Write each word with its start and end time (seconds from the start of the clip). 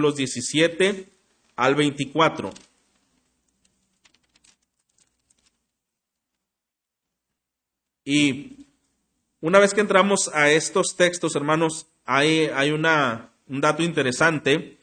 versículos 0.00 0.16
17 0.16 1.08
al 1.56 1.74
24. 1.74 2.50
Y 8.04 8.66
una 9.40 9.58
vez 9.58 9.74
que 9.74 9.80
entramos 9.80 10.30
a 10.32 10.50
estos 10.50 10.96
textos, 10.96 11.36
hermanos, 11.36 11.86
hay, 12.04 12.50
hay 12.54 12.70
una, 12.70 13.32
un 13.46 13.60
dato 13.60 13.82
interesante. 13.82 14.78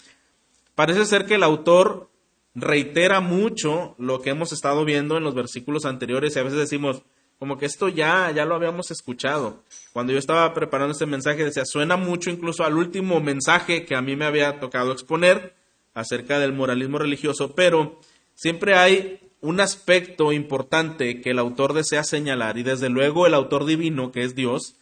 Parece 0.75 1.05
ser 1.05 1.25
que 1.25 1.35
el 1.35 1.43
autor 1.43 2.09
reitera 2.53 3.19
mucho 3.19 3.95
lo 3.97 4.21
que 4.21 4.29
hemos 4.29 4.51
estado 4.51 4.85
viendo 4.85 5.17
en 5.17 5.23
los 5.23 5.35
versículos 5.35 5.85
anteriores 5.85 6.35
y 6.35 6.39
a 6.39 6.43
veces 6.43 6.59
decimos, 6.59 7.03
como 7.39 7.57
que 7.57 7.65
esto 7.65 7.87
ya, 7.87 8.31
ya 8.31 8.45
lo 8.45 8.55
habíamos 8.55 8.89
escuchado. 8.91 9.63
Cuando 9.93 10.13
yo 10.13 10.19
estaba 10.19 10.53
preparando 10.53 10.93
este 10.93 11.05
mensaje 11.05 11.43
decía, 11.43 11.65
suena 11.65 11.95
mucho 11.95 12.29
incluso 12.29 12.63
al 12.63 12.77
último 12.77 13.19
mensaje 13.19 13.85
que 13.85 13.95
a 13.95 14.01
mí 14.01 14.15
me 14.15 14.25
había 14.25 14.59
tocado 14.59 14.91
exponer 14.91 15.53
acerca 15.93 16.39
del 16.39 16.53
moralismo 16.53 16.97
religioso, 16.97 17.53
pero 17.55 17.99
siempre 18.33 18.75
hay 18.75 19.19
un 19.41 19.59
aspecto 19.59 20.31
importante 20.31 21.21
que 21.21 21.31
el 21.31 21.39
autor 21.39 21.73
desea 21.73 22.03
señalar 22.03 22.57
y 22.57 22.63
desde 22.63 22.89
luego 22.89 23.27
el 23.27 23.33
autor 23.33 23.65
divino, 23.65 24.11
que 24.11 24.23
es 24.23 24.35
Dios, 24.35 24.75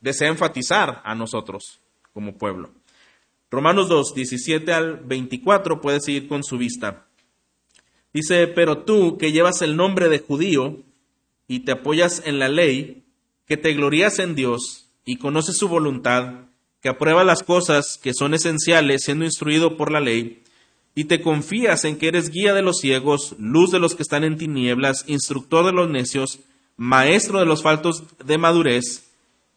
desea 0.00 0.28
enfatizar 0.28 1.02
a 1.04 1.14
nosotros 1.14 1.80
como 2.12 2.36
pueblo. 2.36 2.70
Romanos 3.50 3.88
2, 3.88 4.14
17 4.14 4.72
al 4.72 4.96
24 4.98 5.80
puede 5.80 6.00
seguir 6.00 6.28
con 6.28 6.44
su 6.44 6.56
vista. 6.56 7.06
Dice, 8.12 8.46
pero 8.46 8.78
tú 8.78 9.18
que 9.18 9.32
llevas 9.32 9.60
el 9.62 9.76
nombre 9.76 10.08
de 10.08 10.20
judío 10.20 10.78
y 11.50 11.64
te 11.64 11.72
apoyas 11.72 12.22
en 12.26 12.38
la 12.38 12.48
ley, 12.48 13.02
que 13.44 13.56
te 13.56 13.74
glorías 13.74 14.20
en 14.20 14.36
Dios 14.36 14.92
y 15.04 15.16
conoces 15.16 15.56
su 15.56 15.66
voluntad, 15.66 16.44
que 16.80 16.88
aprueba 16.88 17.24
las 17.24 17.42
cosas 17.42 17.98
que 18.00 18.14
son 18.14 18.34
esenciales 18.34 19.02
siendo 19.02 19.24
instruido 19.24 19.76
por 19.76 19.90
la 19.90 19.98
ley, 19.98 20.44
y 20.94 21.06
te 21.06 21.20
confías 21.20 21.84
en 21.84 21.98
que 21.98 22.06
eres 22.06 22.30
guía 22.30 22.54
de 22.54 22.62
los 22.62 22.78
ciegos, 22.78 23.34
luz 23.40 23.72
de 23.72 23.80
los 23.80 23.96
que 23.96 24.04
están 24.04 24.22
en 24.22 24.38
tinieblas, 24.38 25.02
instructor 25.08 25.66
de 25.66 25.72
los 25.72 25.90
necios, 25.90 26.38
maestro 26.76 27.40
de 27.40 27.46
los 27.46 27.64
faltos 27.64 28.04
de 28.24 28.38
madurez, 28.38 29.10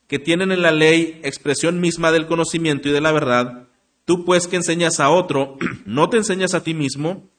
que 0.07 0.17
tienen 0.17 0.51
en 0.51 0.63
la 0.63 0.71
ley 0.71 1.21
expresión 1.23 1.79
misma 1.79 2.11
del 2.11 2.25
conocimiento 2.25 2.89
y 2.89 2.91
de 2.91 3.01
la 3.01 3.11
verdad, 3.11 3.67
tú 4.05 4.25
pues 4.25 4.47
que 4.47 4.55
enseñas 4.55 4.99
a 4.99 5.11
otro, 5.11 5.59
¿no 5.85 6.09
te 6.09 6.17
enseñas 6.17 6.55
a 6.55 6.63
ti 6.63 6.73
mismo? 6.73 7.29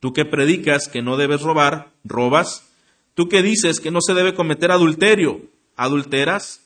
Tú 0.00 0.14
que 0.14 0.24
predicas 0.24 0.88
que 0.88 1.02
no 1.02 1.18
debes 1.18 1.42
robar, 1.42 1.92
robas. 2.04 2.71
Tú 3.14 3.28
que 3.28 3.42
dices 3.42 3.80
que 3.80 3.90
no 3.90 4.00
se 4.00 4.14
debe 4.14 4.34
cometer 4.34 4.70
adulterio, 4.70 5.42
adulteras. 5.76 6.60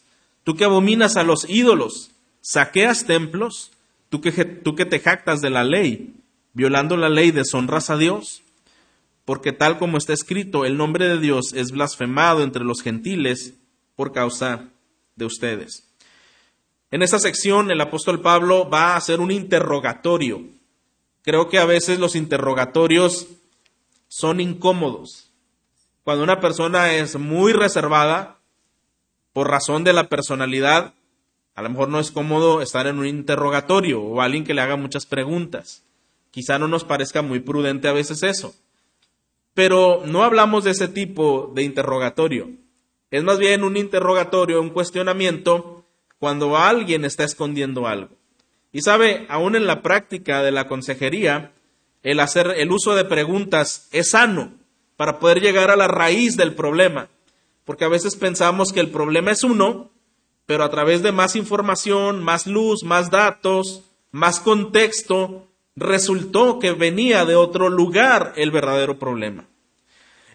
Tú 0.44 0.54
que 0.54 0.64
abominas 0.64 1.16
a 1.16 1.24
los 1.24 1.48
ídolos, 1.48 2.12
saqueas 2.40 3.06
templos. 3.06 3.72
Tú 4.08 4.20
que, 4.20 4.30
tú 4.44 4.74
que 4.76 4.86
te 4.86 5.00
jactas 5.00 5.40
de 5.40 5.50
la 5.50 5.64
ley, 5.64 6.14
violando 6.52 6.96
la 6.96 7.08
ley 7.08 7.32
deshonras 7.32 7.90
a 7.90 7.96
Dios. 7.96 8.42
Porque 9.24 9.52
tal 9.52 9.78
como 9.78 9.98
está 9.98 10.12
escrito, 10.12 10.64
el 10.64 10.76
nombre 10.76 11.08
de 11.08 11.18
Dios 11.18 11.52
es 11.52 11.72
blasfemado 11.72 12.42
entre 12.42 12.64
los 12.64 12.82
gentiles 12.82 13.54
por 13.96 14.12
causa 14.12 14.68
de 15.16 15.24
ustedes. 15.24 15.88
En 16.92 17.02
esta 17.02 17.18
sección 17.18 17.72
el 17.72 17.80
apóstol 17.80 18.20
Pablo 18.20 18.70
va 18.70 18.92
a 18.92 18.96
hacer 18.96 19.18
un 19.18 19.32
interrogatorio 19.32 20.56
Creo 21.26 21.48
que 21.48 21.58
a 21.58 21.64
veces 21.64 21.98
los 21.98 22.14
interrogatorios 22.14 23.26
son 24.06 24.40
incómodos. 24.40 25.32
Cuando 26.06 26.22
una 26.22 26.38
persona 26.38 26.94
es 26.94 27.18
muy 27.18 27.52
reservada, 27.52 28.38
por 29.32 29.50
razón 29.50 29.82
de 29.82 29.92
la 29.92 30.08
personalidad, 30.08 30.94
a 31.56 31.62
lo 31.62 31.68
mejor 31.68 31.88
no 31.88 31.98
es 31.98 32.12
cómodo 32.12 32.62
estar 32.62 32.86
en 32.86 33.00
un 33.00 33.08
interrogatorio 33.08 34.00
o 34.00 34.20
alguien 34.20 34.44
que 34.44 34.54
le 34.54 34.60
haga 34.60 34.76
muchas 34.76 35.04
preguntas. 35.04 35.82
Quizá 36.30 36.60
no 36.60 36.68
nos 36.68 36.84
parezca 36.84 37.22
muy 37.22 37.40
prudente 37.40 37.88
a 37.88 37.92
veces 37.92 38.22
eso. 38.22 38.54
Pero 39.52 40.04
no 40.06 40.22
hablamos 40.22 40.62
de 40.62 40.70
ese 40.70 40.86
tipo 40.86 41.50
de 41.56 41.64
interrogatorio. 41.64 42.50
Es 43.10 43.24
más 43.24 43.40
bien 43.40 43.64
un 43.64 43.76
interrogatorio, 43.76 44.62
un 44.62 44.70
cuestionamiento, 44.70 45.84
cuando 46.20 46.56
alguien 46.56 47.04
está 47.04 47.24
escondiendo 47.24 47.88
algo. 47.88 48.14
Y 48.70 48.82
sabe, 48.82 49.26
aún 49.28 49.56
en 49.56 49.66
la 49.66 49.82
práctica 49.82 50.44
de 50.44 50.52
la 50.52 50.68
consejería, 50.68 51.50
el 52.04 52.20
hacer 52.20 52.54
el 52.58 52.70
uso 52.70 52.94
de 52.94 53.04
preguntas 53.04 53.88
es 53.90 54.10
sano 54.10 54.52
para 54.96 55.18
poder 55.18 55.40
llegar 55.40 55.70
a 55.70 55.76
la 55.76 55.88
raíz 55.88 56.36
del 56.36 56.54
problema. 56.54 57.08
Porque 57.64 57.84
a 57.84 57.88
veces 57.88 58.16
pensamos 58.16 58.72
que 58.72 58.80
el 58.80 58.90
problema 58.90 59.32
es 59.32 59.42
uno, 59.42 59.90
pero 60.46 60.64
a 60.64 60.70
través 60.70 61.02
de 61.02 61.12
más 61.12 61.36
información, 61.36 62.22
más 62.22 62.46
luz, 62.46 62.84
más 62.84 63.10
datos, 63.10 63.82
más 64.12 64.40
contexto, 64.40 65.48
resultó 65.74 66.58
que 66.58 66.72
venía 66.72 67.24
de 67.24 67.34
otro 67.34 67.68
lugar 67.68 68.32
el 68.36 68.50
verdadero 68.50 68.98
problema. 68.98 69.46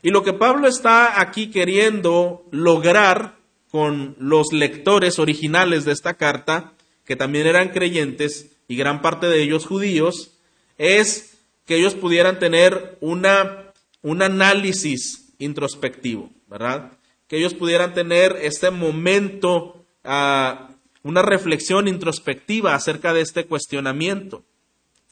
Y 0.03 0.09
lo 0.09 0.23
que 0.23 0.33
Pablo 0.33 0.67
está 0.67 1.21
aquí 1.21 1.49
queriendo 1.49 2.45
lograr 2.51 3.35
con 3.69 4.15
los 4.19 4.51
lectores 4.51 5.19
originales 5.19 5.85
de 5.85 5.93
esta 5.93 6.15
carta 6.15 6.73
que 7.05 7.15
también 7.15 7.47
eran 7.47 7.69
creyentes 7.69 8.57
y 8.67 8.75
gran 8.75 9.01
parte 9.01 9.27
de 9.27 9.41
ellos 9.41 9.65
judíos, 9.65 10.37
es 10.77 11.37
que 11.65 11.75
ellos 11.75 11.93
pudieran 11.93 12.39
tener 12.39 12.97
una, 13.01 13.70
un 14.01 14.21
análisis 14.21 15.33
introspectivo, 15.37 16.31
¿verdad? 16.47 16.93
Que 17.27 17.37
ellos 17.37 17.53
pudieran 17.53 17.93
tener 17.93 18.37
este 18.41 18.71
momento, 18.71 19.85
uh, 20.03 20.73
una 21.03 21.21
reflexión 21.21 21.87
introspectiva 21.87 22.75
acerca 22.75 23.13
de 23.13 23.21
este 23.21 23.45
cuestionamiento. 23.45 24.43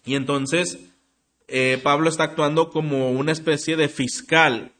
Y 0.05 0.15
entonces 0.15 0.79
eh, 1.47 1.79
Pablo 1.81 2.09
está 2.09 2.23
actuando 2.25 2.69
como 2.69 3.11
una 3.11 3.31
especie 3.31 3.75
de 3.75 3.89
fiscal 3.89 4.71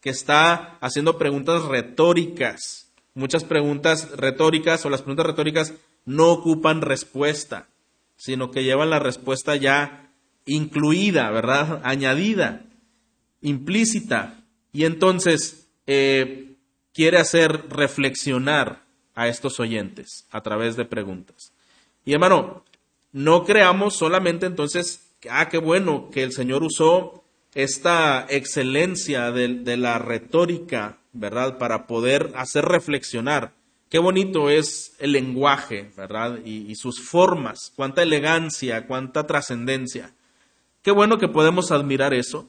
que 0.00 0.10
está 0.10 0.76
haciendo 0.80 1.18
preguntas 1.18 1.64
retóricas, 1.64 2.92
muchas 3.14 3.44
preguntas 3.44 4.10
retóricas 4.16 4.84
o 4.84 4.90
las 4.90 5.02
preguntas 5.02 5.26
retóricas 5.26 5.74
no 6.04 6.30
ocupan 6.30 6.82
respuesta, 6.82 7.68
sino 8.16 8.50
que 8.50 8.64
llevan 8.64 8.90
la 8.90 8.98
respuesta 8.98 9.56
ya 9.56 10.10
incluida, 10.44 11.30
¿verdad? 11.30 11.80
Añadida, 11.84 12.66
implícita. 13.42 14.44
Y 14.72 14.84
entonces 14.84 15.68
eh, 15.86 16.54
quiere 16.94 17.18
hacer 17.18 17.66
reflexionar 17.68 18.84
a 19.14 19.28
estos 19.28 19.60
oyentes 19.60 20.26
a 20.30 20.42
través 20.42 20.76
de 20.76 20.84
preguntas. 20.84 21.52
Y 22.04 22.12
hermano, 22.12 22.64
no 23.12 23.44
creamos 23.44 23.96
solamente 23.96 24.46
entonces, 24.46 25.12
ah, 25.28 25.48
qué 25.48 25.58
bueno 25.58 26.10
que 26.10 26.22
el 26.22 26.32
Señor 26.32 26.62
usó 26.62 27.24
esta 27.54 28.26
excelencia 28.28 29.32
de 29.32 29.76
la 29.76 29.98
retórica, 29.98 30.98
¿verdad? 31.12 31.58
Para 31.58 31.86
poder 31.86 32.32
hacer 32.36 32.64
reflexionar 32.64 33.52
Qué 33.90 33.98
bonito 33.98 34.50
es 34.50 34.94
el 35.00 35.10
lenguaje, 35.10 35.90
¿verdad? 35.96 36.38
Y, 36.44 36.76
sus 36.76 37.00
formas, 37.00 37.72
cuánta 37.74 38.04
elegancia, 38.04 38.86
cuánta 38.86 39.26
trascendencia. 39.26 40.14
Qué 40.82 40.92
bueno 40.92 41.18
que 41.18 41.26
podemos 41.26 41.72
admirar 41.72 42.14
eso, 42.14 42.48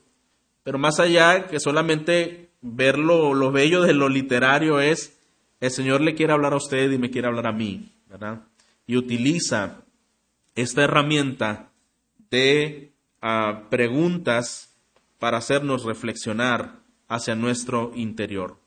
pero 0.64 0.78
más 0.78 1.00
allá 1.00 1.48
que 1.48 1.60
solamente 1.60 2.50
ver 2.62 2.98
lo, 2.98 3.34
lo, 3.34 3.52
bello 3.52 3.82
de 3.82 3.94
lo 3.94 4.10
literario 4.10 4.80
es, 4.80 5.18
el 5.60 5.72
Señor 5.72 6.02
le 6.02 6.16
quiere 6.16 6.34
hablar 6.34 6.54
a 6.54 6.58
usted 6.58 6.92
y 6.92 6.98
me 6.98 7.10
quiere 7.10 7.28
hablar 7.28 7.48
a 7.48 7.52
mí, 7.52 7.92
¿verdad? 8.08 8.42
Y 8.86 8.98
utiliza 8.98 9.84
esta 10.56 10.84
herramienta 10.84 11.72
de 12.30 12.94
ah, 13.22 13.64
preguntas 13.70 14.76
para 15.20 15.38
hacernos 15.38 15.84
reflexionar 15.84 16.80
hacia 17.08 17.36
nuestro 17.36 17.92
interior. 17.96 18.58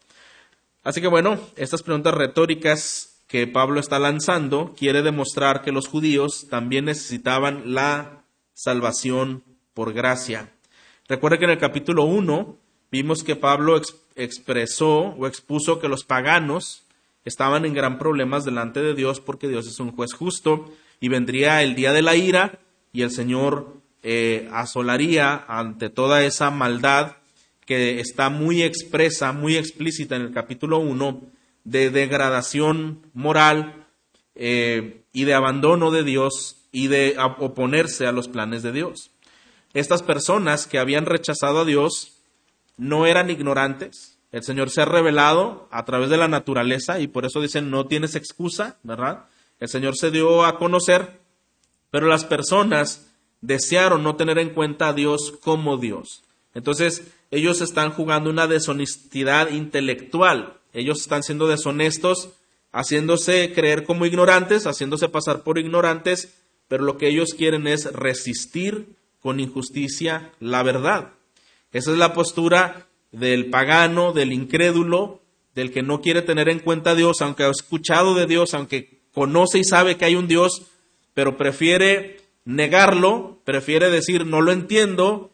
Así 0.83 1.01
que 1.01 1.09
bueno, 1.09 1.41
estas 1.57 1.83
preguntas 1.83 2.15
retóricas 2.15 3.23
que 3.27 3.47
Pablo 3.47 3.81
está 3.81 3.99
lanzando 3.99 4.75
quiere 4.79 5.03
demostrar 5.03 5.63
que 5.63 5.73
los 5.73 5.89
judíos 5.89 6.47
también 6.51 6.85
necesitaban 6.85 7.75
la 7.75 8.25
salvación 8.53 9.43
por 9.73 9.93
gracia. 9.93 10.54
Recuerde 11.09 11.39
que 11.39 11.45
en 11.45 11.51
el 11.51 11.59
capítulo 11.59 12.05
1 12.05 12.57
vimos 12.91 13.23
que 13.23 13.37
Pablo 13.37 13.81
expresó 14.17 15.15
o 15.19 15.27
expuso 15.27 15.79
que 15.79 15.89
los 15.89 16.05
paganos 16.05 16.85
estaban 17.25 17.65
en 17.65 17.75
gran 17.75 17.99
problemas 17.99 18.45
delante 18.45 18.81
de 18.81 18.95
Dios 18.95 19.21
porque 19.21 19.49
Dios 19.49 19.67
es 19.67 19.81
un 19.81 19.93
juez 19.93 20.15
justo 20.15 20.73
y 21.01 21.09
vendría 21.09 21.63
el 21.63 21.75
día 21.75 21.93
de 21.93 22.03
la 22.03 22.17
ira 22.17 22.59
y 22.93 23.03
el 23.03 23.11
Señor 23.11 23.75
eh, 24.03 24.49
asolaría 24.53 25.45
ante 25.49 25.91
toda 25.91 26.25
esa 26.25 26.51
maldad 26.51 27.17
que 27.67 28.01
está 28.01 28.31
muy 28.31 28.63
expresa, 28.63 29.33
muy 29.33 29.57
explícita 29.57 30.17
en 30.17 30.23
el 30.23 30.33
capítulo 30.33 30.79
1, 30.79 31.23
de 31.65 31.91
degradación 31.91 33.01
moral 33.15 33.87
eh, 34.35 35.03
y 35.13 35.25
de 35.25 35.35
abandono 35.35 35.91
de 35.91 36.05
Dios 36.05 36.67
y 36.73 36.89
de 36.89 37.17
oponerse 37.39 38.07
a 38.07 38.13
los 38.13 38.29
planes 38.29 38.63
de 38.63 38.73
Dios. 38.73 39.11
Estas 39.75 40.03
personas 40.03 40.67
que 40.67 40.79
habían 40.79 41.05
rechazado 41.05 41.61
a 41.61 41.65
Dios 41.65 42.15
no 42.77 43.07
eran 43.07 43.29
ignorantes. 43.29 44.17
El 44.33 44.43
Señor 44.43 44.71
se 44.71 44.83
ha 44.83 44.85
revelado 44.85 45.69
a 45.71 45.85
través 45.85 46.11
de 46.11 46.17
la 46.17 46.29
naturaleza 46.29 47.01
y 47.01 47.09
por 47.09 47.27
eso 47.27 47.41
dicen 47.41 47.71
no 47.71 47.87
tienes 47.87 48.15
excusa, 48.15 48.79
¿verdad? 48.83 49.25
El 49.61 49.69
Señor 49.69 49.97
se 49.97 50.11
dio 50.11 50.45
a 50.45 50.59
conocer, 50.59 51.21
pero 51.91 52.07
las 52.07 52.25
personas 52.25 53.07
desear 53.41 53.93
o 53.93 53.99
no 53.99 54.17
tener 54.17 54.39
en 54.39 54.51
cuenta 54.51 54.89
a 54.89 54.93
Dios 54.93 55.35
como 55.43 55.77
Dios. 55.77 56.23
Entonces, 56.55 57.03
ellos 57.31 57.61
están 57.61 57.91
jugando 57.91 58.31
una 58.31 58.47
deshonestidad 58.47 59.51
intelectual. 59.51 60.55
Ellos 60.73 61.01
están 61.01 61.23
siendo 61.23 61.49
deshonestos, 61.49 62.31
haciéndose 62.73 63.53
creer 63.55 63.85
como 63.85 64.07
ignorantes, 64.07 64.67
haciéndose 64.67 65.09
pasar 65.09 65.43
por 65.43 65.59
ignorantes, 65.59 66.35
pero 66.69 66.85
lo 66.85 66.97
que 66.97 67.09
ellos 67.09 67.35
quieren 67.37 67.67
es 67.67 67.93
resistir 67.93 68.97
con 69.25 69.41
injusticia 69.41 70.33
la 70.39 70.63
verdad. 70.63 71.13
Esa 71.73 71.93
es 71.93 71.97
la 71.97 72.13
postura 72.13 72.89
del 73.11 73.49
pagano, 73.49 74.13
del 74.13 74.35
incrédulo, 74.35 75.23
del 75.55 75.73
que 75.73 75.83
no 75.83 76.03
quiere 76.03 76.21
tener 76.21 76.51
en 76.51 76.59
cuenta 76.59 76.91
a 76.91 76.95
Dios, 76.95 77.23
aunque 77.23 77.45
ha 77.45 77.49
escuchado 77.49 78.15
de 78.15 78.27
Dios, 78.27 78.53
aunque 78.53 79.01
conoce 79.15 79.61
y 79.61 79.65
sabe 79.65 79.97
que 79.97 80.05
hay 80.05 80.15
un 80.15 80.29
Dios, 80.29 80.67
pero 81.15 81.39
prefiere 81.39 82.21
negarlo, 82.45 83.41
prefiere 83.45 83.89
decir 83.89 84.27
no 84.27 84.43
lo 84.43 84.53
entiendo, 84.53 85.31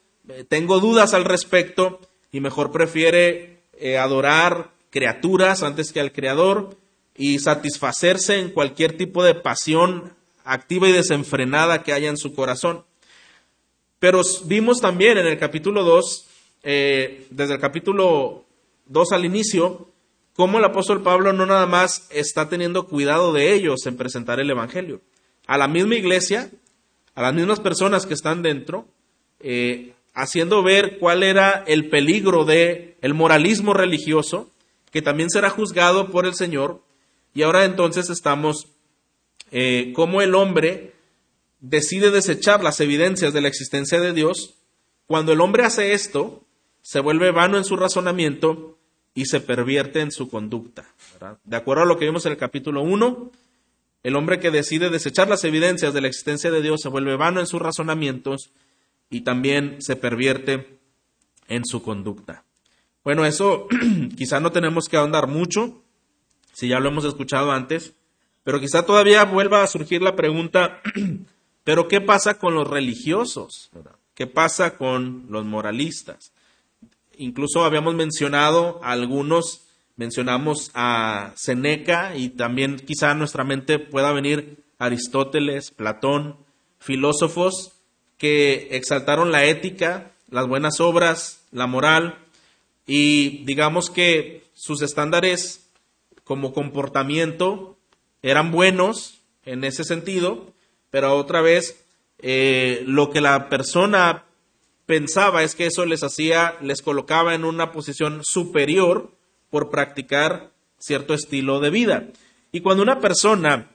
tengo 0.49 0.79
dudas 0.79 1.13
al 1.13 1.25
respecto 1.25 1.99
y 2.31 2.39
mejor 2.39 2.71
prefiere 2.71 3.59
eh, 3.77 3.99
adorar 3.99 4.71
criaturas 4.91 5.65
antes 5.65 5.91
que 5.91 5.99
al 5.99 6.13
Creador 6.13 6.77
y 7.17 7.41
satisfacerse 7.41 8.39
en 8.39 8.51
cualquier 8.51 8.97
tipo 8.97 9.25
de 9.25 9.35
pasión 9.35 10.13
activa 10.45 10.89
y 10.89 10.93
desenfrenada 10.93 11.83
que 11.83 11.93
haya 11.93 12.09
en 12.09 12.19
su 12.19 12.37
corazón. 12.37 12.85
Pero 14.01 14.23
vimos 14.47 14.81
también 14.81 15.19
en 15.19 15.27
el 15.27 15.39
capítulo 15.39 15.85
2, 15.85 16.27
eh, 16.63 17.27
desde 17.31 17.55
el 17.55 17.61
capítulo 17.61 18.47
2 18.87 19.13
al 19.13 19.27
inicio, 19.27 19.89
cómo 20.35 20.59
el 20.59 20.65
apóstol 20.65 21.03
Pablo 21.03 21.35
no 21.35 21.45
nada 21.45 21.67
más 21.67 22.09
está 22.11 22.49
teniendo 22.49 22.87
cuidado 22.87 23.35
de 23.35 23.53
ellos 23.53 23.85
en 23.85 23.99
presentar 23.99 24.41
el 24.41 24.51
Evangelio. 24.51 25.03
A 25.47 25.59
la 25.59 25.69
misma 25.69 25.97
iglesia, 25.97 26.51
a 27.15 27.21
las 27.21 27.35
mismas 27.35 27.61
personas 27.61 28.07
que 28.07 28.15
están 28.15 28.41
dentro, 28.41 28.87
eh, 29.39 29.93
haciendo 30.15 30.63
ver 30.63 30.99
cuál 30.99 31.23
era 31.23 31.63
el 31.67 31.91
peligro 31.91 32.47
de 32.47 32.97
el 33.03 33.13
moralismo 33.13 33.75
religioso, 33.75 34.51
que 34.91 35.03
también 35.03 35.29
será 35.29 35.51
juzgado 35.51 36.11
por 36.11 36.25
el 36.25 36.35
Señor. 36.35 36.81
Y 37.35 37.43
ahora 37.43 37.67
entonces 37.67 38.09
estamos 38.09 38.67
eh, 39.53 39.93
cómo 39.95 40.23
el 40.23 40.35
hombre 40.35 40.95
decide 41.61 42.11
desechar 42.11 42.63
las 42.63 42.81
evidencias 42.81 43.33
de 43.33 43.41
la 43.41 43.49
existencia 43.49 44.01
de 44.01 44.13
Dios. 44.13 44.55
Cuando 45.07 45.33
el 45.33 45.41
hombre 45.41 45.65
hace 45.65 45.93
esto, 45.93 46.45
se 46.83 47.01
vuelve 47.01 47.31
vano 47.31 47.59
en 47.59 47.65
su 47.65 47.77
razonamiento 47.77 48.79
y 49.15 49.27
se 49.27 49.41
pervierte 49.41 50.01
en 50.01 50.11
su 50.11 50.29
conducta. 50.29 50.95
De 51.45 51.57
acuerdo 51.57 51.83
a 51.83 51.87
lo 51.87 51.99
que 51.99 52.07
vimos 52.07 52.27
en 52.27 52.33
el 52.33 52.39
capítulo 52.39 52.83
1, 52.83 53.31
el 54.03 54.17
hombre 54.17 54.41
que 54.41 54.51
decide 54.51 54.89
desechar 54.89 55.29
las 55.29 55.45
evidencias 55.45 55.93
de 55.93 56.01
la 56.01 56.09
existencia 56.09 56.51
de 56.51 56.63
Dios 56.63 56.81
se 56.81 56.89
vuelve 56.89 57.17
vano 57.17 57.41
en 57.41 57.47
sus 57.47 57.61
razonamientos 57.61 58.51
y 59.11 59.23
también 59.23 59.83
se 59.83 59.97
pervierte 59.97 60.79
en 61.49 61.65
su 61.67 61.83
conducta. 61.83 62.45
Bueno, 63.05 63.27
eso 63.27 63.67
quizá 64.17 64.41
no 64.41 64.53
tenemos 64.53 64.89
que 64.89 64.97
ahondar 64.97 65.27
mucho, 65.27 65.83
si 66.53 66.69
ya 66.69 66.81
lo 66.81 66.89
hemos 66.89 67.05
escuchado 67.05 67.53
antes, 67.53 67.95
pero 68.43 68.61
quizá 68.61 68.87
todavía 68.87 69.25
vuelva 69.25 69.63
a 69.63 69.67
surgir 69.67 70.01
la 70.01 70.17
pregunta, 70.17 70.81
pero 71.71 71.87
¿qué 71.87 72.01
pasa 72.01 72.37
con 72.41 72.57
los 72.57 72.67
religiosos? 72.67 73.71
¿Qué 74.17 74.27
pasa 74.27 74.77
con 74.77 75.27
los 75.29 75.45
moralistas? 75.45 76.33
Incluso 77.17 77.63
habíamos 77.63 77.95
mencionado 77.95 78.81
a 78.83 78.91
algunos, 78.91 79.69
mencionamos 79.95 80.73
a 80.75 81.33
Seneca 81.37 82.17
y 82.17 82.31
también 82.31 82.75
quizá 82.75 83.15
nuestra 83.15 83.45
mente 83.45 83.79
pueda 83.79 84.11
venir 84.11 84.65
Aristóteles, 84.81 85.71
Platón, 85.71 86.39
filósofos 86.81 87.75
que 88.19 88.67
exaltaron 88.73 89.31
la 89.31 89.45
ética, 89.45 90.11
las 90.29 90.49
buenas 90.49 90.81
obras, 90.81 91.45
la 91.53 91.69
moral 91.69 92.19
y 92.85 93.45
digamos 93.45 93.91
que 93.91 94.43
sus 94.55 94.83
estándares 94.83 95.71
como 96.25 96.53
comportamiento 96.53 97.79
eran 98.23 98.51
buenos 98.51 99.21
en 99.45 99.63
ese 99.63 99.85
sentido, 99.85 100.53
pero 100.91 101.17
otra 101.17 101.41
vez 101.41 101.85
eh, 102.19 102.83
lo 102.87 103.11
que 103.11 103.21
la 103.21 103.49
persona 103.49 104.25
pensaba 104.87 105.43
es 105.43 105.55
que 105.55 105.67
eso 105.67 105.87
les 105.87 106.03
hacía, 106.03 106.57
les 106.61 106.83
colocaba 106.83 107.35
en 107.35 107.45
una 107.45 107.73
posición 107.73 108.21
superior 108.25 109.13
por 109.49 109.71
practicar 109.71 110.51
cierto 110.79 111.15
estilo 111.15 111.61
de 111.61 111.71
vida. 111.71 112.09
Y 112.53 112.61
cuando 112.61 112.83
una 112.83 113.01
persona 113.01 113.71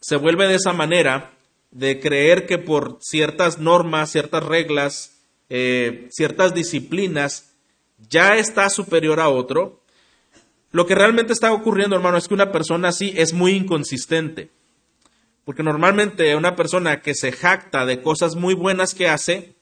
se 0.00 0.16
vuelve 0.16 0.46
de 0.46 0.56
esa 0.56 0.72
manera, 0.72 1.32
de 1.70 1.98
creer 1.98 2.46
que 2.46 2.58
por 2.58 2.98
ciertas 3.00 3.58
normas, 3.58 4.10
ciertas 4.10 4.44
reglas, 4.44 5.18
eh, 5.48 6.08
ciertas 6.10 6.54
disciplinas, 6.54 7.54
ya 8.10 8.36
está 8.36 8.68
superior 8.68 9.20
a 9.20 9.28
otro, 9.28 9.80
lo 10.72 10.86
que 10.86 10.94
realmente 10.94 11.32
está 11.32 11.52
ocurriendo, 11.52 11.96
hermano, 11.96 12.18
es 12.18 12.28
que 12.28 12.34
una 12.34 12.52
persona 12.52 12.88
así 12.88 13.14
es 13.16 13.32
muy 13.32 13.52
inconsistente. 13.52 14.50
Porque 15.44 15.62
normalmente 15.62 16.34
una 16.36 16.56
persona 16.56 17.00
que 17.00 17.14
se 17.14 17.32
jacta 17.32 17.84
de 17.84 18.00
cosas 18.02 18.34
muy 18.34 18.54
buenas 18.54 18.94
que 18.94 19.08
hace, 19.08 19.54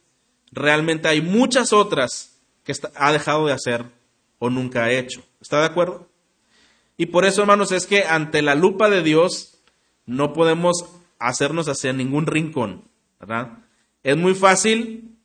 realmente 0.52 1.08
hay 1.08 1.20
muchas 1.20 1.72
otras 1.72 2.38
que 2.64 2.72
ha 2.94 3.12
dejado 3.12 3.46
de 3.46 3.52
hacer 3.52 3.84
o 4.38 4.50
nunca 4.50 4.84
ha 4.84 4.92
hecho. 4.92 5.22
¿Está 5.40 5.60
de 5.60 5.66
acuerdo? 5.66 6.08
Y 6.96 7.06
por 7.06 7.24
eso, 7.24 7.42
hermanos, 7.42 7.72
es 7.72 7.86
que 7.86 8.04
ante 8.04 8.42
la 8.42 8.54
lupa 8.54 8.88
de 8.90 9.02
Dios 9.02 9.58
no 10.06 10.32
podemos 10.32 10.84
hacernos 11.18 11.68
hacia 11.68 11.92
ningún 11.92 12.26
rincón. 12.26 12.84
Es 14.02 14.16
muy 14.16 14.34
fácil 14.34 15.16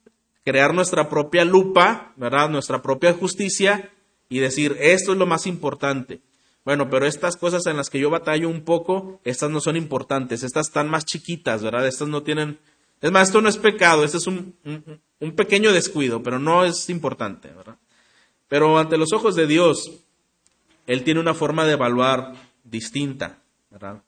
crear 0.44 0.74
nuestra 0.74 1.10
propia 1.10 1.45
lupa. 1.45 2.13
Nuestra 2.50 2.81
propia 2.81 3.13
justicia 3.13 3.92
y 4.30 4.39
decir, 4.39 4.75
esto 4.80 5.12
es 5.12 5.18
lo 5.18 5.25
más 5.25 5.45
importante. 5.48 6.19
Bueno, 6.68 6.90
pero 6.90 7.06
estas 7.06 7.38
cosas 7.38 7.66
en 7.68 7.78
las 7.78 7.90
que 7.90 7.98
yo 7.98 8.10
batallo 8.10 8.50
un 8.50 8.66
poco, 8.66 9.22
estas 9.24 9.50
no 9.50 9.62
son 9.62 9.78
importantes, 9.78 10.44
estas 10.44 10.68
están 10.68 10.90
más 10.90 11.06
chiquitas, 11.06 11.64
¿verdad? 11.64 11.88
Estas 11.88 12.10
no 12.10 12.24
tienen... 12.24 12.60
Es 13.00 13.10
más, 13.10 13.30
esto 13.30 13.40
no 13.40 13.48
es 13.48 13.58
pecado, 13.58 14.04
este 14.04 14.18
es 14.18 14.28
un, 14.28 14.54
un, 15.22 15.31
pequeño 15.31 15.72
descuido, 15.72 16.22
pero 16.22 16.40
no 16.40 16.66
es 16.66 16.90
importante, 16.90 17.54
¿verdad? 17.54 17.78
Pero 18.50 18.78
ante 18.78 18.98
los 18.98 19.14
ojos 19.14 19.34
de 19.36 19.48
Dios, 19.48 20.04
Él 20.88 21.06
tiene 21.06 21.22
una 21.22 21.34
forma 21.34 21.64
de 21.64 21.72
evaluar 21.72 22.34
distinta, 22.66 23.40
¿verdad? 23.70 24.04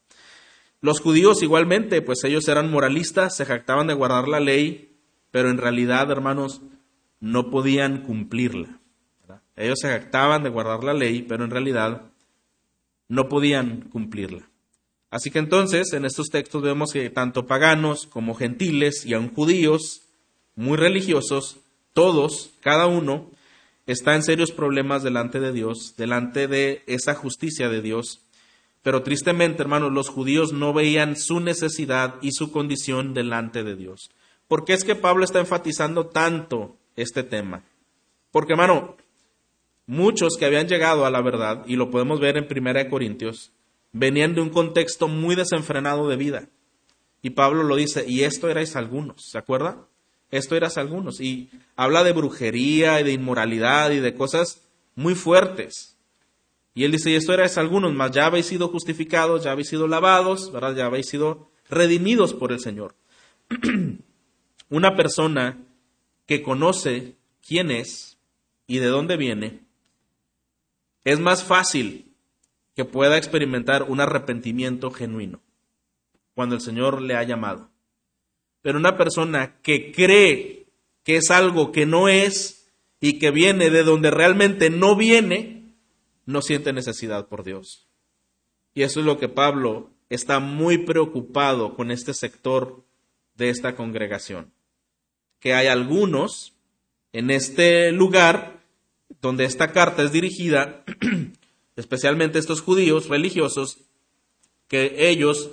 Los 0.81 0.99
judíos 0.99 1.41
igualmente, 1.41 2.01
pues 2.01 2.25
ellos 2.25 2.45
eran 2.49 2.69
moralistas, 2.69 3.37
se 3.37 3.45
jactaban 3.45 3.87
de 3.87 3.93
guardar 3.93 4.27
la 4.27 4.41
ley, 4.41 4.97
pero 5.31 5.49
en 5.49 5.59
realidad, 5.59 6.11
hermanos, 6.11 6.59
no 7.21 7.51
podían 7.51 8.01
cumplirla. 8.01 8.81
Ellos 9.55 9.79
se 9.81 9.87
jactaban 9.87 10.43
de 10.43 10.49
guardar 10.49 10.83
la 10.83 10.93
ley, 10.93 11.21
pero 11.21 11.45
en 11.45 11.51
realidad 11.51 12.08
no 13.09 13.27
podían 13.27 13.81
cumplirla. 13.91 14.49
Así 15.11 15.31
que 15.31 15.39
entonces, 15.39 15.91
en 15.93 16.05
estos 16.05 16.29
textos 16.29 16.61
vemos 16.61 16.93
que 16.93 17.09
tanto 17.09 17.47
paganos 17.47 18.05
como 18.05 18.35
gentiles 18.35 19.05
y 19.05 19.13
aun 19.13 19.33
judíos, 19.33 20.03
muy 20.55 20.77
religiosos, 20.77 21.57
todos, 21.93 22.51
cada 22.61 22.85
uno, 22.85 23.31
está 23.87 24.15
en 24.15 24.23
serios 24.23 24.51
problemas 24.51 25.01
delante 25.01 25.39
de 25.39 25.51
Dios, 25.51 25.95
delante 25.97 26.47
de 26.47 26.83
esa 26.85 27.15
justicia 27.15 27.69
de 27.69 27.81
Dios. 27.81 28.21
Pero 28.83 29.01
tristemente, 29.01 29.63
hermanos, 29.63 29.91
los 29.91 30.09
judíos 30.09 30.53
no 30.53 30.73
veían 30.73 31.17
su 31.17 31.39
necesidad 31.39 32.15
y 32.21 32.31
su 32.31 32.51
condición 32.51 33.15
delante 33.15 33.63
de 33.63 33.75
Dios. 33.75 34.11
¿Por 34.47 34.63
qué 34.63 34.73
es 34.73 34.83
que 34.83 34.95
Pablo 34.95 35.25
está 35.25 35.39
enfatizando 35.39 36.05
tanto 36.05 36.77
este 36.95 37.23
tema? 37.23 37.63
Porque, 38.31 38.53
hermano, 38.53 38.95
muchos 39.89 40.37
que 40.37 40.45
habían 40.45 40.67
llegado 40.67 41.07
a 41.07 41.09
la 41.09 41.19
verdad, 41.19 41.63
y 41.65 41.75
lo 41.75 41.89
podemos 41.89 42.19
ver 42.19 42.37
en 42.37 42.47
Primera 42.47 42.87
Corintios, 42.89 43.51
venían 43.91 44.35
de 44.35 44.41
un 44.41 44.51
contexto 44.51 45.07
muy 45.07 45.35
desenfrenado 45.35 46.07
de 46.07 46.15
vida. 46.15 46.47
Y 47.23 47.31
Pablo 47.31 47.63
lo 47.63 47.75
dice, 47.75 48.05
y 48.07 48.21
esto 48.21 48.49
erais 48.49 48.75
algunos, 48.75 49.31
¿se 49.31 49.39
acuerda? 49.39 49.87
Esto 50.29 50.55
eras 50.55 50.77
algunos. 50.77 51.19
Y 51.19 51.49
habla 51.75 52.03
de 52.03 52.13
brujería 52.13 53.01
y 53.01 53.03
de 53.03 53.13
inmoralidad 53.13 53.89
y 53.89 53.99
de 53.99 54.13
cosas 54.13 54.61
muy 54.93 55.15
fuertes. 55.15 55.97
Y 56.75 56.83
él 56.83 56.91
dice, 56.91 57.09
y 57.09 57.15
esto 57.15 57.33
erais 57.33 57.57
algunos, 57.57 57.91
mas 57.91 58.11
ya 58.11 58.27
habéis 58.27 58.45
sido 58.45 58.67
justificados, 58.67 59.43
ya 59.43 59.53
habéis 59.53 59.69
sido 59.69 59.87
lavados, 59.87 60.51
¿verdad? 60.51 60.75
Ya 60.75 60.85
habéis 60.85 61.09
sido 61.09 61.49
redimidos 61.67 62.35
por 62.35 62.51
el 62.51 62.59
Señor. 62.59 62.93
Una 64.69 64.95
persona 64.95 65.57
que 66.27 66.43
conoce 66.43 67.15
quién 67.41 67.71
es 67.71 68.19
y 68.67 68.77
de 68.77 68.85
dónde 68.85 69.17
viene, 69.17 69.67
es 71.11 71.19
más 71.19 71.43
fácil 71.43 72.13
que 72.75 72.85
pueda 72.85 73.17
experimentar 73.17 73.83
un 73.83 73.99
arrepentimiento 73.99 74.91
genuino 74.91 75.41
cuando 76.35 76.55
el 76.55 76.61
Señor 76.61 77.01
le 77.01 77.15
ha 77.15 77.23
llamado. 77.23 77.71
Pero 78.61 78.77
una 78.77 78.95
persona 78.95 79.59
que 79.61 79.91
cree 79.91 80.67
que 81.03 81.17
es 81.17 81.31
algo 81.31 81.71
que 81.71 81.85
no 81.85 82.09
es 82.09 82.71
y 83.01 83.17
que 83.17 83.31
viene 83.31 83.71
de 83.71 83.83
donde 83.83 84.11
realmente 84.11 84.69
no 84.69 84.95
viene, 84.95 85.73
no 86.25 86.41
siente 86.41 86.73
necesidad 86.73 87.27
por 87.27 87.43
Dios. 87.43 87.87
Y 88.75 88.83
eso 88.83 88.99
es 88.99 89.05
lo 89.05 89.17
que 89.17 89.29
Pablo 89.29 89.89
está 90.09 90.39
muy 90.39 90.77
preocupado 90.77 91.75
con 91.75 91.89
este 91.89 92.13
sector 92.13 92.85
de 93.35 93.49
esta 93.49 93.75
congregación. 93.75 94.53
que 95.39 95.53
hay 95.53 95.67
algunos 95.67 96.53
en 97.13 97.31
este 97.31 97.93
lugar 97.93 98.58
donde 99.21 99.45
esta 99.45 99.71
carta 99.71 100.03
es 100.03 100.11
dirigida, 100.11 100.83
especialmente 101.75 102.39
estos 102.39 102.61
judíos 102.61 103.09
religiosos, 103.09 103.77
que 104.67 105.09
ellos 105.09 105.51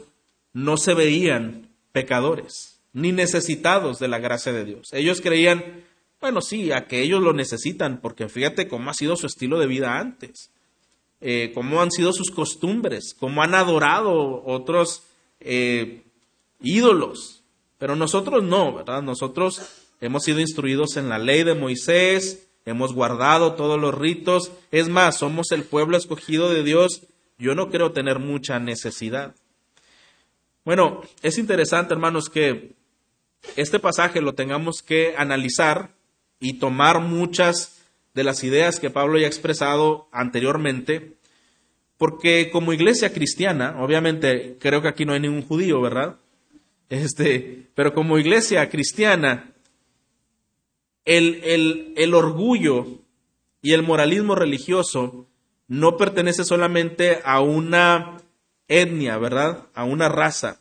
no 0.52 0.76
se 0.76 0.94
veían 0.94 1.70
pecadores 1.92 2.76
ni 2.96 3.12
necesitados 3.12 3.99
de 3.99 4.08
la 4.08 4.18
gracia 4.18 4.54
de 4.54 4.64
Dios. 4.64 4.88
Ellos 4.92 5.20
creían, 5.20 5.85
bueno, 6.18 6.40
sí, 6.40 6.73
a 6.73 6.87
que 6.87 7.02
ellos 7.02 7.23
lo 7.23 7.35
necesitan, 7.35 8.00
porque 8.00 8.30
fíjate 8.30 8.68
cómo 8.68 8.88
ha 8.88 8.94
sido 8.94 9.16
su 9.16 9.26
estilo 9.26 9.58
de 9.58 9.66
vida 9.66 9.99
antes, 9.99 10.50
eh, 11.20 11.52
cómo 11.52 11.82
han 11.82 11.90
sido 11.90 12.14
sus 12.14 12.30
costumbres, 12.30 13.14
cómo 13.18 13.42
han 13.42 13.54
adorado 13.54 14.42
otros 14.46 15.02
eh, 15.40 16.04
ídolos. 16.62 17.42
Pero 17.76 17.96
nosotros 17.96 18.42
no, 18.42 18.75
¿verdad? 18.75 19.02
Nosotros 19.02 19.61
hemos 20.00 20.25
sido 20.25 20.40
instruidos 20.40 20.96
en 20.96 21.11
la 21.11 21.18
ley 21.18 21.44
de 21.44 21.54
Moisés, 21.54 22.46
hemos 22.66 22.92
guardado 22.92 23.54
todos 23.54 23.80
los 23.80 23.94
ritos, 23.94 24.52
es 24.70 24.88
más, 24.88 25.18
somos 25.18 25.52
el 25.52 25.62
pueblo 25.62 25.96
escogido 25.96 26.50
de 26.50 26.62
Dios, 26.62 27.06
yo 27.38 27.54
no 27.54 27.70
creo 27.70 27.92
tener 27.92 28.18
mucha 28.18 28.58
necesidad. 28.58 29.35
Bueno, 30.64 31.02
es 31.23 31.38
interesante, 31.38 31.94
hermanos, 31.94 32.28
que 32.28 32.75
este 33.54 33.78
pasaje 33.78 34.20
lo 34.20 34.35
tengamos 34.35 34.82
que 34.82 35.14
analizar 35.16 35.94
y 36.40 36.54
tomar 36.54 37.00
muchas 37.00 37.80
de 38.14 38.25
las 38.25 38.42
ideas 38.42 38.80
que 38.80 38.90
Pablo 38.90 39.18
ya 39.18 39.26
ha 39.26 39.28
expresado 39.28 40.08
anteriormente, 40.11 41.12
porque 41.99 42.50
como 42.50 42.73
iglesia 42.73 43.12
cristiana, 43.12 43.76
obviamente 43.78 44.56
creo 44.58 44.82
que 44.82 44.88
aquí 44.88 45.04
no 45.04 45.12
hay 45.12 45.20
ningún 45.20 45.42
judío, 45.42 45.80
¿verdad? 45.80 46.16
Este, 46.88 47.68
pero 47.75 47.94
como 47.94 48.18
iglesia 48.18 48.68
cristiana, 48.68 49.52
el, 51.06 51.40
el, 51.44 51.94
el 51.96 52.14
orgullo 52.14 52.86
y 53.62 53.72
el 53.72 53.82
moralismo 53.82 54.34
religioso 54.34 55.26
no 55.68 55.96
pertenece 55.96 56.44
solamente 56.44 57.20
a 57.25 57.40
una 57.40 58.18
etnia, 58.68 59.16
¿verdad? 59.16 59.64
A 59.75 59.84
una 59.84 60.08
raza. 60.08 60.60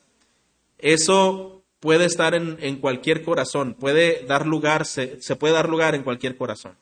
Eso 0.77 1.63
puede 1.79 2.05
estar 2.05 2.33
en, 2.33 2.57
en 2.61 2.77
cualquier 2.77 3.23
corazón, 3.23 3.75
puede 3.75 4.25
dar 4.25 4.47
lugar, 4.47 4.85
se, 4.85 5.21
se, 5.21 5.35
puede 5.35 5.53
dar 5.53 5.69
lugar 5.69 5.93
en 5.93 6.03
cualquier 6.03 6.37
corazón. 6.37 6.75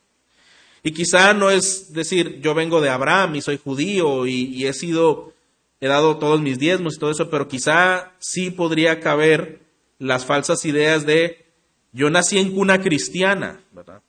Y 0.83 0.91
quizá 0.91 1.33
no 1.33 1.49
es 1.49 1.93
decir, 1.93 2.39
yo 2.41 2.53
vengo 2.53 2.81
de 2.81 2.89
Abraham 2.89 3.35
y 3.35 3.41
soy 3.41 3.57
judío 3.57 4.27
y, 4.27 4.45
y 4.45 4.67
he 4.67 4.73
sido, 4.73 5.33
he 5.79 5.87
dado 5.87 6.17
todos 6.17 6.41
mis 6.41 6.59
diezmos 6.59 6.95
y 6.95 6.99
todo 6.99 7.11
eso, 7.11 7.29
pero 7.29 7.47
quizá 7.47 8.11
sí 8.19 8.49
podría 8.49 8.99
caber 8.99 9.61
las 9.99 10.25
falsas 10.25 10.65
ideas 10.65 11.05
de, 11.05 11.42
yo 11.93 12.09
nací 12.09 12.39
en 12.39 12.51
cuna 12.51 12.81
cristiana, 12.81 13.61
¿verdad? 13.71 14.01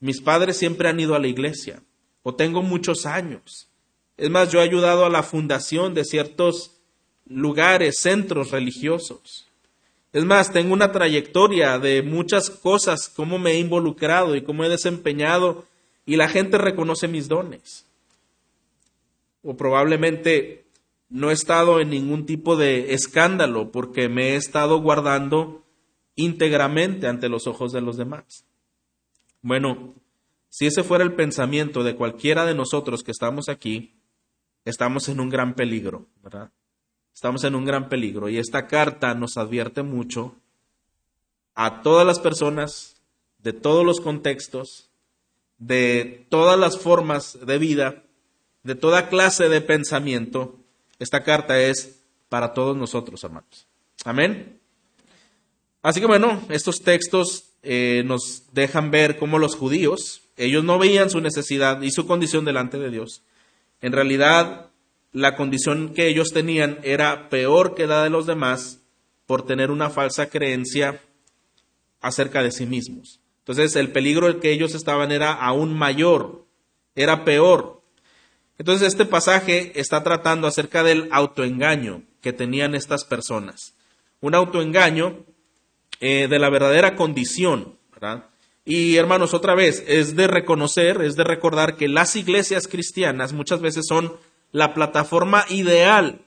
Mis 0.00 0.20
padres 0.20 0.58
siempre 0.58 0.88
han 0.88 1.00
ido 1.00 1.14
a 1.14 1.18
la 1.18 1.26
iglesia 1.26 1.82
o 2.22 2.34
tengo 2.34 2.62
muchos 2.62 3.06
años. 3.06 3.68
Es 4.16 4.30
más, 4.30 4.52
yo 4.52 4.60
he 4.60 4.62
ayudado 4.62 5.04
a 5.04 5.10
la 5.10 5.22
fundación 5.22 5.94
de 5.94 6.04
ciertos 6.04 6.76
lugares, 7.26 7.98
centros 8.00 8.50
religiosos. 8.50 9.46
Es 10.12 10.24
más, 10.24 10.52
tengo 10.52 10.72
una 10.72 10.92
trayectoria 10.92 11.78
de 11.78 12.02
muchas 12.02 12.50
cosas, 12.50 13.08
cómo 13.08 13.38
me 13.38 13.52
he 13.52 13.58
involucrado 13.58 14.36
y 14.36 14.42
cómo 14.42 14.64
he 14.64 14.68
desempeñado 14.68 15.64
y 16.06 16.16
la 16.16 16.28
gente 16.28 16.58
reconoce 16.58 17.08
mis 17.08 17.28
dones. 17.28 17.86
O 19.42 19.56
probablemente 19.56 20.64
no 21.08 21.30
he 21.30 21.34
estado 21.34 21.80
en 21.80 21.90
ningún 21.90 22.26
tipo 22.26 22.56
de 22.56 22.94
escándalo 22.94 23.70
porque 23.70 24.08
me 24.08 24.30
he 24.30 24.36
estado 24.36 24.80
guardando 24.80 25.65
íntegramente 26.16 27.06
ante 27.06 27.28
los 27.28 27.46
ojos 27.46 27.72
de 27.72 27.80
los 27.80 27.96
demás. 27.96 28.44
Bueno, 29.42 29.94
si 30.48 30.66
ese 30.66 30.82
fuera 30.82 31.04
el 31.04 31.14
pensamiento 31.14 31.84
de 31.84 31.94
cualquiera 31.94 32.44
de 32.44 32.54
nosotros 32.54 33.02
que 33.02 33.12
estamos 33.12 33.48
aquí, 33.48 33.94
estamos 34.64 35.08
en 35.08 35.20
un 35.20 35.28
gran 35.28 35.54
peligro, 35.54 36.06
¿verdad? 36.22 36.50
Estamos 37.14 37.44
en 37.44 37.54
un 37.54 37.64
gran 37.64 37.88
peligro 37.88 38.28
y 38.28 38.38
esta 38.38 38.66
carta 38.66 39.14
nos 39.14 39.36
advierte 39.36 39.82
mucho 39.82 40.34
a 41.54 41.82
todas 41.82 42.06
las 42.06 42.18
personas, 42.18 43.00
de 43.38 43.52
todos 43.52 43.84
los 43.86 44.00
contextos, 44.00 44.90
de 45.58 46.26
todas 46.28 46.58
las 46.58 46.78
formas 46.78 47.38
de 47.46 47.58
vida, 47.58 48.02
de 48.62 48.74
toda 48.74 49.08
clase 49.08 49.48
de 49.48 49.60
pensamiento. 49.60 50.58
Esta 50.98 51.22
carta 51.22 51.58
es 51.60 52.02
para 52.28 52.52
todos 52.52 52.76
nosotros, 52.76 53.22
hermanos. 53.24 53.66
Amén. 54.04 54.55
Así 55.86 56.00
que 56.00 56.06
bueno, 56.08 56.42
estos 56.48 56.82
textos 56.82 57.52
eh, 57.62 58.02
nos 58.04 58.42
dejan 58.50 58.90
ver 58.90 59.18
cómo 59.18 59.38
los 59.38 59.54
judíos, 59.54 60.22
ellos 60.36 60.64
no 60.64 60.80
veían 60.80 61.10
su 61.10 61.20
necesidad 61.20 61.80
y 61.80 61.92
su 61.92 62.08
condición 62.08 62.44
delante 62.44 62.76
de 62.76 62.90
Dios. 62.90 63.22
En 63.80 63.92
realidad, 63.92 64.66
la 65.12 65.36
condición 65.36 65.94
que 65.94 66.08
ellos 66.08 66.32
tenían 66.32 66.80
era 66.82 67.28
peor 67.28 67.76
que 67.76 67.86
la 67.86 68.02
de 68.02 68.10
los 68.10 68.26
demás 68.26 68.80
por 69.26 69.46
tener 69.46 69.70
una 69.70 69.88
falsa 69.88 70.28
creencia 70.28 71.00
acerca 72.00 72.42
de 72.42 72.50
sí 72.50 72.66
mismos. 72.66 73.20
Entonces, 73.42 73.76
el 73.76 73.92
peligro 73.92 74.26
el 74.26 74.40
que 74.40 74.50
ellos 74.50 74.74
estaban 74.74 75.12
era 75.12 75.34
aún 75.34 75.72
mayor, 75.72 76.46
era 76.96 77.24
peor. 77.24 77.80
Entonces, 78.58 78.88
este 78.88 79.04
pasaje 79.04 79.78
está 79.78 80.02
tratando 80.02 80.48
acerca 80.48 80.82
del 80.82 81.08
autoengaño 81.12 82.02
que 82.22 82.32
tenían 82.32 82.74
estas 82.74 83.04
personas. 83.04 83.76
Un 84.20 84.34
autoengaño 84.34 85.24
eh, 86.00 86.28
de 86.28 86.38
la 86.38 86.50
verdadera 86.50 86.96
condición, 86.96 87.76
¿verdad? 87.92 88.26
Y 88.64 88.96
hermanos, 88.96 89.32
otra 89.32 89.54
vez, 89.54 89.84
es 89.86 90.16
de 90.16 90.26
reconocer, 90.26 91.00
es 91.00 91.14
de 91.14 91.24
recordar 91.24 91.76
que 91.76 91.88
las 91.88 92.16
iglesias 92.16 92.66
cristianas 92.66 93.32
muchas 93.32 93.60
veces 93.60 93.86
son 93.88 94.16
la 94.50 94.74
plataforma 94.74 95.44
ideal 95.48 96.20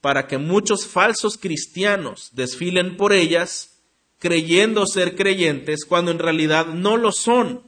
para 0.00 0.26
que 0.26 0.38
muchos 0.38 0.86
falsos 0.86 1.38
cristianos 1.38 2.30
desfilen 2.32 2.96
por 2.96 3.12
ellas 3.12 3.80
creyendo 4.18 4.86
ser 4.86 5.14
creyentes 5.14 5.84
cuando 5.84 6.10
en 6.10 6.18
realidad 6.18 6.66
no 6.66 6.96
lo 6.96 7.12
son. 7.12 7.62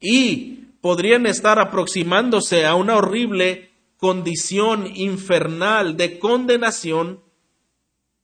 Y 0.00 0.68
podrían 0.80 1.26
estar 1.26 1.58
aproximándose 1.58 2.64
a 2.64 2.74
una 2.74 2.96
horrible 2.96 3.70
condición 3.98 4.86
infernal 4.94 5.96
de 5.96 6.18
condenación 6.18 7.20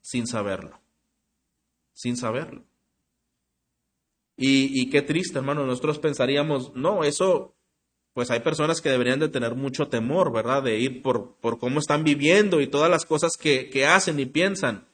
sin 0.01 0.27
saberlo. 0.27 0.84
Sin 1.95 2.17
saberlo. 2.17 2.65
Y, 4.37 4.91
qué 4.91 5.01
triste, 5.01 5.39
hermano, 5.39 5.65
nosotros 5.65 5.99
pensaríamos, 6.01 6.75
no, 6.75 7.05
eso, 7.05 7.55
pues 8.15 8.31
hay 8.31 8.41
personas 8.41 8.81
que 8.81 8.91
deberían 8.91 9.21
de 9.21 9.29
tener 9.29 9.55
mucho 9.55 9.87
temor, 9.87 10.33
¿verdad? 10.33 10.63
De 10.63 10.79
ir 10.79 11.03
por, 11.03 11.37
por 11.37 11.59
cómo 11.59 11.79
están 11.79 12.03
viviendo 12.03 12.61
y 12.61 12.67
todas 12.67 12.91
las 12.91 13.07
cosas 13.07 13.37
que, 13.37 13.71
que 13.71 13.87
hacen 13.87 14.19
y 14.19 14.27
piensan. 14.27 14.89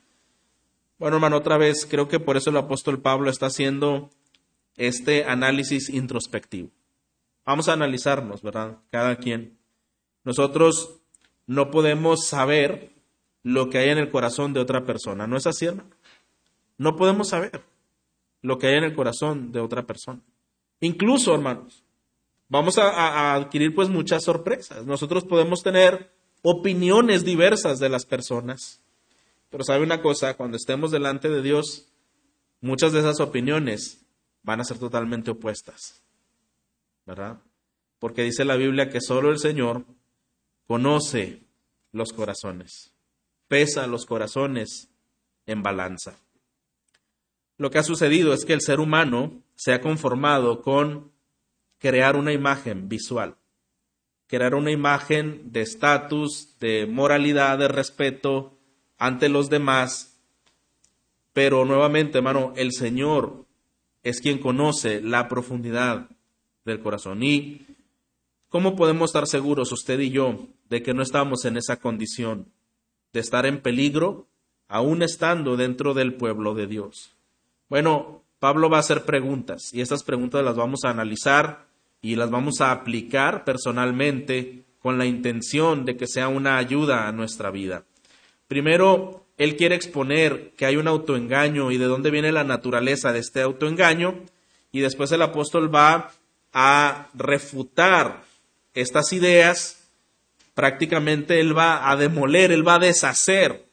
Bueno, 0.99 1.17
hermano, 1.17 1.39
otra 1.39 1.57
vez, 1.57 1.87
creo 1.87 2.07
que 2.07 2.21
por 2.21 2.37
eso 2.37 2.51
el 2.51 2.59
apóstol 2.59 3.01
Pablo 3.01 3.31
está 3.31 3.47
haciendo 3.47 4.11
este 4.77 5.25
análisis 5.25 5.89
introspectivo. 5.89 6.71
Vamos 7.47 7.69
a 7.69 7.73
analizarnos, 7.73 8.43
¿verdad? 8.43 8.79
Cada 8.91 9.17
quien. 9.17 9.59
Nosotros 10.23 11.01
no 11.47 11.71
podemos 11.71 12.27
saber 12.27 12.93
lo 13.43 13.71
que 13.71 13.79
hay 13.79 13.89
en 13.89 13.99
el 13.99 14.11
corazón 14.11 14.53
de 14.53 14.61
otra 14.61 14.85
persona, 14.85 15.27
¿no 15.27 15.39
es 15.39 15.47
así, 15.47 15.65
hermano? 15.65 15.89
No 16.81 16.97
podemos 16.97 17.29
saber 17.29 17.63
lo 18.41 18.57
que 18.57 18.69
hay 18.69 18.79
en 18.79 18.85
el 18.85 18.95
corazón 18.95 19.53
de 19.53 19.61
otra 19.61 19.83
persona. 19.83 20.23
Incluso, 20.81 21.35
hermanos, 21.35 21.85
vamos 22.49 22.79
a, 22.79 23.35
adquirir 23.35 23.75
pues 23.75 23.91
muchas 23.91 24.25
sorpresas. 24.25 24.87
Nosotros 24.87 25.25
podemos 25.25 25.63
tener 25.63 26.11
opiniones 26.41 27.23
diversas 27.23 27.81
de 27.81 27.91
las 27.91 28.07
personas. 28.07 28.81
Pero 29.51 29.63
sabe 29.63 29.83
una 29.83 30.01
cosa, 30.01 30.39
cuando 30.39 30.57
estemos 30.57 30.91
delante 30.91 31.29
de 31.29 31.43
Dios, 31.43 31.87
muchas 32.63 32.95
de 32.95 33.01
esas 33.01 33.21
opiniones 33.21 34.01
van 34.43 34.63
a 34.63 34.65
ser 34.65 34.79
totalmente 34.79 35.33
opuestas. 35.33 36.03
¿Verdad? 37.05 37.41
Porque 37.99 38.23
dice 38.23 38.47
la 38.47 38.57
Biblia 38.57 38.89
que 38.89 39.03
solo 39.03 39.29
el 39.29 39.39
Señor 39.39 39.85
conoce 40.67 41.43
los 41.93 42.15
corazones, 42.15 42.95
pesa 43.49 43.87
los 43.87 44.07
corazones 44.07 44.89
en 45.45 45.63
balanza 45.63 46.17
lo 47.61 47.71
que 47.71 47.79
ha 47.79 47.83
sucedido 47.83 48.33
es 48.33 48.47
que 48.47 48.55
el 48.55 48.63
ser 48.63 48.81
humano 48.81 49.43
se 49.55 49.75
ha 49.75 49.83
conformado 49.83 50.63
con 50.63 51.13
crear 51.79 52.17
una 52.17 52.33
imagen 52.33 52.89
visual, 52.89 53.37
crear 54.29 54.55
una 54.55 54.71
imagen 54.71 55.53
de 55.53 55.61
estatus, 55.61 56.57
de 56.59 56.87
moralidad, 56.87 57.59
de 57.59 57.69
respeto 57.69 58.57
ante 58.97 59.29
los 59.29 59.51
demás. 59.51 60.19
Pero 61.35 61.67
nuevamente, 61.67 62.17
hermano, 62.17 62.55
el 62.57 62.73
Señor 62.73 63.45
es 64.03 64.23
quien 64.23 64.39
conoce 64.39 65.03
la 65.03 65.29
profundidad 65.29 66.09
del 66.65 66.81
corazón. 66.81 67.23
¿Y 67.23 67.67
cómo 68.49 68.75
podemos 68.75 69.11
estar 69.11 69.27
seguros, 69.27 69.71
usted 69.71 70.01
y 70.01 70.09
yo, 70.09 70.47
de 70.71 70.83
que 70.83 70.95
no 70.95 71.03
estamos 71.03 71.45
en 71.45 71.59
esa 71.59 71.79
condición 71.79 72.51
de 73.13 73.21
estar 73.21 73.45
en 73.45 73.61
peligro, 73.61 74.29
aún 74.67 75.03
estando 75.03 75.59
dentro 75.59 75.93
del 75.93 76.15
pueblo 76.15 76.55
de 76.55 76.67
Dios? 76.67 77.20
Bueno, 77.71 78.25
Pablo 78.41 78.69
va 78.69 78.79
a 78.79 78.81
hacer 78.81 79.05
preguntas 79.05 79.73
y 79.73 79.81
estas 79.81 80.03
preguntas 80.03 80.45
las 80.45 80.57
vamos 80.57 80.81
a 80.85 80.91
analizar 80.91 81.69
y 82.03 82.17
las 82.17 82.29
vamos 82.29 82.61
a 82.61 82.73
aplicar 82.73 83.45
personalmente 83.45 84.65
con 84.81 84.99
la 84.99 85.07
intención 85.07 85.85
de 85.85 85.97
que 85.97 86.09
sea 86.09 86.27
una 86.27 86.59
ayuda 86.59 87.07
a 87.07 87.13
nuestra 87.13 87.53
vida. 87.53 87.85
Primero, 88.49 89.25
él 89.39 89.57
quiere 89.57 89.77
exponer 89.77 90.53
que 90.57 90.67
hay 90.67 90.77
un 90.77 90.89
autoengaño 90.89 91.71
y 91.71 91.79
de 91.79 91.85
dónde 91.85 92.11
viene 92.11 92.33
la 92.33 92.43
naturaleza 92.43 93.13
de 93.13 93.21
este 93.21 93.41
autoengaño 93.41 94.19
y 94.73 94.81
después 94.81 95.13
el 95.13 95.23
apóstol 95.23 95.73
va 95.73 96.11
a 96.53 97.09
refutar 97.15 98.25
estas 98.75 99.13
ideas, 99.13 99.89
prácticamente 100.55 101.39
él 101.39 101.57
va 101.57 101.89
a 101.89 101.95
demoler, 101.95 102.51
él 102.51 102.67
va 102.67 102.75
a 102.75 102.81
deshacer 102.81 103.65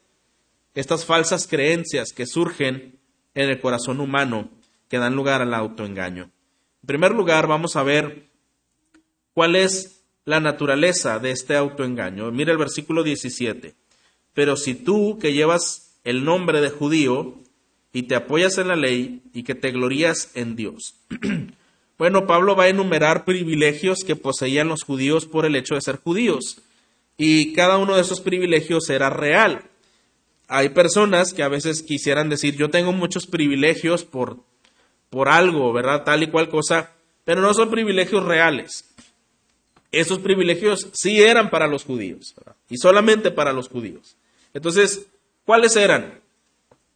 estas 0.76 1.04
falsas 1.04 1.48
creencias 1.48 2.12
que 2.12 2.26
surgen 2.26 2.97
en 3.34 3.50
el 3.50 3.60
corazón 3.60 4.00
humano 4.00 4.50
que 4.88 4.98
dan 4.98 5.14
lugar 5.14 5.42
al 5.42 5.54
autoengaño. 5.54 6.24
En 6.82 6.86
primer 6.86 7.12
lugar, 7.12 7.46
vamos 7.46 7.76
a 7.76 7.82
ver 7.82 8.28
cuál 9.34 9.56
es 9.56 10.04
la 10.24 10.40
naturaleza 10.40 11.18
de 11.18 11.30
este 11.30 11.56
autoengaño. 11.56 12.30
Mira 12.30 12.52
el 12.52 12.58
versículo 12.58 13.02
17. 13.02 13.74
Pero 14.34 14.56
si 14.56 14.74
tú 14.74 15.18
que 15.18 15.32
llevas 15.32 16.00
el 16.04 16.24
nombre 16.24 16.60
de 16.60 16.70
judío 16.70 17.38
y 17.92 18.04
te 18.04 18.14
apoyas 18.14 18.58
en 18.58 18.68
la 18.68 18.76
ley 18.76 19.22
y 19.32 19.42
que 19.42 19.54
te 19.54 19.70
glorías 19.70 20.30
en 20.34 20.56
Dios. 20.56 20.94
bueno, 21.98 22.26
Pablo 22.26 22.54
va 22.56 22.64
a 22.64 22.68
enumerar 22.68 23.24
privilegios 23.24 24.04
que 24.06 24.16
poseían 24.16 24.68
los 24.68 24.84
judíos 24.84 25.26
por 25.26 25.46
el 25.46 25.56
hecho 25.56 25.74
de 25.74 25.80
ser 25.80 25.96
judíos. 25.96 26.62
Y 27.16 27.52
cada 27.52 27.78
uno 27.78 27.96
de 27.96 28.02
esos 28.02 28.20
privilegios 28.20 28.88
era 28.90 29.10
real. 29.10 29.67
Hay 30.48 30.70
personas 30.70 31.32
que 31.32 31.42
a 31.42 31.48
veces 31.48 31.82
quisieran 31.82 32.28
decir, 32.28 32.56
yo 32.56 32.70
tengo 32.70 32.92
muchos 32.92 33.26
privilegios 33.26 34.04
por 34.04 34.38
por 35.10 35.28
algo, 35.28 35.72
¿verdad? 35.72 36.04
Tal 36.04 36.22
y 36.22 36.28
cual 36.28 36.48
cosa, 36.48 36.90
pero 37.24 37.40
no 37.40 37.52
son 37.54 37.70
privilegios 37.70 38.24
reales. 38.24 38.84
Esos 39.90 40.18
privilegios 40.18 40.88
sí 40.92 41.22
eran 41.22 41.50
para 41.50 41.66
los 41.66 41.84
judíos, 41.84 42.34
y 42.68 42.76
solamente 42.76 43.30
para 43.30 43.52
los 43.52 43.68
judíos. 43.68 44.16
Entonces, 44.52 45.06
¿cuáles 45.44 45.76
eran? 45.76 46.20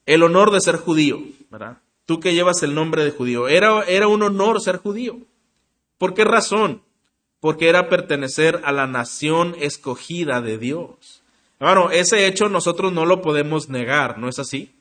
El 0.05 0.23
honor 0.23 0.51
de 0.51 0.61
ser 0.61 0.77
judío, 0.77 1.23
¿verdad? 1.51 1.79
Tú 2.05 2.21
que 2.21 2.35
llevas 2.35 2.63
el 2.63 2.75
nombre 2.75 3.05
de 3.05 3.13
judío. 3.13 3.49
Era, 3.49 3.85
era 3.85 4.09
un 4.09 4.23
honor 4.23 4.61
ser 4.61 4.79
judío. 4.79 5.19
¿Por 5.97 6.15
qué 6.15 6.25
razón? 6.25 6.83
Porque 7.41 7.69
era 7.69 7.89
pertenecer 7.89 8.61
a 8.65 8.73
la 8.73 8.87
nación 8.87 9.55
escogida 9.59 10.41
de 10.41 10.59
Dios. 10.59 11.22
Bueno, 11.62 11.92
ese 11.92 12.26
hecho 12.26 12.49
nosotros 12.49 12.92
no 12.92 13.07
lo 13.07 13.23
podemos 13.23 13.69
negar, 13.69 14.19
¿no 14.19 14.28
es 14.28 14.40
así? 14.40 14.75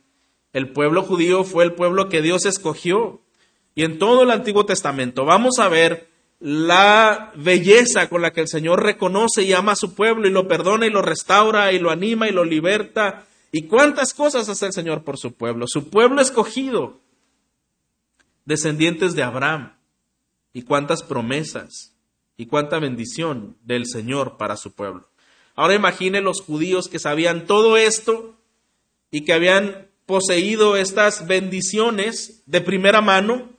El 0.52 0.74
pueblo 0.74 1.04
judío 1.04 1.44
fue 1.44 1.64
el 1.64 1.76
pueblo 1.76 2.10
que 2.10 2.24
Dios 2.24 2.48
escogió. 2.48 3.22
Y 3.76 3.84
en 3.84 4.00
todo 4.00 4.24
el 4.24 4.32
Antiguo 4.32 4.66
Testamento 4.66 5.24
vamos 5.24 5.60
a 5.60 5.70
ver 5.70 6.10
la 6.40 7.34
belleza 7.36 8.10
con 8.10 8.24
la 8.24 8.34
que 8.34 8.42
el 8.42 8.48
Señor 8.48 8.82
reconoce 8.82 9.44
y 9.44 9.54
ama 9.54 9.74
a 9.74 9.76
su 9.76 9.94
pueblo 9.94 10.28
y 10.28 10.32
lo 10.32 10.48
perdona 10.48 10.88
y 10.88 10.90
lo 10.90 11.04
restaura 11.04 11.72
y 11.72 11.78
lo 11.78 11.92
anima 11.92 12.28
y 12.28 12.32
lo 12.32 12.46
liberta. 12.46 13.28
Y 13.52 13.68
cuántas 13.68 14.16
cosas 14.16 14.50
hace 14.50 14.66
el 14.66 14.74
Señor 14.74 15.04
por 15.04 15.20
su 15.20 15.36
pueblo. 15.36 15.68
Su 15.68 15.88
pueblo 15.92 16.20
escogido, 16.20 17.00
descendientes 18.46 19.14
de 19.14 19.22
Abraham. 19.22 19.74
Y 20.52 20.64
cuántas 20.64 21.04
promesas 21.04 21.96
y 22.38 22.48
cuánta 22.48 22.80
bendición 22.80 23.56
del 23.62 23.86
Señor 23.86 24.38
para 24.38 24.58
su 24.58 24.72
pueblo. 24.72 25.11
Ahora 25.56 25.76
imagine 25.76 26.22
los 26.22 26.42
judíos 26.42 26.88
que 26.88 27.00
sabían 27.00 27.46
todo 27.46 27.78
esto 27.78 28.36
y 29.12 29.26
que 29.26 29.34
habían 29.34 29.88
poseído 30.06 30.76
estas 30.76 31.28
bendiciones 31.28 32.44
de 32.46 32.62
primera 32.62 33.02
mano, 33.02 33.50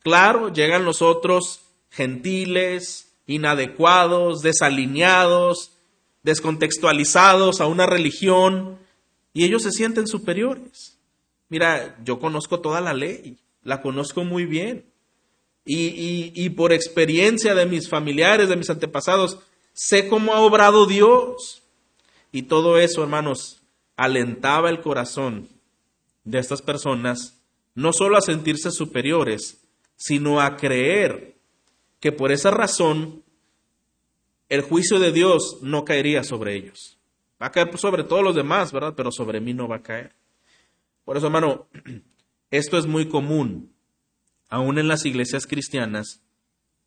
claro, 0.00 0.52
llegan 0.52 0.84
los 0.84 1.02
otros 1.02 1.60
gentiles, 1.90 3.12
inadecuados, 3.26 4.40
desalineados, 4.40 5.72
descontextualizados 6.22 7.60
a 7.60 7.66
una 7.66 7.86
religión, 7.86 8.78
y 9.32 9.44
ellos 9.44 9.62
se 9.62 9.72
sienten 9.72 10.06
superiores. 10.06 10.98
Mira, 11.48 11.96
yo 12.04 12.18
conozco 12.18 12.60
toda 12.60 12.80
la 12.80 12.94
ley, 12.94 13.38
la 13.62 13.82
conozco 13.82 14.24
muy 14.24 14.46
bien, 14.46 14.84
y, 15.64 16.32
y 16.34 16.50
por 16.50 16.72
experiencia 16.72 17.54
de 17.54 17.66
mis 17.66 17.88
familiares, 17.90 18.48
de 18.48 18.56
mis 18.56 18.70
antepasados, 18.70 19.38
sé 19.78 20.08
cómo 20.08 20.34
ha 20.34 20.40
obrado 20.40 20.86
Dios. 20.86 21.62
Y 22.32 22.42
todo 22.42 22.78
eso, 22.78 23.02
hermanos, 23.02 23.62
alentaba 23.96 24.70
el 24.70 24.80
corazón 24.80 25.48
de 26.24 26.40
estas 26.40 26.62
personas 26.62 27.40
no 27.74 27.92
solo 27.92 28.16
a 28.18 28.20
sentirse 28.20 28.72
superiores, 28.72 29.62
sino 29.96 30.40
a 30.40 30.56
creer 30.56 31.36
que 32.00 32.10
por 32.10 32.32
esa 32.32 32.50
razón 32.50 33.22
el 34.48 34.62
juicio 34.62 34.98
de 34.98 35.12
Dios 35.12 35.58
no 35.62 35.84
caería 35.84 36.24
sobre 36.24 36.56
ellos. 36.56 36.98
Va 37.40 37.46
a 37.46 37.52
caer 37.52 37.78
sobre 37.78 38.02
todos 38.02 38.24
los 38.24 38.34
demás, 38.34 38.72
¿verdad? 38.72 38.94
Pero 38.96 39.12
sobre 39.12 39.40
mí 39.40 39.54
no 39.54 39.68
va 39.68 39.76
a 39.76 39.82
caer. 39.82 40.12
Por 41.04 41.16
eso, 41.16 41.26
hermano, 41.26 41.68
esto 42.50 42.78
es 42.78 42.86
muy 42.86 43.08
común, 43.08 43.72
aún 44.48 44.78
en 44.78 44.88
las 44.88 45.04
iglesias 45.04 45.46
cristianas, 45.46 46.20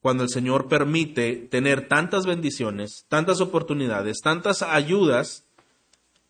cuando 0.01 0.23
el 0.23 0.29
Señor 0.29 0.67
permite 0.67 1.35
tener 1.35 1.87
tantas 1.87 2.25
bendiciones, 2.25 3.05
tantas 3.07 3.39
oportunidades, 3.39 4.21
tantas 4.21 4.63
ayudas, 4.63 5.45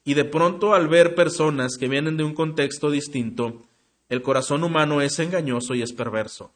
y 0.03 0.13
de 0.15 0.25
pronto 0.25 0.73
al 0.73 0.88
ver 0.88 1.15
personas 1.15 1.77
que 1.79 1.88
vienen 1.88 2.17
de 2.17 2.23
un 2.23 2.34
contexto 2.34 2.91
distinto, 2.91 3.62
el 4.10 4.21
corazón 4.21 4.63
humano 4.63 5.01
es 5.01 5.19
engañoso 5.19 5.73
y 5.73 5.81
es 5.81 5.93
perverso. 5.93 6.51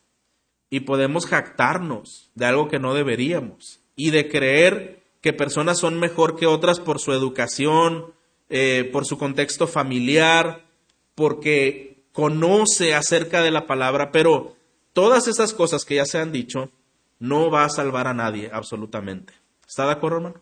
Y 0.69 0.81
podemos 0.81 1.25
jactarnos 1.25 2.31
de 2.35 2.45
algo 2.45 2.67
que 2.67 2.79
no 2.79 2.93
deberíamos. 2.93 3.79
Y 3.95 4.09
de 4.09 4.27
creer 4.27 5.03
que 5.21 5.31
personas 5.31 5.79
son 5.79 5.99
mejor 5.99 6.35
que 6.35 6.47
otras 6.47 6.79
por 6.79 6.99
su 6.99 7.13
educación, 7.13 8.13
eh, 8.49 8.89
por 8.91 9.05
su 9.05 9.17
contexto 9.17 9.67
familiar, 9.67 10.65
porque 11.13 12.03
conoce 12.11 12.93
acerca 12.93 13.41
de 13.41 13.51
la 13.51 13.67
palabra, 13.67 14.11
pero 14.11 14.55
todas 14.91 15.27
esas 15.27 15.53
cosas 15.53 15.85
que 15.85 15.95
ya 15.95 16.05
se 16.05 16.17
han 16.17 16.31
dicho 16.31 16.71
no 17.19 17.49
va 17.49 17.65
a 17.65 17.69
salvar 17.69 18.07
a 18.07 18.13
nadie 18.13 18.49
absolutamente. 18.51 19.33
¿Está 19.67 19.85
de 19.85 19.93
acuerdo, 19.93 20.17
hermano? 20.17 20.41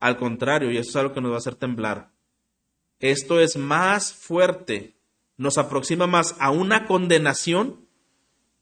Al 0.00 0.16
contrario, 0.16 0.70
y 0.70 0.76
eso 0.76 0.90
es 0.90 0.96
algo 0.96 1.14
que 1.14 1.20
nos 1.20 1.30
va 1.30 1.36
a 1.36 1.38
hacer 1.38 1.54
temblar, 1.54 2.10
esto 3.00 3.40
es 3.40 3.56
más 3.56 4.12
fuerte, 4.12 4.94
nos 5.36 5.58
aproxima 5.58 6.06
más 6.06 6.36
a 6.38 6.50
una 6.50 6.86
condenación 6.86 7.84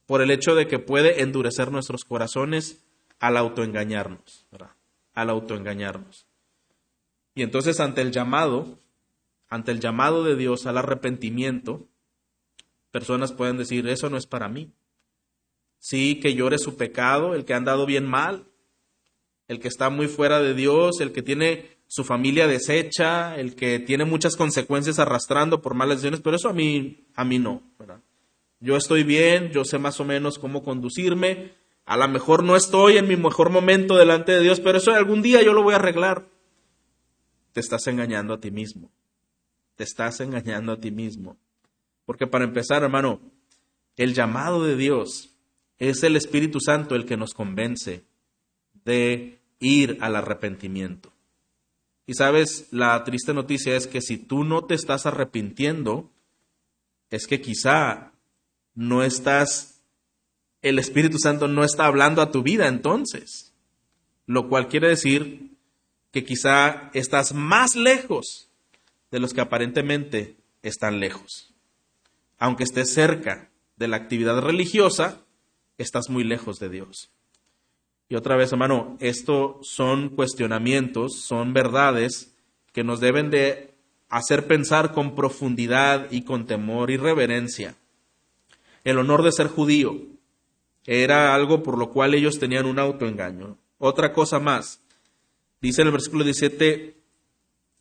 por 0.06 0.20
el 0.20 0.30
hecho 0.30 0.54
de 0.54 0.66
que 0.66 0.78
puede 0.78 1.22
endurecer 1.22 1.70
nuestros 1.70 2.04
corazones 2.04 2.84
al 3.18 3.36
autoengañarnos, 3.36 4.46
Al 5.14 5.30
autoengañarnos. 5.30 6.26
Y 7.34 7.42
entonces 7.42 7.80
ante 7.80 8.00
el 8.00 8.10
llamado, 8.10 8.78
ante 9.48 9.70
el 9.70 9.80
llamado 9.80 10.24
de 10.24 10.36
Dios 10.36 10.66
al 10.66 10.78
arrepentimiento, 10.78 11.86
personas 12.90 13.32
pueden 13.32 13.56
decir, 13.56 13.86
eso 13.88 14.10
no 14.10 14.16
es 14.16 14.26
para 14.26 14.48
mí. 14.48 14.72
Sí, 15.82 16.20
que 16.20 16.36
llore 16.36 16.58
su 16.58 16.76
pecado, 16.76 17.34
el 17.34 17.44
que 17.44 17.54
ha 17.54 17.56
andado 17.56 17.86
bien 17.86 18.06
mal, 18.06 18.46
el 19.48 19.58
que 19.58 19.66
está 19.66 19.90
muy 19.90 20.06
fuera 20.06 20.40
de 20.40 20.54
Dios, 20.54 21.00
el 21.00 21.10
que 21.10 21.22
tiene 21.22 21.76
su 21.88 22.04
familia 22.04 22.46
deshecha, 22.46 23.34
el 23.34 23.56
que 23.56 23.80
tiene 23.80 24.04
muchas 24.04 24.36
consecuencias 24.36 25.00
arrastrando 25.00 25.60
por 25.60 25.74
malas 25.74 25.96
decisiones, 25.96 26.20
pero 26.20 26.36
eso 26.36 26.48
a 26.48 26.52
mí, 26.52 27.08
a 27.16 27.24
mí 27.24 27.40
no. 27.40 27.64
Yo 28.60 28.76
estoy 28.76 29.02
bien, 29.02 29.50
yo 29.50 29.64
sé 29.64 29.78
más 29.78 29.98
o 29.98 30.04
menos 30.04 30.38
cómo 30.38 30.62
conducirme, 30.62 31.52
a 31.84 31.96
lo 31.96 32.06
mejor 32.06 32.44
no 32.44 32.54
estoy 32.54 32.96
en 32.96 33.08
mi 33.08 33.16
mejor 33.16 33.50
momento 33.50 33.96
delante 33.96 34.30
de 34.30 34.40
Dios, 34.40 34.60
pero 34.60 34.78
eso 34.78 34.92
algún 34.92 35.20
día 35.20 35.42
yo 35.42 35.52
lo 35.52 35.64
voy 35.64 35.72
a 35.72 35.78
arreglar. 35.78 36.28
Te 37.52 37.58
estás 37.58 37.88
engañando 37.88 38.34
a 38.34 38.40
ti 38.40 38.52
mismo. 38.52 38.92
Te 39.74 39.82
estás 39.82 40.20
engañando 40.20 40.70
a 40.70 40.80
ti 40.80 40.92
mismo. 40.92 41.36
Porque 42.04 42.28
para 42.28 42.44
empezar, 42.44 42.84
hermano, 42.84 43.20
el 43.96 44.14
llamado 44.14 44.62
de 44.62 44.76
Dios 44.76 45.31
es 45.90 46.04
el 46.04 46.14
Espíritu 46.14 46.60
Santo 46.60 46.94
el 46.94 47.04
que 47.06 47.16
nos 47.16 47.34
convence 47.34 48.04
de 48.84 49.40
ir 49.58 49.98
al 50.00 50.14
arrepentimiento. 50.14 51.12
Y 52.06 52.14
sabes, 52.14 52.68
la 52.70 53.02
triste 53.02 53.34
noticia 53.34 53.74
es 53.74 53.88
que 53.88 54.00
si 54.00 54.16
tú 54.16 54.44
no 54.44 54.64
te 54.64 54.74
estás 54.74 55.06
arrepintiendo, 55.06 56.08
es 57.10 57.26
que 57.26 57.40
quizá 57.40 58.12
no 58.76 59.02
estás, 59.02 59.82
el 60.62 60.78
Espíritu 60.78 61.18
Santo 61.18 61.48
no 61.48 61.64
está 61.64 61.86
hablando 61.86 62.22
a 62.22 62.30
tu 62.30 62.44
vida 62.44 62.68
entonces. 62.68 63.52
Lo 64.26 64.48
cual 64.48 64.68
quiere 64.68 64.88
decir 64.88 65.50
que 66.12 66.22
quizá 66.22 66.90
estás 66.94 67.34
más 67.34 67.74
lejos 67.74 68.48
de 69.10 69.18
los 69.18 69.34
que 69.34 69.40
aparentemente 69.40 70.36
están 70.62 71.00
lejos. 71.00 71.52
Aunque 72.38 72.62
estés 72.62 72.94
cerca 72.94 73.50
de 73.76 73.88
la 73.88 73.96
actividad 73.96 74.40
religiosa, 74.40 75.22
estás 75.82 76.08
muy 76.08 76.24
lejos 76.24 76.58
de 76.58 76.68
Dios. 76.68 77.10
Y 78.08 78.14
otra 78.14 78.36
vez, 78.36 78.52
hermano, 78.52 78.96
esto 79.00 79.58
son 79.62 80.10
cuestionamientos, 80.10 81.22
son 81.22 81.52
verdades 81.52 82.34
que 82.72 82.84
nos 82.84 83.00
deben 83.00 83.30
de 83.30 83.72
hacer 84.08 84.46
pensar 84.46 84.92
con 84.92 85.14
profundidad 85.14 86.08
y 86.10 86.22
con 86.22 86.46
temor 86.46 86.90
y 86.90 86.96
reverencia. 86.96 87.74
el 88.84 88.98
honor 88.98 89.22
de 89.22 89.30
ser 89.30 89.46
judío. 89.46 89.96
Era 90.86 91.36
algo 91.36 91.62
por 91.62 91.78
lo 91.78 91.90
cual 91.90 92.14
ellos 92.14 92.40
tenían 92.40 92.66
un 92.66 92.80
autoengaño. 92.80 93.56
Otra 93.78 94.12
cosa 94.12 94.40
más, 94.40 94.80
dice 95.60 95.82
en 95.82 95.88
el 95.88 95.92
versículo 95.92 96.24
17, 96.24 96.96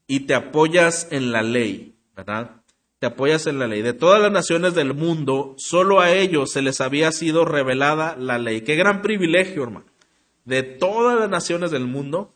y 0.07 0.19
te 0.21 0.35
apoyas 0.35 1.07
en 1.09 1.31
la 1.31 1.41
ley, 1.41 1.95
¿verdad? 2.15 2.60
Te 3.01 3.07
apoyas 3.07 3.47
en 3.47 3.57
la 3.57 3.65
ley. 3.65 3.81
De 3.81 3.93
todas 3.93 4.21
las 4.21 4.31
naciones 4.31 4.75
del 4.75 4.93
mundo, 4.93 5.55
solo 5.57 6.01
a 6.01 6.11
ellos 6.11 6.51
se 6.51 6.61
les 6.61 6.81
había 6.81 7.11
sido 7.11 7.45
revelada 7.45 8.15
la 8.15 8.37
ley. 8.37 8.61
Qué 8.61 8.75
gran 8.75 9.01
privilegio, 9.01 9.63
hermano. 9.63 9.87
De 10.45 10.61
todas 10.61 11.19
las 11.19 11.27
naciones 11.27 11.71
del 11.71 11.87
mundo, 11.87 12.31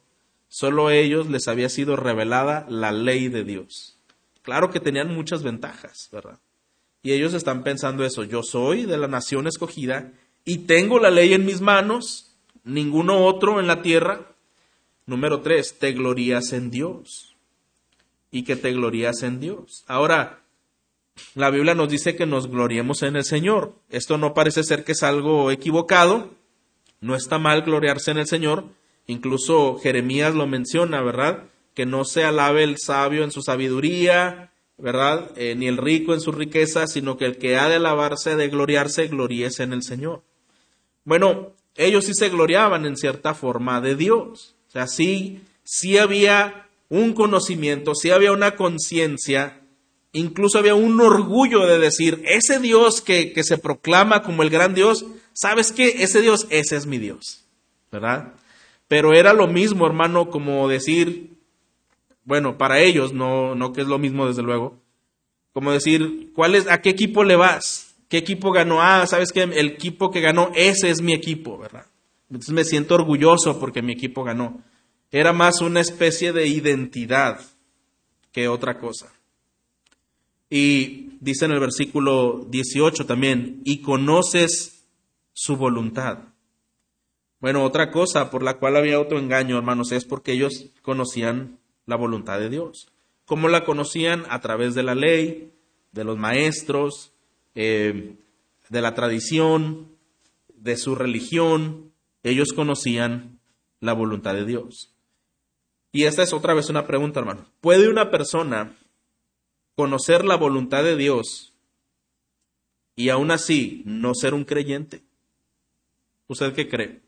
solo 0.47 0.87
a 0.87 0.95
ellos 0.95 1.29
les 1.29 1.47
había 1.47 1.69
sido 1.69 1.95
revelada 1.95 2.65
la 2.67 2.91
ley 2.91 3.27
de 3.27 3.43
Dios. 3.43 3.99
Claro 4.41 4.71
que 4.71 4.79
tenían 4.79 5.13
muchas 5.13 5.43
ventajas, 5.43 6.09
¿verdad? 6.11 6.39
Y 7.03 7.11
ellos 7.11 7.35
están 7.35 7.61
pensando 7.61 8.03
eso, 8.03 8.23
yo 8.23 8.41
soy 8.41 8.85
de 8.85 8.97
la 8.97 9.07
nación 9.07 9.45
escogida 9.45 10.13
y 10.45 10.65
tengo 10.65 10.97
la 10.97 11.11
ley 11.11 11.35
en 11.35 11.45
mis 11.45 11.61
manos, 11.61 12.35
ninguno 12.63 13.23
otro 13.23 13.59
en 13.59 13.67
la 13.67 13.83
tierra. 13.83 14.31
Número 15.05 15.41
tres, 15.41 15.77
te 15.77 15.91
glorías 15.91 16.53
en 16.53 16.71
Dios. 16.71 17.35
Y 18.31 18.45
que 18.45 18.55
te 18.55 18.73
glorías 18.73 19.21
en 19.21 19.39
Dios. 19.39 19.83
Ahora, 19.85 20.41
la 21.33 21.49
Biblia 21.49 21.75
nos 21.75 21.89
dice 21.89 22.15
que 22.15 22.25
nos 22.25 22.47
gloriemos 22.47 23.03
en 23.03 23.15
el 23.15 23.23
Señor. 23.23 23.75
Esto 23.89 24.17
no 24.17 24.33
parece 24.33 24.63
ser 24.63 24.83
que 24.83 24.93
es 24.93 25.03
algo 25.03 25.51
equivocado. 25.51 26.31
No 27.01 27.15
está 27.15 27.39
mal 27.39 27.61
gloriarse 27.61 28.11
en 28.11 28.17
el 28.17 28.27
Señor. 28.27 28.65
Incluso 29.07 29.77
Jeremías 29.77 30.33
lo 30.33 30.47
menciona, 30.47 31.01
¿verdad? 31.01 31.43
Que 31.73 31.85
no 31.85 32.05
se 32.05 32.23
alabe 32.23 32.63
el 32.63 32.77
sabio 32.77 33.23
en 33.23 33.31
su 33.31 33.41
sabiduría, 33.41 34.51
¿verdad? 34.77 35.31
Eh, 35.37 35.55
ni 35.55 35.67
el 35.67 35.77
rico 35.77 36.13
en 36.13 36.21
su 36.21 36.31
riqueza, 36.31 36.87
sino 36.87 37.17
que 37.17 37.25
el 37.25 37.37
que 37.37 37.57
ha 37.57 37.69
de 37.69 37.75
alabarse, 37.75 38.35
de 38.35 38.49
gloriarse, 38.49 39.07
gloríese 39.07 39.63
en 39.63 39.73
el 39.73 39.83
Señor. 39.83 40.23
Bueno, 41.03 41.53
ellos 41.75 42.05
sí 42.05 42.13
se 42.13 42.29
gloriaban 42.29 42.85
en 42.85 42.97
cierta 42.97 43.33
forma 43.33 43.81
de 43.81 43.95
Dios. 43.95 44.55
O 44.67 44.71
sea, 44.71 44.87
sí, 44.87 45.41
sí 45.63 45.97
había 45.97 46.67
un 46.89 47.13
conocimiento, 47.13 47.93
sí 47.95 48.11
había 48.11 48.31
una 48.31 48.55
conciencia, 48.55 49.61
incluso 50.15 50.57
había 50.57 50.75
un 50.75 50.99
orgullo 50.99 51.65
de 51.65 51.77
decir, 51.77 52.21
ese 52.25 52.59
Dios 52.59 53.01
que, 53.01 53.33
que 53.33 53.43
se 53.43 53.57
proclama 53.57 54.23
como 54.23 54.43
el 54.43 54.49
gran 54.49 54.73
Dios, 54.73 55.05
¿sabes 55.33 55.71
qué? 55.71 56.03
Ese 56.03 56.21
Dios, 56.21 56.47
ese 56.49 56.75
es 56.75 56.85
mi 56.85 56.97
Dios, 56.97 57.45
¿verdad? 57.91 58.33
Pero 58.87 59.13
era 59.13 59.33
lo 59.33 59.47
mismo, 59.47 59.85
hermano, 59.85 60.29
como 60.29 60.67
decir, 60.67 61.37
bueno, 62.23 62.57
para 62.57 62.79
ellos, 62.79 63.13
no, 63.13 63.55
no 63.55 63.73
que 63.73 63.81
es 63.81 63.87
lo 63.87 63.99
mismo 63.99 64.27
desde 64.27 64.43
luego, 64.43 64.79
como 65.53 65.71
decir, 65.71 66.31
¿cuál 66.33 66.55
es, 66.55 66.67
a 66.67 66.81
qué 66.81 66.89
equipo 66.89 67.23
le 67.23 67.35
vas? 67.35 67.95
¿Qué 68.09 68.17
equipo 68.17 68.51
ganó? 68.51 68.81
Ah, 68.81 69.05
¿sabes 69.07 69.31
qué? 69.31 69.43
El 69.43 69.67
equipo 69.67 70.11
que 70.11 70.21
ganó, 70.21 70.51
ese 70.53 70.89
es 70.89 71.01
mi 71.01 71.13
equipo, 71.13 71.57
¿verdad? 71.57 71.85
Entonces 72.29 72.53
me 72.53 72.63
siento 72.63 72.95
orgulloso 72.95 73.59
porque 73.59 73.81
mi 73.81 73.93
equipo 73.93 74.23
ganó. 74.23 74.61
Era 75.11 75.33
más 75.33 75.61
una 75.61 75.79
especie 75.79 76.33
de 76.33 76.47
identidad 76.47 77.39
que 78.31 78.47
otra 78.47 78.77
cosa. 78.79 79.14
Y 80.49 81.17
dice 81.19 81.45
en 81.45 81.51
el 81.51 81.59
versículo 81.59 82.45
18 82.49 83.05
también, 83.05 83.61
y 83.63 83.81
conoces 83.81 84.85
su 85.33 85.57
voluntad. 85.57 86.19
Bueno, 87.39 87.63
otra 87.63 87.91
cosa 87.91 88.29
por 88.29 88.43
la 88.43 88.57
cual 88.57 88.77
había 88.77 88.99
otro 88.99 89.19
engaño, 89.19 89.57
hermanos, 89.57 89.91
es 89.91 90.05
porque 90.05 90.31
ellos 90.31 90.71
conocían 90.81 91.59
la 91.85 91.95
voluntad 91.95 92.39
de 92.39 92.49
Dios. 92.49 92.91
¿Cómo 93.25 93.49
la 93.49 93.65
conocían? 93.65 94.23
A 94.29 94.39
través 94.39 94.75
de 94.75 94.83
la 94.83 94.95
ley, 94.95 95.51
de 95.91 96.03
los 96.03 96.17
maestros, 96.17 97.11
eh, 97.55 98.15
de 98.69 98.81
la 98.81 98.93
tradición, 98.93 99.89
de 100.55 100.77
su 100.77 100.95
religión, 100.95 101.91
ellos 102.23 102.53
conocían 102.53 103.39
la 103.79 103.93
voluntad 103.93 104.33
de 104.33 104.45
Dios. 104.45 104.91
Y 105.91 106.03
esta 106.03 106.23
es 106.23 106.33
otra 106.33 106.53
vez 106.53 106.69
una 106.69 106.87
pregunta, 106.87 107.19
hermano. 107.19 107.45
¿Puede 107.61 107.89
una 107.89 108.11
persona 108.11 108.75
conocer 109.75 110.25
la 110.25 110.35
voluntad 110.35 110.83
de 110.83 110.95
Dios 110.95 111.53
y 112.95 113.09
aún 113.09 113.31
así 113.31 113.83
no 113.85 114.13
ser 114.15 114.33
un 114.33 114.45
creyente? 114.45 115.03
¿Usted 116.27 116.53
qué 116.53 116.67
cree? 116.67 117.01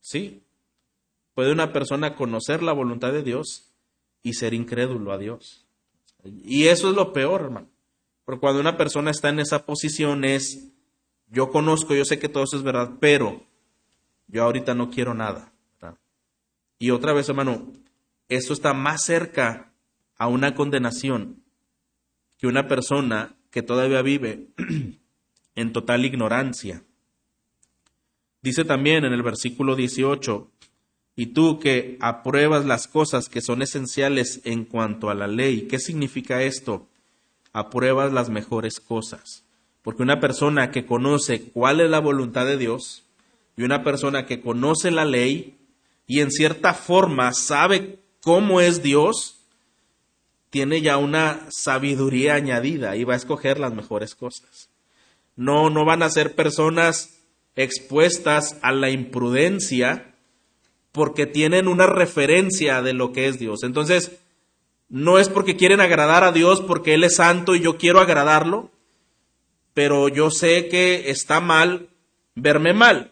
Sí. 0.00 0.42
¿Puede 1.34 1.52
una 1.52 1.72
persona 1.72 2.14
conocer 2.16 2.62
la 2.62 2.72
voluntad 2.72 3.12
de 3.12 3.22
Dios 3.22 3.70
y 4.22 4.34
ser 4.34 4.54
incrédulo 4.54 5.12
a 5.12 5.18
Dios? 5.18 5.66
Y 6.24 6.66
eso 6.68 6.88
es 6.90 6.96
lo 6.96 7.12
peor, 7.12 7.42
hermano. 7.42 7.68
Porque 8.24 8.40
cuando 8.40 8.60
una 8.60 8.76
persona 8.76 9.10
está 9.10 9.28
en 9.28 9.38
esa 9.38 9.66
posición 9.66 10.24
es, 10.24 10.72
yo 11.28 11.50
conozco, 11.50 11.94
yo 11.94 12.04
sé 12.04 12.18
que 12.18 12.28
todo 12.28 12.44
eso 12.44 12.56
es 12.56 12.62
verdad, 12.62 12.94
pero 13.00 13.44
yo 14.26 14.42
ahorita 14.42 14.74
no 14.74 14.90
quiero 14.90 15.14
nada. 15.14 15.52
Y 16.78 16.90
otra 16.90 17.12
vez, 17.12 17.28
hermano, 17.28 17.72
esto 18.28 18.52
está 18.52 18.74
más 18.74 19.04
cerca 19.04 19.72
a 20.16 20.28
una 20.28 20.54
condenación 20.54 21.42
que 22.38 22.46
una 22.46 22.68
persona 22.68 23.34
que 23.50 23.62
todavía 23.62 24.02
vive 24.02 24.48
en 25.54 25.72
total 25.72 26.04
ignorancia. 26.04 26.82
Dice 28.42 28.64
también 28.64 29.04
en 29.04 29.12
el 29.12 29.22
versículo 29.22 29.74
18, 29.74 30.50
y 31.16 31.26
tú 31.26 31.58
que 31.58 31.96
apruebas 32.00 32.66
las 32.66 32.88
cosas 32.88 33.28
que 33.28 33.40
son 33.40 33.62
esenciales 33.62 34.42
en 34.44 34.64
cuanto 34.64 35.08
a 35.08 35.14
la 35.14 35.26
ley, 35.26 35.62
¿qué 35.62 35.78
significa 35.78 36.42
esto? 36.42 36.88
apruebas 37.56 38.12
las 38.12 38.28
mejores 38.28 38.80
cosas. 38.80 39.44
Porque 39.80 40.02
una 40.02 40.20
persona 40.20 40.70
que 40.70 40.84
conoce 40.84 41.50
cuál 41.52 41.80
es 41.80 41.88
la 41.88 42.00
voluntad 42.00 42.44
de 42.44 42.58
Dios 42.58 43.04
y 43.56 43.62
una 43.62 43.82
persona 43.82 44.26
que 44.26 44.42
conoce 44.42 44.90
la 44.90 45.06
ley 45.06 45.56
y 46.06 46.20
en 46.20 46.30
cierta 46.30 46.74
forma 46.74 47.32
sabe 47.32 47.98
cómo 48.20 48.60
es 48.60 48.82
Dios, 48.82 49.35
tiene 50.56 50.80
ya 50.80 50.96
una 50.96 51.40
sabiduría 51.50 52.32
añadida 52.32 52.96
y 52.96 53.04
va 53.04 53.12
a 53.12 53.18
escoger 53.18 53.60
las 53.60 53.74
mejores 53.74 54.14
cosas. 54.14 54.70
No, 55.36 55.68
no 55.68 55.84
van 55.84 56.02
a 56.02 56.08
ser 56.08 56.34
personas 56.34 57.18
expuestas 57.56 58.56
a 58.62 58.72
la 58.72 58.88
imprudencia 58.88 60.14
porque 60.92 61.26
tienen 61.26 61.68
una 61.68 61.84
referencia 61.84 62.80
de 62.80 62.94
lo 62.94 63.12
que 63.12 63.28
es 63.28 63.38
Dios. 63.38 63.64
Entonces, 63.64 64.12
no 64.88 65.18
es 65.18 65.28
porque 65.28 65.56
quieren 65.56 65.82
agradar 65.82 66.24
a 66.24 66.32
Dios 66.32 66.62
porque 66.62 66.94
Él 66.94 67.04
es 67.04 67.16
santo 67.16 67.54
y 67.54 67.60
yo 67.60 67.76
quiero 67.76 68.00
agradarlo, 68.00 68.70
pero 69.74 70.08
yo 70.08 70.30
sé 70.30 70.68
que 70.68 71.10
está 71.10 71.42
mal 71.42 71.90
verme 72.34 72.72
mal. 72.72 73.10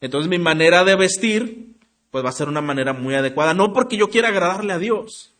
Entonces 0.00 0.30
mi 0.30 0.38
manera 0.38 0.84
de 0.84 0.94
vestir 0.94 1.74
pues 2.12 2.24
va 2.24 2.28
a 2.28 2.32
ser 2.32 2.48
una 2.48 2.60
manera 2.60 2.92
muy 2.92 3.16
adecuada, 3.16 3.54
no 3.54 3.72
porque 3.72 3.96
yo 3.96 4.08
quiera 4.08 4.28
agradarle 4.28 4.72
a 4.72 4.78
Dios, 4.78 5.35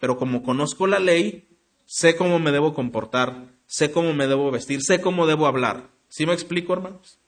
pero 0.00 0.16
como 0.16 0.42
conozco 0.42 0.88
la 0.88 0.98
ley, 0.98 1.46
sé 1.84 2.16
cómo 2.16 2.40
me 2.40 2.50
debo 2.50 2.74
comportar, 2.74 3.54
sé 3.66 3.92
cómo 3.92 4.12
me 4.14 4.26
debo 4.26 4.50
vestir, 4.50 4.80
sé 4.82 5.00
cómo 5.00 5.26
debo 5.26 5.46
hablar. 5.46 5.90
¿Sí 6.08 6.26
me 6.26 6.32
explico, 6.32 6.72
hermanos? 6.72 7.20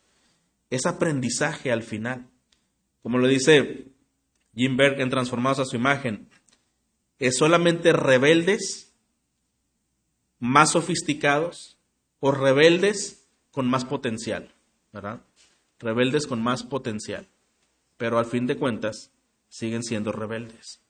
Es 0.71 0.87
aprendizaje 0.87 1.71
al 1.71 1.85
final. 1.85 2.27
Como 3.03 3.19
lo 3.19 3.29
dice 3.29 3.93
Jim 4.55 4.77
Berg 4.77 5.01
en 5.01 5.11
Transformados 5.11 5.61
a 5.61 5.65
su 5.65 5.77
imagen, 5.77 6.29
es 7.19 7.37
solamente 7.37 7.93
rebeldes 7.93 8.93
más 10.41 10.73
sofisticados 10.73 11.79
o 12.19 12.33
rebeldes 12.33 13.29
con 13.53 13.69
más 13.69 13.85
potencial, 13.85 14.53
¿verdad? 14.93 15.21
Rebeldes 15.79 16.27
con 16.27 16.43
más 16.43 16.63
potencial, 16.63 17.29
pero 17.97 18.19
al 18.19 18.27
fin 18.27 18.47
de 18.47 18.57
cuentas 18.57 19.13
siguen 19.49 19.83
siendo 19.83 20.11
rebeldes. 20.11 20.82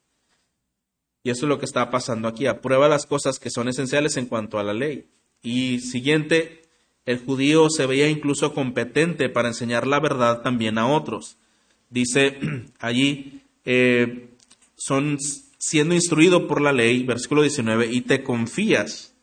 Y 1.22 1.30
eso 1.30 1.46
es 1.46 1.48
lo 1.48 1.58
que 1.58 1.66
está 1.66 1.90
pasando 1.90 2.28
aquí. 2.28 2.46
Aprueba 2.46 2.88
las 2.88 3.06
cosas 3.06 3.38
que 3.38 3.50
son 3.50 3.68
esenciales 3.68 4.16
en 4.16 4.26
cuanto 4.26 4.58
a 4.58 4.64
la 4.64 4.74
ley. 4.74 5.06
Y 5.42 5.80
siguiente, 5.80 6.62
el 7.04 7.18
judío 7.18 7.68
se 7.70 7.86
veía 7.86 8.08
incluso 8.08 8.54
competente 8.54 9.28
para 9.28 9.48
enseñar 9.48 9.86
la 9.86 10.00
verdad 10.00 10.42
también 10.42 10.78
a 10.78 10.86
otros. 10.86 11.36
Dice 11.90 12.38
allí, 12.78 13.42
eh, 13.64 14.30
son 14.76 15.18
siendo 15.58 15.94
instruido 15.94 16.48
por 16.48 16.60
la 16.60 16.72
ley, 16.72 17.04
versículo 17.04 17.42
19, 17.42 17.86
y 17.92 18.00
te 18.00 18.22
confías 18.22 19.14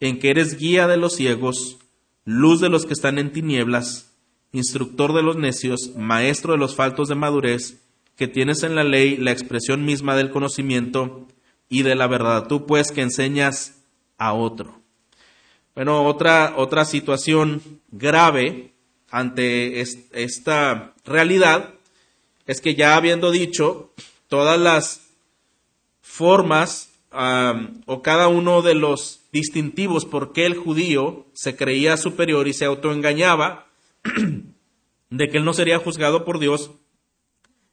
en 0.00 0.18
que 0.18 0.30
eres 0.30 0.58
guía 0.58 0.86
de 0.86 0.98
los 0.98 1.16
ciegos, 1.16 1.78
luz 2.24 2.60
de 2.60 2.68
los 2.68 2.84
que 2.84 2.92
están 2.92 3.18
en 3.18 3.32
tinieblas, 3.32 4.12
instructor 4.52 5.14
de 5.14 5.22
los 5.22 5.36
necios, 5.36 5.92
maestro 5.96 6.52
de 6.52 6.58
los 6.58 6.74
faltos 6.74 7.08
de 7.08 7.14
madurez, 7.14 7.78
que 8.16 8.28
tienes 8.28 8.62
en 8.62 8.74
la 8.74 8.84
ley 8.84 9.16
la 9.16 9.32
expresión 9.32 9.84
misma 9.84 10.16
del 10.16 10.30
conocimiento 10.30 11.26
y 11.68 11.82
de 11.82 11.94
la 11.94 12.06
verdad. 12.06 12.46
Tú 12.46 12.66
pues 12.66 12.92
que 12.92 13.02
enseñas 13.02 13.82
a 14.18 14.32
otro. 14.32 14.80
Bueno, 15.74 16.04
otra, 16.04 16.54
otra 16.56 16.84
situación 16.84 17.60
grave 17.90 18.72
ante 19.10 19.80
esta 19.80 20.94
realidad 21.04 21.74
es 22.46 22.60
que 22.60 22.74
ya 22.74 22.96
habiendo 22.96 23.30
dicho 23.30 23.92
todas 24.28 24.58
las 24.58 25.08
formas 26.00 26.90
o 27.86 28.02
cada 28.02 28.28
uno 28.28 28.62
de 28.62 28.74
los 28.74 29.20
distintivos 29.32 30.04
por 30.04 30.32
qué 30.32 30.46
el 30.46 30.56
judío 30.56 31.26
se 31.34 31.56
creía 31.56 31.96
superior 31.96 32.46
y 32.48 32.52
se 32.52 32.64
autoengañaba 32.64 33.66
de 35.10 35.28
que 35.28 35.38
él 35.38 35.44
no 35.44 35.54
sería 35.54 35.78
juzgado 35.78 36.24
por 36.24 36.38
Dios, 36.38 36.70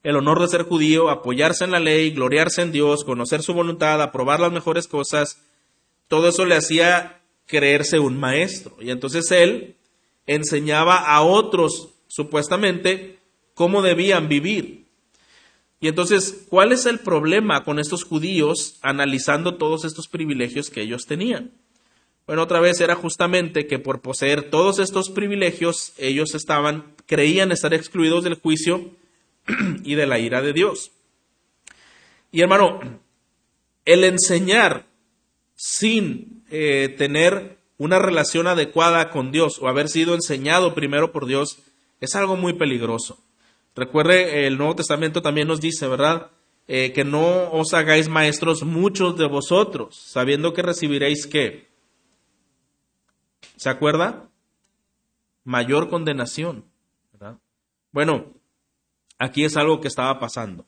el 0.04 0.18
honor 0.18 0.42
de 0.42 0.50
ser 0.50 0.64
judío, 0.64 1.10
apoyarse 1.10 1.64
en 1.64 1.72
la 1.72 1.80
ley, 1.80 2.12
gloriarse 2.12 2.62
en 2.62 2.74
Dios, 2.74 3.06
conocer 3.06 3.42
su 3.42 3.54
voluntad, 3.54 4.02
aprobar 4.02 4.42
las 4.42 4.52
mejores 4.52 4.88
cosas, 4.88 5.42
todo 6.10 6.28
eso 6.28 6.46
le 6.46 6.56
hacía 6.56 7.22
creerse 7.48 8.00
un 8.00 8.20
maestro. 8.20 8.76
Y 8.82 8.92
entonces 8.92 9.32
él 9.32 9.78
enseñaba 10.28 10.98
a 10.98 11.22
otros, 11.22 11.90
supuestamente, 12.08 13.20
cómo 13.54 13.82
debían 13.82 14.28
vivir. 14.28 14.84
Y 15.80 15.88
entonces, 15.88 16.46
¿cuál 16.50 16.72
es 16.72 16.86
el 16.86 17.00
problema 17.00 17.64
con 17.64 17.80
estos 17.80 18.04
judíos 18.04 18.78
analizando 18.82 19.56
todos 19.56 19.86
estos 19.86 20.08
privilegios 20.08 20.70
que 20.70 20.82
ellos 20.82 21.06
tenían? 21.06 21.52
Bueno, 22.26 22.44
otra 22.44 22.62
vez 22.62 22.80
era 22.80 22.96
justamente 22.96 23.68
que 23.68 23.80
por 23.80 24.02
poseer 24.02 24.50
todos 24.50 24.80
estos 24.80 25.10
privilegios, 25.10 25.94
ellos 25.98 26.36
estaban, 26.36 26.96
creían 27.06 27.52
estar 27.52 27.74
excluidos 27.74 28.24
del 28.24 28.36
juicio 28.36 28.92
y 29.84 29.96
de 29.96 30.06
la 30.06 30.20
ira 30.20 30.42
de 30.42 30.54
Dios. 30.54 30.92
Y 32.32 32.42
hermano, 32.42 32.80
el 33.86 34.04
enseñar 34.04 34.86
sin 35.56 36.44
eh, 36.50 36.94
tener 36.98 37.58
una 37.78 38.00
relación 38.00 38.48
adecuada 38.48 39.10
con 39.10 39.32
Dios 39.32 39.60
o 39.62 39.68
haber 39.68 39.90
sido 39.90 40.16
enseñado 40.16 40.74
primero 40.74 41.12
por 41.12 41.26
Dios 41.26 41.60
es 42.00 42.16
algo 42.16 42.36
muy 42.36 42.54
peligroso. 42.54 43.20
Recuerde, 43.76 44.46
el 44.46 44.58
Nuevo 44.58 44.76
Testamento 44.76 45.22
también 45.22 45.48
nos 45.48 45.60
dice, 45.60 45.88
¿verdad? 45.88 46.32
Eh, 46.68 46.94
que 46.94 47.04
no 47.04 47.52
os 47.52 47.74
hagáis 47.74 48.08
maestros 48.08 48.64
muchos 48.64 49.18
de 49.18 49.28
vosotros, 49.28 49.96
sabiendo 49.98 50.54
que 50.54 50.62
recibiréis 50.62 51.28
qué. 51.28 51.68
¿Se 53.58 53.70
acuerda? 53.70 54.30
Mayor 55.44 55.90
condenación. 55.90 56.66
Bueno, 57.92 58.34
aquí 59.24 59.46
es 59.46 59.56
algo 59.56 59.80
que 59.80 59.88
estaba 59.88 60.20
pasando. 60.20 60.66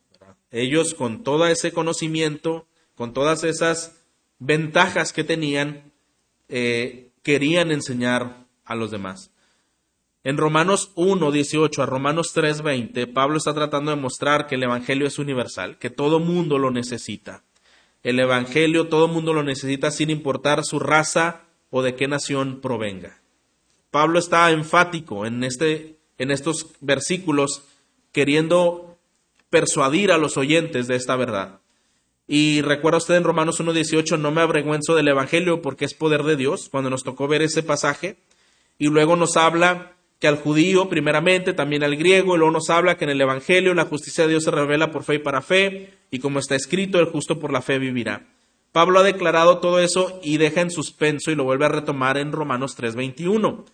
Ellos 0.52 0.94
con 0.94 1.24
todo 1.24 1.46
ese 1.48 1.74
conocimiento, 1.74 2.66
con 2.96 3.14
todas 3.14 3.44
esas 3.44 4.02
ventajas 4.40 5.12
que 5.12 5.24
tenían, 5.24 5.92
eh, 6.48 7.10
querían 7.22 7.72
enseñar 7.72 8.46
a 8.64 8.76
los 8.76 8.92
demás. 8.92 9.32
En 10.24 10.38
Romanos 10.38 10.92
1, 10.96 11.32
18 11.32 11.84
a 11.84 11.86
Romanos 11.86 12.32
3, 12.34 12.62
20, 12.62 13.08
Pablo 13.08 13.38
está 13.38 13.54
tratando 13.54 13.92
de 13.92 13.98
mostrar 13.98 14.48
que 14.48 14.56
el 14.56 14.64
Evangelio 14.64 15.06
es 15.06 15.20
universal, 15.20 15.78
que 15.78 15.90
todo 15.90 16.20
mundo 16.20 16.58
lo 16.58 16.72
necesita. 16.72 17.44
El 18.02 18.20
Evangelio 18.20 18.88
todo 18.88 19.08
mundo 19.08 19.34
lo 19.34 19.44
necesita 19.44 19.92
sin 19.92 20.10
importar 20.10 20.64
su 20.64 20.80
raza 20.80 21.42
o 21.70 21.82
de 21.82 21.96
qué 21.96 22.08
nación 22.08 22.62
provenga. 22.62 23.20
Pablo 23.92 24.18
está 24.18 24.50
enfático 24.52 25.26
en, 25.26 25.44
este, 25.44 25.98
en 26.18 26.32
estos 26.32 26.70
versículos 26.80 27.64
queriendo 28.16 28.98
persuadir 29.50 30.14
a 30.14 30.18
los 30.18 30.38
oyentes 30.38 30.88
de 30.88 30.96
esta 30.96 31.18
verdad. 31.18 31.60
Y 32.30 32.62
recuerda 32.62 33.00
usted 33.00 33.16
en 33.16 33.26
Romanos 33.26 33.60
1.18, 33.60 34.18
no 34.18 34.32
me 34.32 34.40
avergüenzo 34.40 34.96
del 34.96 35.10
Evangelio 35.10 35.62
porque 35.62 35.84
es 35.84 35.94
poder 35.94 36.24
de 36.24 36.38
Dios, 36.38 36.70
cuando 36.72 36.90
nos 36.90 37.04
tocó 37.04 37.28
ver 37.28 37.42
ese 37.42 37.62
pasaje. 37.62 38.16
Y 38.80 38.88
luego 38.88 39.18
nos 39.18 39.36
habla 39.36 39.92
que 40.20 40.30
al 40.30 40.38
judío, 40.38 40.88
primeramente, 40.88 41.52
también 41.52 41.84
al 41.84 41.98
griego, 41.98 42.36
y 42.36 42.38
luego 42.38 42.54
nos 42.54 42.70
habla 42.70 42.96
que 42.96 43.04
en 43.04 43.12
el 43.12 43.20
Evangelio 43.20 43.74
la 43.74 43.84
justicia 43.84 44.24
de 44.24 44.30
Dios 44.30 44.46
se 44.46 44.52
revela 44.52 44.92
por 44.92 45.04
fe 45.04 45.16
y 45.16 45.20
para 45.20 45.42
fe, 45.42 45.94
y 46.10 46.20
como 46.20 46.40
está 46.40 46.56
escrito, 46.56 47.02
el 47.02 47.08
justo 47.08 47.38
por 47.38 47.52
la 47.52 47.62
fe 47.62 47.80
vivirá. 47.80 48.26
Pablo 48.72 49.00
ha 49.00 49.04
declarado 49.04 49.58
todo 49.58 49.82
eso 49.82 50.22
y 50.24 50.38
deja 50.38 50.62
en 50.62 50.72
suspenso 50.72 51.32
y 51.32 51.36
lo 51.36 51.44
vuelve 51.44 51.66
a 51.66 51.70
retomar 51.70 52.18
en 52.18 52.32
Romanos 52.32 52.78
3.21. 52.78 53.66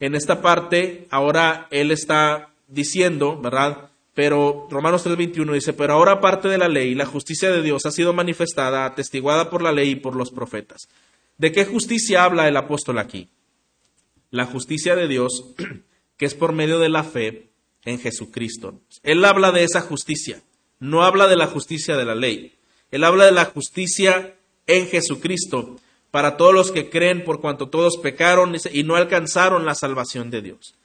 En 0.00 0.14
esta 0.14 0.40
parte, 0.40 1.06
ahora 1.10 1.68
él 1.70 1.90
está 1.90 2.53
diciendo, 2.74 3.40
¿verdad? 3.40 3.90
Pero 4.14 4.68
Romanos 4.70 5.04
3:21 5.04 5.52
dice, 5.52 5.72
pero 5.72 5.94
ahora 5.94 6.20
parte 6.20 6.48
de 6.48 6.58
la 6.58 6.68
ley, 6.68 6.94
la 6.94 7.06
justicia 7.06 7.50
de 7.50 7.62
Dios 7.62 7.84
ha 7.86 7.90
sido 7.90 8.12
manifestada, 8.12 8.86
atestiguada 8.86 9.50
por 9.50 9.62
la 9.62 9.72
ley 9.72 9.90
y 9.90 9.96
por 9.96 10.14
los 10.14 10.30
profetas. 10.30 10.88
¿De 11.36 11.50
qué 11.50 11.64
justicia 11.64 12.24
habla 12.24 12.46
el 12.46 12.56
apóstol 12.56 12.98
aquí? 12.98 13.28
La 14.30 14.46
justicia 14.46 14.94
de 14.94 15.08
Dios, 15.08 15.54
que 16.16 16.26
es 16.26 16.34
por 16.34 16.52
medio 16.52 16.78
de 16.78 16.88
la 16.88 17.02
fe 17.02 17.50
en 17.84 17.98
Jesucristo. 17.98 18.80
Él 19.02 19.24
habla 19.24 19.50
de 19.50 19.64
esa 19.64 19.80
justicia, 19.80 20.42
no 20.78 21.02
habla 21.02 21.26
de 21.26 21.36
la 21.36 21.48
justicia 21.48 21.96
de 21.96 22.04
la 22.04 22.14
ley. 22.14 22.54
Él 22.90 23.02
habla 23.02 23.24
de 23.24 23.32
la 23.32 23.46
justicia 23.46 24.36
en 24.66 24.86
Jesucristo 24.86 25.76
para 26.12 26.36
todos 26.36 26.54
los 26.54 26.70
que 26.70 26.88
creen 26.88 27.24
por 27.24 27.40
cuanto 27.40 27.68
todos 27.68 27.96
pecaron 27.96 28.54
y 28.72 28.84
no 28.84 28.94
alcanzaron 28.94 29.66
la 29.66 29.74
salvación 29.74 30.30
de 30.30 30.42
Dios. 30.42 30.76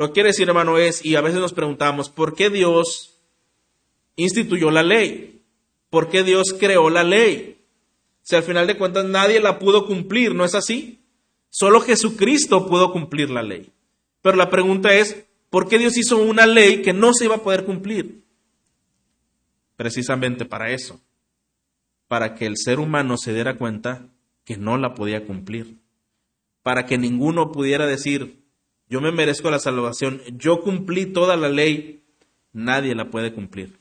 Lo 0.00 0.06
que 0.06 0.12
quiere 0.14 0.28
decir, 0.30 0.48
hermano, 0.48 0.78
es, 0.78 1.04
y 1.04 1.16
a 1.16 1.20
veces 1.20 1.40
nos 1.40 1.52
preguntamos, 1.52 2.08
¿por 2.08 2.34
qué 2.34 2.48
Dios 2.48 3.20
instituyó 4.16 4.70
la 4.70 4.82
ley? 4.82 5.42
¿Por 5.90 6.08
qué 6.08 6.22
Dios 6.22 6.54
creó 6.58 6.88
la 6.88 7.04
ley? 7.04 7.66
Si 8.22 8.34
al 8.34 8.42
final 8.42 8.66
de 8.66 8.78
cuentas 8.78 9.04
nadie 9.04 9.40
la 9.40 9.58
pudo 9.58 9.86
cumplir, 9.86 10.34
¿no 10.34 10.46
es 10.46 10.54
así? 10.54 11.04
Solo 11.50 11.82
Jesucristo 11.82 12.66
pudo 12.66 12.92
cumplir 12.92 13.28
la 13.28 13.42
ley. 13.42 13.74
Pero 14.22 14.38
la 14.38 14.48
pregunta 14.48 14.94
es, 14.94 15.26
¿por 15.50 15.68
qué 15.68 15.78
Dios 15.78 15.98
hizo 15.98 16.16
una 16.16 16.46
ley 16.46 16.80
que 16.80 16.94
no 16.94 17.12
se 17.12 17.26
iba 17.26 17.34
a 17.34 17.42
poder 17.42 17.66
cumplir? 17.66 18.24
Precisamente 19.76 20.46
para 20.46 20.70
eso, 20.70 20.98
para 22.08 22.36
que 22.36 22.46
el 22.46 22.56
ser 22.56 22.80
humano 22.80 23.18
se 23.18 23.34
diera 23.34 23.58
cuenta 23.58 24.08
que 24.46 24.56
no 24.56 24.78
la 24.78 24.94
podía 24.94 25.26
cumplir, 25.26 25.76
para 26.62 26.86
que 26.86 26.96
ninguno 26.96 27.52
pudiera 27.52 27.86
decir, 27.86 28.39
yo 28.90 29.00
me 29.00 29.12
merezco 29.12 29.50
la 29.50 29.60
salvación, 29.60 30.20
yo 30.36 30.60
cumplí 30.60 31.06
toda 31.06 31.36
la 31.36 31.48
ley, 31.48 32.02
nadie 32.52 32.96
la 32.96 33.08
puede 33.08 33.32
cumplir. 33.32 33.78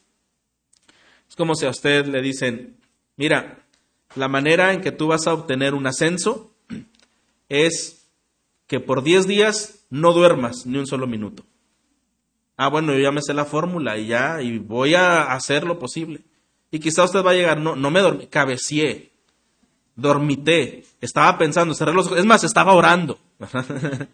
Es 1.28 1.36
como 1.36 1.56
si 1.56 1.66
a 1.66 1.72
usted 1.72 2.06
le 2.06 2.22
dicen, 2.22 2.78
mira, 3.18 3.66
la 4.16 4.28
manera 4.28 4.72
en 4.72 4.82
que 4.82 4.92
tú 4.92 5.08
vas 5.08 5.26
a 5.26 5.34
obtener 5.34 5.74
un 5.74 5.88
ascenso 5.88 6.54
es 7.50 8.08
que 8.68 8.80
por 8.80 9.04
10 9.04 9.28
días 9.28 9.86
no 9.90 10.14
duermas 10.14 10.68
ni 10.68 10.78
un 10.78 10.86
solo 10.86 11.08
minuto. 11.08 11.44
Ah, 12.56 12.68
bueno, 12.68 12.94
yo 12.94 13.00
ya 13.00 13.12
me 13.12 13.22
sé 13.24 13.34
la 13.34 13.46
fórmula 13.46 13.98
y 13.98 14.08
ya, 14.08 14.42
y 14.44 14.60
voy 14.60 14.94
a 14.94 15.34
hacer 15.34 15.64
lo 15.64 15.80
posible. 15.80 16.22
Y 16.70 16.80
quizá 16.80 17.04
usted 17.04 17.26
va 17.26 17.32
a 17.32 17.36
llegar, 17.36 17.60
no, 17.60 17.76
no 17.76 17.90
me 17.90 18.02
dormí, 18.02 18.28
cabecié, 18.28 19.12
dormité, 19.96 20.84
estaba 21.02 21.36
pensando, 21.40 21.74
cerré 21.74 21.94
los 21.94 22.08
ojos, 22.08 22.20
es 22.20 22.26
más, 22.26 22.44
estaba 22.44 22.74
orando. 22.74 23.18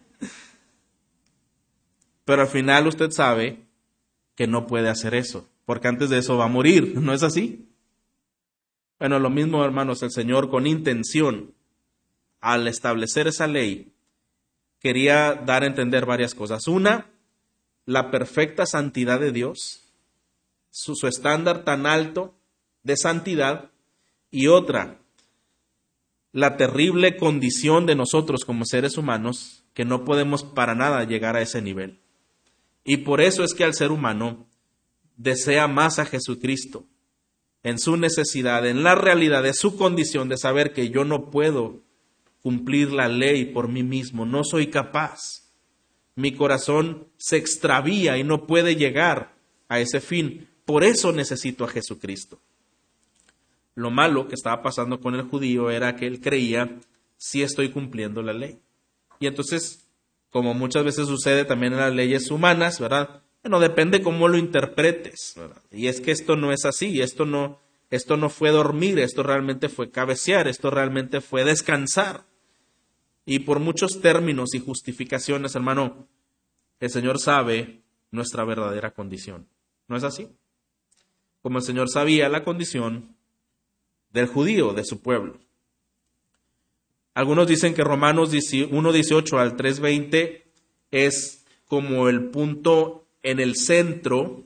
Pero 2.26 2.42
al 2.42 2.48
final 2.48 2.88
usted 2.88 3.12
sabe 3.12 3.66
que 4.36 4.48
no 4.48 4.68
puede 4.68 4.90
hacer 4.90 5.16
eso, 5.16 5.48
porque 5.66 5.88
antes 5.88 6.10
de 6.10 6.18
eso 6.18 6.38
va 6.38 6.46
a 6.46 6.50
morir, 6.50 6.96
¿no 7.02 7.14
es 7.14 7.24
así? 7.24 7.70
Bueno, 9.00 9.20
lo 9.20 9.30
mismo, 9.30 9.64
hermanos, 9.64 10.04
el 10.04 10.12
Señor 10.12 10.50
con 10.50 10.68
intención, 10.68 11.54
al 12.42 12.68
establecer 12.68 13.28
esa 13.28 13.48
ley, 13.48 13.94
quería 14.80 15.34
dar 15.34 15.64
a 15.64 15.68
entender 15.68 16.06
varias 16.06 16.34
cosas. 16.34 16.68
Una, 16.68 17.08
la 17.86 18.12
perfecta 18.12 18.66
santidad 18.66 19.20
de 19.20 19.32
Dios, 19.32 19.82
su, 20.72 20.96
su 20.96 21.08
estándar 21.08 21.64
tan 21.64 21.86
alto 21.86 22.36
de 22.84 22.98
santidad, 22.98 23.72
y 24.32 24.48
otra, 24.48 25.00
la 26.32 26.58
terrible 26.58 27.16
condición 27.16 27.86
de 27.86 27.96
nosotros 27.96 28.44
como 28.44 28.66
seres 28.66 28.98
humanos, 28.98 29.64
que 29.74 29.86
no 29.86 30.04
podemos 30.04 30.44
para 30.44 30.76
nada 30.76 31.04
llegar 31.04 31.36
a 31.36 31.42
ese 31.42 31.62
nivel. 31.62 32.02
Y 32.86 32.98
por 32.98 33.20
eso 33.20 33.44
es 33.44 33.54
que 33.54 33.64
al 33.64 33.74
ser 33.74 33.92
humano 33.92 34.48
desea 35.18 35.68
más 35.68 36.00
a 36.00 36.06
Jesucristo 36.06 36.86
en 37.64 37.80
su 37.80 37.98
necesidad, 37.98 38.66
en 38.68 38.84
la 38.84 38.94
realidad 38.94 39.42
de 39.42 39.56
su 39.56 39.76
condición 39.76 40.30
de 40.30 40.38
saber 40.38 40.72
que 40.72 40.90
yo 40.92 41.04
no 41.04 41.32
puedo 41.32 41.82
cumplir 42.42 42.92
la 42.92 43.10
ley 43.10 43.46
por 43.46 43.70
mí 43.70 43.82
mismo, 43.82 44.24
no 44.28 44.44
soy 44.44 44.68
capaz. 44.68 45.50
Mi 46.14 46.34
corazón 46.34 47.08
se 47.18 47.38
extravía 47.38 48.20
y 48.20 48.24
no 48.24 48.46
puede 48.46 48.76
llegar 48.76 49.36
a 49.68 49.80
ese 49.80 50.00
fin. 50.00 50.48
Por 50.64 50.84
eso 50.84 51.12
necesito 51.12 51.64
a 51.64 51.70
Jesucristo. 51.70 52.40
Lo 53.74 53.90
malo 53.90 54.28
que 54.28 54.36
estaba 54.36 54.62
pasando 54.62 55.02
con 55.02 55.16
el 55.16 55.24
judío 55.24 55.72
era 55.72 55.96
que 55.96 56.06
él 56.06 56.22
creía, 56.22 56.80
si 57.18 57.42
estoy 57.42 57.72
cumpliendo 57.72 58.22
la 58.22 58.34
ley. 58.34 58.60
Y 59.20 59.26
entonces 59.26 59.85
como 60.36 60.54
muchas 60.54 60.84
veces 60.84 61.08
sucede 61.08 61.46
también 61.46 61.72
en 61.72 61.80
las 61.80 61.94
leyes 61.94 62.30
humanas, 62.30 62.82
¿verdad? 62.82 63.24
Bueno, 63.42 63.62
depende 63.62 64.02
cómo 64.02 64.28
lo 64.28 64.38
interpretes, 64.38 65.32
¿verdad? 65.38 65.62
Y 65.72 65.88
es 65.88 66.02
que 66.02 66.12
esto 66.12 66.36
no 66.36 66.52
es 66.52 66.66
así, 66.66 67.00
esto 67.00 67.26
no, 67.26 67.62
esto 67.90 68.18
no 68.18 68.28
fue 68.30 68.52
dormir, 68.52 69.00
esto 69.00 69.24
realmente 69.24 69.70
fue 69.70 69.92
cabecear, 69.92 70.50
esto 70.50 70.70
realmente 70.70 71.22
fue 71.22 71.46
descansar. 71.46 72.26
Y 73.26 73.40
por 73.40 73.62
muchos 73.62 74.02
términos 74.02 74.54
y 74.56 74.60
justificaciones, 74.60 75.56
hermano, 75.56 76.06
el 76.82 76.90
Señor 76.90 77.18
sabe 77.18 77.84
nuestra 78.12 78.44
verdadera 78.44 78.92
condición. 78.92 79.48
¿No 79.88 79.96
es 79.96 80.04
así? 80.04 80.28
Como 81.42 81.60
el 81.60 81.64
Señor 81.64 81.90
sabía 81.90 82.28
la 82.28 82.44
condición 82.44 83.16
del 84.12 84.28
judío, 84.28 84.74
de 84.74 84.84
su 84.84 85.02
pueblo. 85.02 85.40
Algunos 87.16 87.48
dicen 87.48 87.74
que 87.74 87.84
Romanos 87.84 88.32
1.18 88.32 89.40
al 89.40 89.58
3.20 89.58 90.44
es 90.92 91.46
como 91.66 92.10
el 92.10 92.30
punto 92.30 93.08
en 93.24 93.40
el 93.40 93.56
centro 93.56 94.44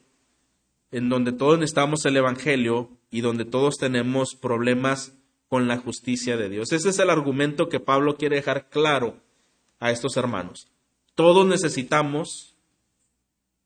en 0.92 1.10
donde 1.10 1.32
todos 1.32 1.60
necesitamos 1.60 2.06
el 2.06 2.18
Evangelio 2.18 2.90
y 3.12 3.22
donde 3.22 3.44
todos 3.44 3.76
tenemos 3.78 4.36
problemas 4.36 5.14
con 5.48 5.68
la 5.68 5.78
justicia 5.78 6.38
de 6.38 6.48
Dios. 6.48 6.72
Ese 6.72 6.90
es 6.90 7.00
el 7.00 7.10
argumento 7.10 7.70
que 7.70 7.80
Pablo 7.80 8.18
quiere 8.18 8.38
dejar 8.38 8.70
claro 8.70 9.18
a 9.80 9.92
estos 9.92 10.16
hermanos. 10.16 10.68
Todos 11.16 11.46
necesitamos 11.48 12.56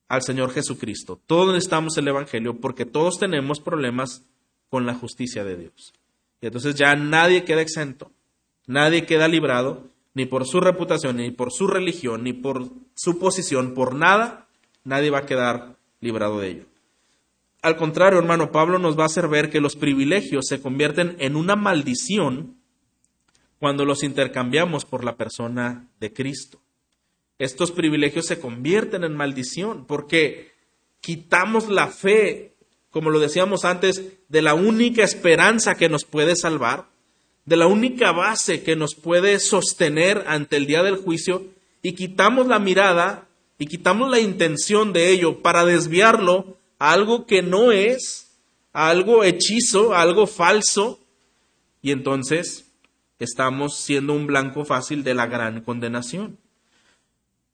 al 0.08 0.22
Señor 0.22 0.50
Jesucristo. 0.50 1.20
Todos 1.26 1.52
necesitamos 1.52 1.96
el 1.98 2.08
Evangelio 2.08 2.58
porque 2.58 2.86
todos 2.86 3.18
tenemos 3.18 3.60
problemas 3.60 4.24
con 4.70 4.86
la 4.86 4.94
justicia 4.94 5.44
de 5.44 5.56
Dios. 5.56 5.92
Y 6.40 6.46
entonces 6.46 6.74
ya 6.74 6.94
nadie 6.96 7.44
queda 7.44 7.60
exento, 7.60 8.10
nadie 8.66 9.06
queda 9.06 9.28
librado, 9.28 9.84
ni 10.14 10.26
por 10.26 10.46
su 10.46 10.60
reputación, 10.60 11.16
ni 11.16 11.30
por 11.30 11.52
su 11.52 11.66
religión, 11.66 12.24
ni 12.24 12.32
por 12.32 12.68
su 12.94 13.18
posición, 13.18 13.74
por 13.74 13.94
nada, 13.94 14.46
nadie 14.84 15.10
va 15.10 15.18
a 15.18 15.26
quedar 15.26 15.76
librado 16.00 16.38
de 16.40 16.48
ello. 16.50 16.64
Al 17.62 17.76
contrario, 17.76 18.18
hermano, 18.18 18.52
Pablo 18.52 18.78
nos 18.78 18.98
va 18.98 19.04
a 19.04 19.06
hacer 19.06 19.26
ver 19.26 19.50
que 19.50 19.60
los 19.60 19.74
privilegios 19.74 20.46
se 20.46 20.60
convierten 20.60 21.16
en 21.18 21.34
una 21.34 21.56
maldición 21.56 22.58
cuando 23.58 23.86
los 23.86 24.02
intercambiamos 24.02 24.84
por 24.84 25.04
la 25.04 25.16
persona 25.16 25.88
de 25.98 26.12
Cristo. 26.12 26.60
Estos 27.38 27.72
privilegios 27.72 28.26
se 28.26 28.38
convierten 28.38 29.02
en 29.02 29.16
maldición 29.16 29.86
porque 29.86 30.52
quitamos 31.00 31.68
la 31.70 31.88
fe, 31.88 32.54
como 32.90 33.10
lo 33.10 33.18
decíamos 33.18 33.64
antes, 33.64 34.12
de 34.28 34.42
la 34.42 34.54
única 34.54 35.02
esperanza 35.02 35.74
que 35.74 35.88
nos 35.88 36.04
puede 36.04 36.36
salvar, 36.36 36.90
de 37.46 37.56
la 37.56 37.66
única 37.66 38.12
base 38.12 38.62
que 38.62 38.76
nos 38.76 38.94
puede 38.94 39.38
sostener 39.38 40.24
ante 40.26 40.56
el 40.56 40.66
día 40.66 40.82
del 40.82 40.96
juicio 40.96 41.46
y 41.82 41.92
quitamos 41.92 42.46
la 42.46 42.58
mirada 42.58 43.28
y 43.58 43.66
quitamos 43.66 44.10
la 44.10 44.20
intención 44.20 44.92
de 44.92 45.10
ello 45.10 45.42
para 45.42 45.64
desviarlo 45.64 46.56
algo 46.78 47.26
que 47.26 47.42
no 47.42 47.72
es, 47.72 48.38
algo 48.72 49.24
hechizo, 49.24 49.94
algo 49.94 50.26
falso, 50.26 51.00
y 51.80 51.90
entonces 51.90 52.72
estamos 53.18 53.78
siendo 53.78 54.12
un 54.14 54.26
blanco 54.26 54.64
fácil 54.64 55.04
de 55.04 55.14
la 55.14 55.26
gran 55.26 55.60
condenación. 55.60 56.38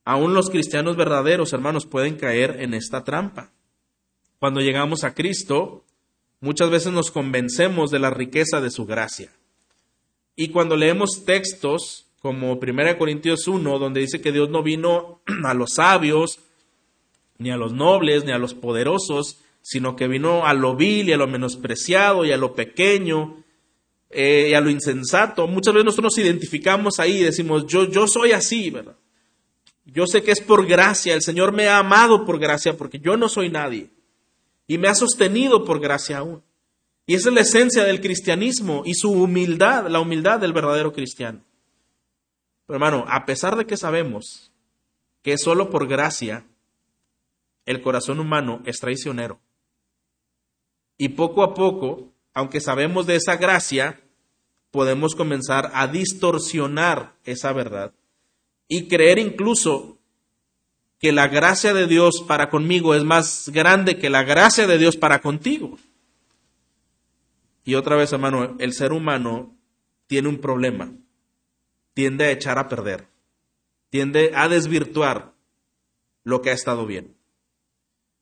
Aún 0.05 0.35
los 0.35 0.51
cristianos 0.51 0.97
verdaderos, 0.97 1.53
hermanos, 1.53 1.87
pueden 1.87 2.17
caer 2.17 2.57
en 2.61 2.75
esta 2.75 3.05
trampa. 3.05 3.51
Cuando 4.39 4.61
llegamos 4.61 5.05
a 5.05 5.15
Cristo, 5.15 5.85
muchas 6.41 6.71
veces 6.71 6.93
nos 6.93 7.11
convencemos 7.11 7.91
de 7.91 7.99
la 7.99 8.11
riqueza 8.11 8.61
de 8.61 8.71
su 8.71 8.87
gracia. 8.87 9.31
Y 10.37 10.49
cuando 10.49 10.77
leemos 10.77 11.25
textos 11.25 12.07
como 12.21 12.55
1 12.55 12.99
Corintios 12.99 13.49
1, 13.49 13.79
donde 13.79 14.01
dice 14.01 14.21
que 14.21 14.33
Dios 14.33 14.51
no 14.51 14.63
vino 14.63 15.23
a 15.45 15.55
los 15.55 15.75
sabios, 15.75 16.41
ni 17.39 17.51
a 17.51 17.57
los 17.57 17.73
nobles, 17.73 18.25
ni 18.25 18.33
a 18.33 18.39
los 18.39 18.55
poderosos, 18.55 19.39
sino 19.63 19.97
que 19.97 20.09
vino 20.09 20.47
a 20.47 20.55
lo 20.55 20.77
vil 20.77 21.09
y 21.09 21.13
a 21.13 21.17
lo 21.17 21.27
menospreciado 21.27 22.25
y 22.25 22.33
a 22.33 22.37
lo 22.37 22.55
pequeño 22.55 23.43
eh, 24.11 24.49
y 24.51 24.55
a 24.55 24.61
lo 24.61 24.71
insensato. 24.71 25.47
Muchas 25.47 25.75
veces 25.75 25.85
nosotros 25.87 26.13
nos 26.13 26.19
identificamos 26.19 26.99
ahí 26.99 27.19
y 27.19 27.25
decimos, 27.25 27.67
yo, 27.67 27.89
yo 27.89 28.07
soy 28.07 28.33
así, 28.33 28.71
¿verdad? 28.71 28.97
Yo 29.87 30.07
sé 30.07 30.23
que 30.23 30.33
es 30.33 30.41
por 30.41 30.67
gracia, 30.67 31.15
el 31.15 31.23
Señor 31.23 31.53
me 31.53 31.69
ha 31.69 31.79
amado 31.79 32.25
por 32.25 32.39
gracia 32.39 32.77
porque 32.77 33.01
yo 33.01 33.17
no 33.17 33.29
soy 33.29 33.49
nadie 33.49 33.91
y 34.67 34.79
me 34.79 34.89
ha 34.89 34.95
sostenido 34.95 35.65
por 35.65 35.81
gracia 35.81 36.19
aún. 36.19 36.43
Y 37.11 37.15
esa 37.15 37.31
es 37.31 37.35
la 37.35 37.41
esencia 37.41 37.83
del 37.83 38.01
cristianismo 38.01 38.83
y 38.87 38.95
su 38.95 39.11
humildad, 39.11 39.89
la 39.89 39.99
humildad 39.99 40.39
del 40.39 40.53
verdadero 40.53 40.93
cristiano. 40.93 41.41
Pero 42.69 42.77
hermano, 42.77 43.05
a 43.09 43.27
pesar 43.27 43.57
de 43.57 43.67
que 43.67 43.77
sabemos 43.77 44.53
que 45.21 45.37
solo 45.37 45.71
por 45.71 45.89
gracia, 45.89 46.47
el 47.67 47.83
corazón 47.83 48.21
humano 48.21 48.63
es 48.65 48.79
traicionero. 48.79 49.41
Y 50.99 51.09
poco 51.09 51.43
a 51.43 51.53
poco, 51.53 52.13
aunque 52.33 52.61
sabemos 52.61 53.09
de 53.09 53.17
esa 53.17 53.35
gracia, 53.35 54.01
podemos 54.71 55.17
comenzar 55.17 55.73
a 55.75 55.89
distorsionar 55.89 57.17
esa 57.25 57.53
verdad 57.53 57.93
y 58.69 58.87
creer 58.87 59.19
incluso 59.19 59.99
que 61.01 61.11
la 61.11 61.27
gracia 61.27 61.75
de 61.75 61.89
Dios 61.89 62.25
para 62.29 62.51
conmigo 62.51 62.95
es 62.95 63.03
más 63.03 63.49
grande 63.49 63.99
que 63.99 64.11
la 64.11 64.23
gracia 64.23 64.69
de 64.69 64.79
Dios 64.79 64.97
para 64.97 65.21
contigo. 65.21 65.77
Y 67.71 67.77
otra 67.77 67.95
vez, 67.95 68.13
hermano, 68.13 68.57
el 68.59 68.73
ser 68.73 68.93
humano 68.93 69.57
tiene 70.09 70.27
un 70.27 70.39
problema. 70.39 70.93
Tiende 71.95 72.25
a 72.25 72.33
echar 72.33 72.59
a 72.59 72.67
perder. 72.67 73.07
Tiende 73.91 74.33
a 74.35 74.49
desvirtuar 74.49 75.35
lo 76.25 76.43
que 76.43 76.51
ha 76.51 76.53
estado 76.53 76.85
bien. 76.85 77.15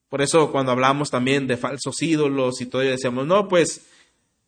Por 0.07 0.21
eso 0.21 0.51
cuando 0.51 0.71
hablamos 0.71 1.09
también 1.09 1.47
de 1.47 1.57
falsos 1.57 1.99
ídolos 2.03 2.61
y 2.61 2.67
todo, 2.67 2.83
decíamos, 2.83 3.25
no, 3.25 3.47
pues 3.47 3.87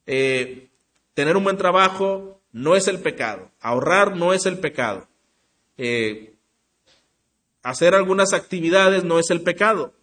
eh, 0.05 0.69
tener 1.15 1.35
un 1.35 1.45
buen 1.45 1.57
trabajo 1.57 2.39
no 2.51 2.75
es 2.75 2.87
el 2.87 2.99
pecado, 2.99 3.49
ahorrar 3.59 4.15
no 4.15 4.33
es 4.33 4.45
el 4.45 4.59
pecado, 4.59 5.07
eh, 5.77 6.35
hacer 7.63 7.95
algunas 7.95 8.33
actividades 8.33 9.03
no 9.03 9.17
es 9.17 9.31
el 9.31 9.41
pecado, 9.41 9.95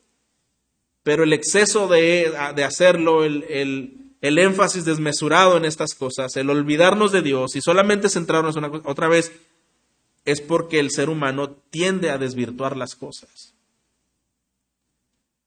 pero 1.04 1.22
el 1.22 1.32
exceso 1.32 1.86
de, 1.86 2.34
hacerlo, 2.64 3.22
el, 3.24 3.44
el, 3.48 4.07
énfasis 4.20 4.84
desmesurado 4.84 5.56
en 5.56 5.64
estas 5.64 5.94
cosas, 5.94 6.36
el 6.36 6.50
olvidarnos 6.50 7.12
de 7.12 7.22
Dios 7.22 7.56
y 7.56 7.60
solamente 7.60 8.08
centrarnos 8.08 8.56
en 8.56 8.64
una 8.64 8.82
otra 8.84 9.08
vez, 9.08 9.32
es 10.24 10.40
porque 10.40 10.80
el 10.80 10.90
ser 10.90 11.08
humano 11.08 11.50
tiende 11.70 12.10
a 12.10 12.18
desvirtuar 12.18 12.76
las 12.76 12.94
cosas. 12.94 13.54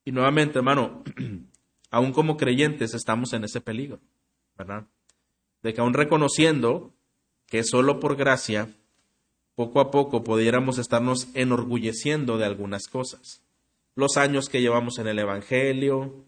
Y 0.05 0.11
nuevamente, 0.11 0.59
hermano, 0.59 1.03
aún 1.91 2.13
como 2.13 2.37
creyentes 2.37 2.93
estamos 2.93 3.33
en 3.33 3.43
ese 3.43 3.61
peligro, 3.61 3.99
¿verdad? 4.57 4.87
De 5.61 5.73
que 5.73 5.81
aún 5.81 5.93
reconociendo 5.93 6.93
que 7.47 7.63
solo 7.63 7.99
por 7.99 8.15
gracia, 8.15 8.69
poco 9.55 9.81
a 9.81 9.91
poco 9.91 10.23
pudiéramos 10.23 10.79
estarnos 10.79 11.27
enorgulleciendo 11.33 12.37
de 12.37 12.45
algunas 12.45 12.87
cosas. 12.87 13.41
Los 13.95 14.17
años 14.17 14.47
que 14.47 14.61
llevamos 14.61 14.97
en 14.97 15.07
el 15.07 15.19
Evangelio, 15.19 16.25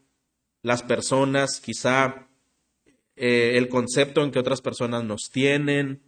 las 0.62 0.84
personas, 0.84 1.60
quizá 1.60 2.28
eh, 3.16 3.58
el 3.58 3.70
concepto 3.70 4.24
en 4.24 4.32
que 4.32 4.40
otras 4.40 4.62
personas 4.62 5.04
nos 5.04 5.30
tienen, 5.32 6.02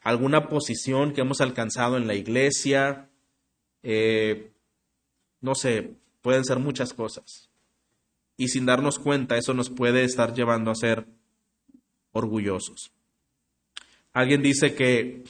alguna 0.00 0.48
posición 0.48 1.12
que 1.12 1.22
hemos 1.22 1.40
alcanzado 1.40 1.96
en 1.96 2.06
la 2.06 2.14
iglesia, 2.14 3.08
eh, 3.82 4.50
no 5.40 5.54
sé, 5.54 5.94
pueden 6.22 6.44
ser 6.44 6.58
muchas 6.58 6.92
cosas. 6.92 7.50
Y 8.36 8.48
sin 8.48 8.66
darnos 8.66 8.98
cuenta, 8.98 9.36
eso 9.36 9.54
nos 9.54 9.70
puede 9.70 10.04
estar 10.04 10.34
llevando 10.34 10.70
a 10.70 10.74
ser 10.74 11.06
orgullosos. 12.12 12.92
Alguien 14.12 14.42
dice 14.42 14.74
que 14.74 15.24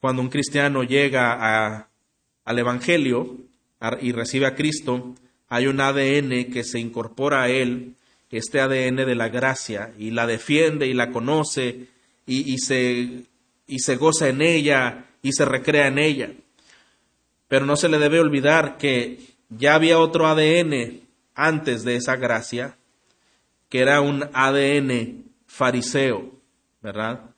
cuando 0.00 0.22
un 0.22 0.28
cristiano 0.28 0.82
llega 0.84 1.88
al 2.44 2.58
Evangelio 2.58 3.38
y 4.00 4.12
recibe 4.12 4.46
a 4.46 4.54
Cristo, 4.54 5.14
hay 5.48 5.66
un 5.66 5.80
ADN 5.80 6.50
que 6.52 6.64
se 6.64 6.78
incorpora 6.78 7.42
a 7.42 7.48
él, 7.48 7.94
este 8.36 8.60
ADN 8.60 8.96
de 8.96 9.14
la 9.14 9.28
gracia, 9.28 9.92
y 9.98 10.10
la 10.10 10.26
defiende 10.26 10.86
y 10.86 10.94
la 10.94 11.10
conoce 11.10 11.88
y, 12.26 12.58
se, 12.58 13.24
y 13.66 13.78
se 13.78 13.96
goza 13.96 14.28
en 14.28 14.42
ella 14.42 15.06
y 15.22 15.32
se 15.32 15.44
recrea 15.44 15.86
en 15.86 15.98
ella. 15.98 16.30
Pero 17.48 17.66
no 17.66 17.76
se 17.76 17.88
le 17.88 17.98
debe 17.98 18.20
olvidar 18.20 18.76
que 18.78 19.18
ya 19.48 19.74
había 19.74 19.98
otro 19.98 20.26
ADN 20.26 21.00
antes 21.34 21.84
de 21.84 21.96
esa 21.96 22.16
gracia, 22.16 22.76
que 23.68 23.80
era 23.80 24.00
un 24.00 24.28
ADN 24.32 25.24
fariseo, 25.46 26.32
¿verdad? 26.82 27.30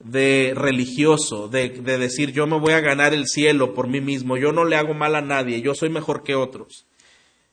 De 0.00 0.52
religioso, 0.56 1.48
de, 1.48 1.68
de, 1.68 1.98
decir 1.98 2.32
yo 2.32 2.46
me 2.46 2.58
voy 2.58 2.72
a 2.72 2.80
ganar 2.80 3.14
el 3.14 3.26
cielo 3.26 3.72
por 3.74 3.86
mí 3.86 4.00
mismo, 4.00 4.36
yo 4.36 4.50
no 4.50 4.64
le 4.64 4.76
hago 4.76 4.94
mal 4.94 5.14
a 5.14 5.20
nadie, 5.20 5.62
yo 5.62 5.74
soy 5.74 5.90
mejor 5.90 6.24
que 6.24 6.34
otros. 6.34 6.86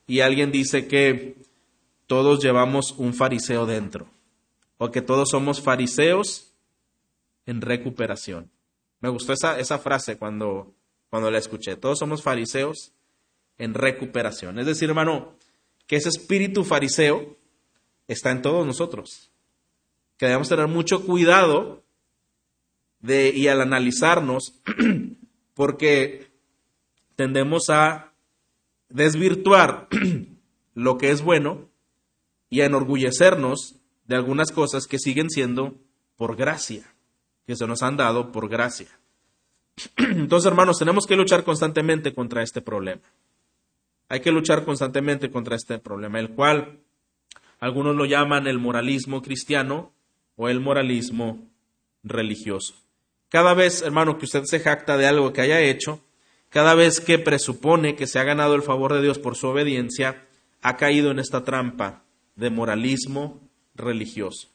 Y 0.08 0.22
alguien 0.22 0.52
dice 0.52 0.88
que 0.88 1.36
todos 2.10 2.42
llevamos 2.42 2.96
un 2.98 3.14
fariseo 3.14 3.68
dentro, 3.68 4.08
o 4.80 4.90
que 4.90 5.04
todos 5.04 5.30
somos 5.30 5.62
fariseos 5.62 6.56
en 7.46 7.62
recuperación. 7.62 8.50
Me 9.00 9.10
gustó 9.10 9.34
esa, 9.34 9.60
esa 9.60 9.78
frase 9.78 10.18
cuando, 10.18 10.74
cuando 11.12 11.30
la 11.30 11.38
escuché, 11.38 11.76
todos 11.76 12.00
somos 12.00 12.24
fariseos 12.24 12.94
en 13.60 13.76
recuperación. 13.76 14.58
Es 14.58 14.66
decir, 14.66 14.90
hermano, 14.90 15.36
que 15.86 15.98
ese 15.98 16.10
espíritu 16.10 16.64
fariseo 16.64 17.38
está 18.08 18.32
en 18.32 18.42
todos 18.42 18.66
nosotros. 18.66 19.30
Que 20.18 20.26
debemos 20.26 20.50
tener 20.50 20.68
mucho 20.68 21.06
cuidado 21.06 21.84
de, 23.02 23.30
y 23.30 23.50
al 23.50 23.62
analizarnos, 23.62 24.56
porque 25.54 26.32
tendemos 27.16 27.70
a 27.70 28.14
desvirtuar 28.90 29.88
lo 30.74 30.98
que 30.98 31.12
es 31.12 31.22
bueno 31.22 31.69
y 32.50 32.62
a 32.62 32.66
enorgullecernos 32.66 33.76
de 34.06 34.16
algunas 34.16 34.52
cosas 34.52 34.88
que 34.88 35.00
siguen 35.00 35.30
siendo 35.30 35.76
por 36.18 36.36
gracia, 36.36 36.94
que 37.46 37.56
se 37.56 37.68
nos 37.68 37.84
han 37.84 37.96
dado 37.96 38.32
por 38.32 38.50
gracia. 38.50 38.88
Entonces, 39.98 40.48
hermanos, 40.48 40.80
tenemos 40.80 41.06
que 41.06 41.16
luchar 41.16 41.44
constantemente 41.44 42.14
contra 42.14 42.44
este 42.44 42.62
problema. 42.62 43.04
Hay 44.10 44.22
que 44.22 44.32
luchar 44.32 44.66
constantemente 44.66 45.30
contra 45.30 45.56
este 45.56 45.78
problema, 45.78 46.20
el 46.20 46.32
cual 46.32 46.80
algunos 47.60 47.96
lo 47.96 48.06
llaman 48.06 48.48
el 48.48 48.58
moralismo 48.58 49.22
cristiano 49.22 49.92
o 50.36 50.50
el 50.50 50.60
moralismo 50.60 51.48
religioso. 52.04 52.74
Cada 53.30 53.54
vez, 53.54 53.84
hermano, 53.84 54.18
que 54.18 54.26
usted 54.26 54.46
se 54.46 54.60
jacta 54.60 54.98
de 54.98 55.06
algo 55.06 55.32
que 55.34 55.42
haya 55.42 55.62
hecho, 55.62 56.02
cada 56.50 56.74
vez 56.74 57.00
que 57.00 57.20
presupone 57.20 57.96
que 57.96 58.08
se 58.08 58.18
ha 58.18 58.24
ganado 58.24 58.56
el 58.56 58.64
favor 58.64 58.94
de 58.94 59.04
Dios 59.04 59.20
por 59.20 59.36
su 59.36 59.48
obediencia, 59.48 60.26
ha 60.64 60.78
caído 60.78 61.12
en 61.12 61.20
esta 61.20 61.44
trampa 61.44 62.04
de 62.40 62.50
moralismo 62.50 63.40
religioso. 63.76 64.48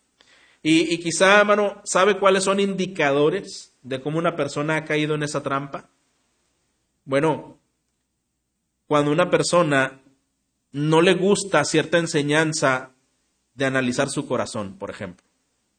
Y, 0.63 0.99
quizá, 0.99 1.41
hermano, 1.41 1.83
¿sabe 1.85 2.19
cuáles 2.19 2.45
son 2.45 2.59
indicadores 2.59 3.75
de 3.83 4.01
cómo 4.01 4.19
una 4.19 4.35
persona 4.35 4.77
ha 4.77 4.85
caído 4.87 5.15
en 5.15 5.23
esa 5.23 5.43
trampa? 5.43 5.91
Bueno, 7.05 7.59
cuando 8.87 9.13
una 9.13 9.29
persona 9.29 10.01
no 10.73 11.03
le 11.03 11.15
gusta 11.15 11.65
cierta 11.67 11.99
enseñanza 11.99 12.93
de 13.55 13.67
analizar 13.67 14.09
su 14.09 14.27
corazón, 14.27 14.79
por 14.79 14.89
ejemplo. 14.89 15.25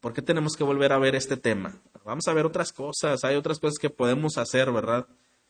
¿Por 0.01 0.13
qué 0.13 0.21
tenemos 0.21 0.55
que 0.55 0.63
volver 0.63 0.93
a 0.93 0.99
ver 0.99 1.15
este 1.15 1.35
tema? 1.35 1.81
Vamos 2.05 2.27
a 2.27 2.33
ver 2.33 2.45
otras 2.45 2.71
cosas, 2.71 3.23
hay 3.23 3.35
otras 3.35 3.59
cosas 3.59 3.79
que 3.79 3.89
podemos 3.89 4.37
hacer, 4.37 4.71
¿verdad? 4.71 5.07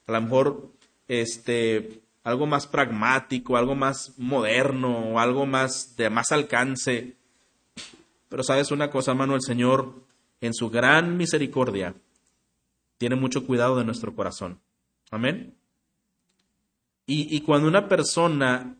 A 0.07 0.11
lo 0.13 0.21
mejor 0.21 0.71
este 1.09 2.04
algo 2.25 2.47
más 2.47 2.65
pragmático, 2.65 3.55
algo 3.55 3.75
más 3.75 4.17
moderno, 4.17 5.19
algo 5.19 5.45
más 5.45 5.95
de 5.95 6.09
más 6.09 6.31
alcance. 6.31 7.15
Pero 8.29 8.43
sabes 8.43 8.71
una 8.71 8.89
cosa, 8.89 9.11
hermano, 9.11 9.35
el 9.35 9.43
Señor, 9.43 9.93
en 10.41 10.55
su 10.55 10.71
gran 10.71 11.17
misericordia, 11.17 11.93
tiene 12.97 13.15
mucho 13.15 13.45
cuidado 13.45 13.77
de 13.77 13.85
nuestro 13.85 14.15
corazón. 14.15 14.59
Amén. 15.11 15.53
Y, 17.05 17.35
y 17.35 17.41
cuando 17.41 17.67
una 17.67 17.87
persona, 17.87 18.75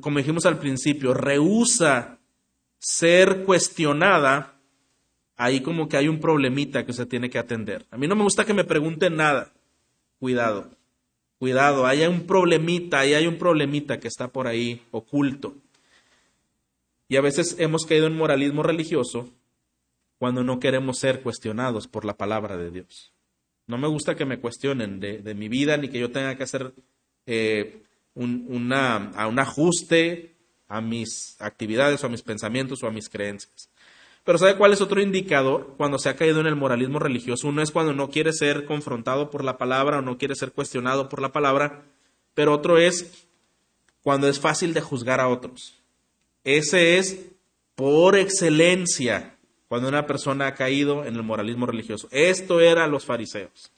como 0.00 0.18
dijimos 0.18 0.46
al 0.46 0.60
principio, 0.60 1.12
rehúsa 1.12 2.20
ser 2.78 3.42
cuestionada, 3.44 4.60
ahí 5.36 5.60
como 5.60 5.88
que 5.88 5.96
hay 5.96 6.06
un 6.06 6.20
problemita 6.20 6.86
que 6.86 6.92
se 6.92 7.04
tiene 7.04 7.30
que 7.30 7.40
atender. 7.40 7.84
A 7.90 7.96
mí 7.96 8.06
no 8.06 8.14
me 8.14 8.22
gusta 8.22 8.44
que 8.44 8.54
me 8.54 8.62
pregunten 8.62 9.16
nada. 9.16 9.52
Cuidado, 10.20 10.70
cuidado, 11.38 11.86
hay 11.86 12.06
un 12.06 12.26
problemita, 12.26 13.00
hay 13.00 13.26
un 13.26 13.38
problemita 13.38 14.00
que 14.00 14.08
está 14.08 14.28
por 14.28 14.46
ahí 14.46 14.82
oculto. 14.90 15.54
Y 17.08 17.16
a 17.16 17.20
veces 17.20 17.56
hemos 17.58 17.86
caído 17.86 18.06
en 18.06 18.16
moralismo 18.16 18.62
religioso 18.62 19.32
cuando 20.18 20.42
no 20.42 20.58
queremos 20.58 20.98
ser 20.98 21.22
cuestionados 21.22 21.86
por 21.88 22.04
la 22.04 22.16
palabra 22.16 22.56
de 22.56 22.70
Dios. 22.70 23.12
No 23.66 23.78
me 23.78 23.88
gusta 23.88 24.14
que 24.14 24.24
me 24.24 24.40
cuestionen 24.40 25.00
de, 25.00 25.34
mi 25.34 25.48
vida 25.48 25.76
ni 25.76 25.88
que 25.88 25.98
yo 25.98 26.10
tenga 26.10 26.36
que 26.36 26.44
hacer 26.44 26.72
eh, 27.26 27.82
un, 28.14 28.46
un 28.48 28.72
ajuste 29.38 30.36
a 30.68 30.80
mis 30.80 31.36
actividades 31.40 32.02
o 32.02 32.06
a 32.06 32.10
mis 32.10 32.22
pensamientos 32.22 32.82
o 32.82 32.86
a 32.86 32.92
mis 32.92 33.08
creencias. 33.08 33.68
Pero 34.26 34.38
¿sabe 34.38 34.56
cuál 34.56 34.72
es 34.72 34.80
otro 34.80 35.00
indicador 35.00 35.74
cuando 35.76 36.00
se 36.00 36.08
ha 36.08 36.16
caído 36.16 36.40
en 36.40 36.48
el 36.48 36.56
moralismo 36.56 36.98
religioso? 36.98 37.46
Uno 37.46 37.62
es 37.62 37.70
cuando 37.70 37.92
no 37.92 38.10
quiere 38.10 38.32
ser 38.32 38.64
confrontado 38.64 39.30
por 39.30 39.44
la 39.44 39.56
palabra 39.56 40.00
o 40.00 40.02
no 40.02 40.18
quiere 40.18 40.34
ser 40.34 40.50
cuestionado 40.50 41.08
por 41.08 41.22
la 41.22 41.30
palabra, 41.30 41.84
pero 42.34 42.52
otro 42.52 42.76
es 42.76 43.28
cuando 44.02 44.28
es 44.28 44.40
fácil 44.40 44.74
de 44.74 44.80
juzgar 44.80 45.20
a 45.20 45.28
otros. 45.28 45.80
Ese 46.42 46.98
es 46.98 47.26
por 47.76 48.16
excelencia 48.16 49.36
cuando 49.68 49.88
una 49.88 50.08
persona 50.08 50.48
ha 50.48 50.54
caído 50.54 51.04
en 51.04 51.14
el 51.14 51.22
moralismo 51.22 51.64
religioso. 51.66 52.08
Esto 52.10 52.60
eran 52.60 52.90
los 52.90 53.04
fariseos. 53.04 53.70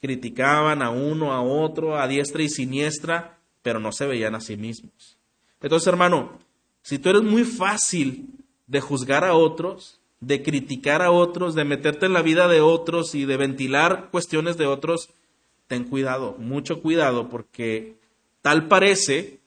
Criticaban 0.00 0.80
a 0.80 0.88
uno, 0.88 1.34
a 1.34 1.42
otro, 1.42 1.98
a 1.98 2.08
diestra 2.08 2.42
y 2.42 2.48
siniestra, 2.48 3.38
pero 3.60 3.78
no 3.78 3.92
se 3.92 4.06
veían 4.06 4.34
a 4.34 4.40
sí 4.40 4.56
mismos. 4.56 5.18
Entonces, 5.60 5.86
hermano, 5.86 6.38
si 6.80 6.98
tú 6.98 7.10
eres 7.10 7.22
muy 7.22 7.44
fácil 7.44 8.39
de 8.70 8.80
juzgar 8.80 9.24
a 9.24 9.34
otros, 9.34 10.00
de 10.20 10.44
criticar 10.44 11.02
a 11.02 11.10
otros, 11.10 11.56
de 11.56 11.64
meterte 11.64 12.06
en 12.06 12.12
la 12.12 12.22
vida 12.22 12.46
de 12.46 12.60
otros 12.60 13.16
y 13.16 13.24
de 13.24 13.36
ventilar 13.36 14.10
cuestiones 14.12 14.56
de 14.56 14.66
otros, 14.66 15.10
ten 15.66 15.82
cuidado, 15.82 16.36
mucho 16.38 16.80
cuidado, 16.80 17.28
porque 17.28 17.96
tal 18.42 18.68
parece 18.68 19.40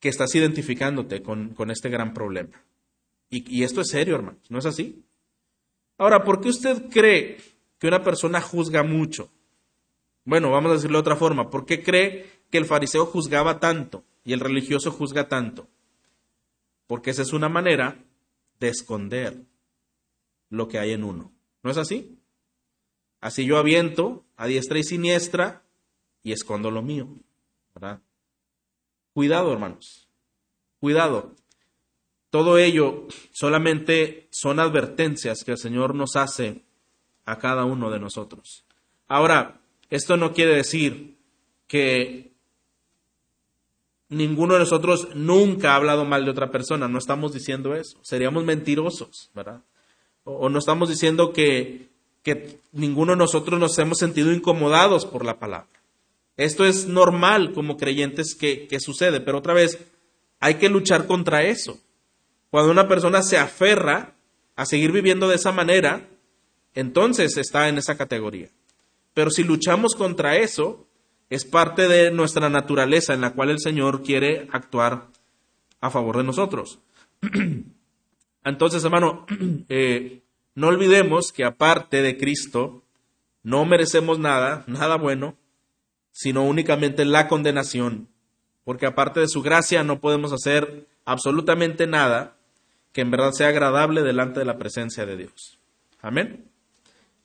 que 0.00 0.10
estás 0.10 0.34
identificándote 0.34 1.22
con, 1.22 1.54
este 1.70 1.88
gran 1.88 2.12
problema. 2.12 2.62
Y, 3.30 3.58
y 3.58 3.64
esto 3.64 3.80
es 3.80 3.88
serio, 3.88 4.16
hermano, 4.16 4.36
¿no 4.50 4.58
es 4.58 4.66
así? 4.66 5.02
Ahora, 5.96 6.24
¿por 6.24 6.42
qué 6.42 6.50
usted 6.50 6.90
cree 6.90 7.38
que 7.78 7.86
una 7.88 8.04
persona 8.04 8.42
juzga 8.42 8.82
mucho? 8.82 9.30
Bueno, 10.26 10.50
vamos 10.50 10.72
a 10.72 10.74
decirlo 10.74 10.98
de 10.98 11.00
otra 11.00 11.16
forma. 11.16 11.48
¿Por 11.48 11.64
qué 11.64 11.82
cree 11.82 12.26
que 12.50 12.58
el 12.58 12.66
fariseo 12.66 13.06
juzgaba 13.06 13.60
tanto 13.60 14.04
y 14.24 14.34
el 14.34 14.40
religioso 14.40 14.90
juzga 14.90 15.26
tanto? 15.26 15.68
Porque 16.86 17.10
esa 17.10 17.22
es 17.22 17.32
una 17.32 17.48
manera 17.48 18.04
de 18.60 18.68
esconder 18.68 19.42
lo 20.50 20.68
que 20.68 20.78
hay 20.78 20.92
en 20.92 21.04
uno. 21.04 21.32
¿No 21.62 21.70
es 21.70 21.76
así? 21.76 22.18
Así 23.20 23.46
yo 23.46 23.58
aviento 23.58 24.24
a 24.36 24.46
diestra 24.46 24.78
y 24.78 24.84
siniestra 24.84 25.62
y 26.22 26.32
escondo 26.32 26.70
lo 26.70 26.82
mío. 26.82 27.08
¿verdad? 27.74 28.00
Cuidado, 29.12 29.52
hermanos. 29.52 30.08
Cuidado. 30.80 31.34
Todo 32.30 32.58
ello 32.58 33.06
solamente 33.30 34.28
son 34.30 34.58
advertencias 34.58 35.44
que 35.44 35.52
el 35.52 35.58
Señor 35.58 35.94
nos 35.94 36.16
hace 36.16 36.64
a 37.24 37.38
cada 37.38 37.64
uno 37.64 37.90
de 37.90 38.00
nosotros. 38.00 38.64
Ahora, 39.06 39.60
esto 39.88 40.16
no 40.16 40.32
quiere 40.32 40.54
decir 40.56 41.16
que 41.66 42.33
ninguno 44.14 44.54
de 44.54 44.60
nosotros 44.60 45.08
nunca 45.14 45.72
ha 45.72 45.76
hablado 45.76 46.04
mal 46.04 46.24
de 46.24 46.30
otra 46.30 46.50
persona. 46.50 46.88
No 46.88 46.98
estamos 46.98 47.32
diciendo 47.32 47.74
eso. 47.74 47.98
Seríamos 48.02 48.44
mentirosos, 48.44 49.30
¿verdad? 49.34 49.60
O, 50.24 50.48
no 50.48 50.58
estamos 50.58 50.88
diciendo 50.88 51.32
que, 51.32 51.88
que 52.22 52.60
ninguno 52.72 53.12
de 53.12 53.18
nosotros 53.18 53.60
nos 53.60 53.78
hemos 53.78 53.98
sentido 53.98 54.32
incomodados 54.32 55.04
por 55.04 55.24
la 55.24 55.38
palabra. 55.38 55.68
Esto 56.36 56.64
es 56.64 56.86
normal 56.86 57.52
como 57.52 57.76
creyentes 57.76 58.34
que, 58.34 58.68
sucede, 58.80 59.20
pero 59.20 59.38
otra 59.38 59.54
vez 59.54 59.78
hay 60.40 60.54
que 60.54 60.68
luchar 60.68 61.06
contra 61.06 61.44
eso. 61.44 61.78
Cuando 62.50 62.72
una 62.72 62.88
persona 62.88 63.22
se 63.22 63.38
aferra 63.38 64.14
a 64.56 64.66
seguir 64.66 64.92
viviendo 64.92 65.28
de 65.28 65.36
esa 65.36 65.52
manera, 65.52 66.08
entonces 66.74 67.36
está 67.36 67.68
en 67.68 67.78
esa 67.78 67.96
categoría. 67.96 68.48
Pero 69.12 69.30
si 69.30 69.44
luchamos 69.44 69.94
contra 69.94 70.36
eso, 70.36 70.83
es 71.30 71.44
parte 71.44 71.88
de 71.88 72.10
nuestra 72.10 72.48
naturaleza 72.48 73.14
en 73.14 73.20
la 73.20 73.32
cual 73.32 73.50
el 73.50 73.58
Señor 73.58 74.02
quiere 74.02 74.48
actuar 74.52 75.08
a 75.80 75.90
favor 75.90 76.16
de 76.16 76.24
nosotros. 76.24 76.80
Entonces, 78.44 78.84
hermano, 78.84 79.26
eh, 79.68 80.22
no 80.54 80.68
olvidemos 80.68 81.32
que 81.32 81.44
aparte 81.44 82.02
de 82.02 82.16
Cristo, 82.16 82.82
no 83.42 83.64
merecemos 83.64 84.18
nada, 84.18 84.64
nada 84.66 84.96
bueno, 84.96 85.36
sino 86.12 86.44
únicamente 86.44 87.04
la 87.04 87.28
condenación, 87.28 88.08
porque 88.64 88.86
aparte 88.86 89.20
de 89.20 89.28
su 89.28 89.42
gracia 89.42 89.82
no 89.82 90.00
podemos 90.00 90.32
hacer 90.32 90.86
absolutamente 91.04 91.86
nada 91.86 92.36
que 92.92 93.00
en 93.00 93.10
verdad 93.10 93.32
sea 93.32 93.48
agradable 93.48 94.02
delante 94.02 94.38
de 94.38 94.46
la 94.46 94.56
presencia 94.56 95.04
de 95.04 95.16
Dios. 95.16 95.58
Amén. 96.00 96.48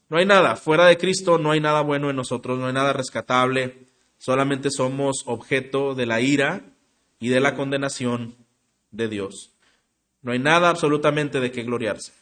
No 0.09 0.17
hay 0.17 0.25
nada, 0.25 0.55
fuera 0.55 0.87
de 0.87 0.97
Cristo 0.97 1.37
no 1.37 1.51
hay 1.51 1.59
nada 1.59 1.81
bueno 1.81 2.09
en 2.09 2.15
nosotros, 2.15 2.57
no 2.57 2.65
hay 2.65 2.73
nada 2.73 2.93
rescatable, 2.93 3.85
solamente 4.19 4.69
somos 4.69 5.23
objeto 5.25 5.95
de 5.95 6.05
la 6.05 6.21
ira 6.21 6.61
y 7.19 7.29
de 7.29 7.39
la 7.39 7.55
condenación 7.55 8.35
de 8.91 9.07
Dios. 9.07 9.51
No 10.21 10.33
hay 10.33 10.39
nada 10.39 10.69
absolutamente 10.69 11.39
de 11.39 11.51
qué 11.51 11.63
gloriarse. 11.63 12.13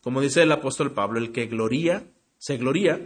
Como 0.00 0.20
dice 0.20 0.42
el 0.42 0.52
apóstol 0.52 0.92
Pablo, 0.92 1.18
el 1.18 1.32
que 1.32 1.46
gloría, 1.46 2.04
se 2.38 2.58
gloría, 2.58 3.00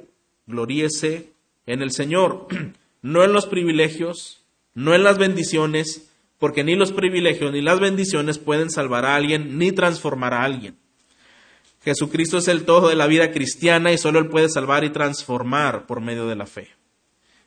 gloríese 0.46 1.32
en 1.64 1.80
el 1.80 1.92
Señor. 1.92 2.46
no 3.02 3.24
en 3.24 3.32
los 3.32 3.46
privilegios, 3.46 4.42
no 4.74 4.94
en 4.94 5.04
las 5.04 5.16
bendiciones, 5.16 6.10
porque 6.38 6.64
ni 6.64 6.74
los 6.74 6.92
privilegios 6.92 7.52
ni 7.52 7.62
las 7.62 7.80
bendiciones 7.80 8.38
pueden 8.38 8.70
salvar 8.70 9.06
a 9.06 9.14
alguien 9.14 9.58
ni 9.58 9.72
transformar 9.72 10.34
a 10.34 10.42
alguien. 10.42 10.76
Jesucristo 11.82 12.38
es 12.38 12.48
el 12.48 12.64
todo 12.64 12.88
de 12.88 12.96
la 12.96 13.06
vida 13.06 13.30
cristiana 13.30 13.92
y 13.92 13.98
solo 13.98 14.18
Él 14.18 14.28
puede 14.28 14.50
salvar 14.50 14.84
y 14.84 14.90
transformar 14.90 15.86
por 15.86 16.00
medio 16.00 16.26
de 16.26 16.36
la 16.36 16.46
fe. 16.46 16.68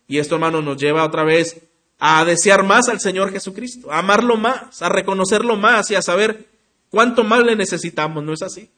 Y 0.07 0.19
esto, 0.19 0.35
hermano, 0.35 0.61
nos 0.61 0.77
lleva 0.77 1.05
otra 1.05 1.23
vez 1.23 1.61
a 1.99 2.25
desear 2.25 2.63
más 2.63 2.89
al 2.89 2.99
Señor 2.99 3.31
Jesucristo, 3.31 3.91
a 3.91 3.99
amarlo 3.99 4.35
más, 4.35 4.81
a 4.81 4.89
reconocerlo 4.89 5.55
más 5.55 5.89
y 5.91 5.95
a 5.95 6.01
saber 6.01 6.49
cuánto 6.89 7.23
más 7.23 7.43
le 7.43 7.55
necesitamos, 7.55 8.23
¿no 8.23 8.33
es 8.33 8.41
así? 8.41 8.69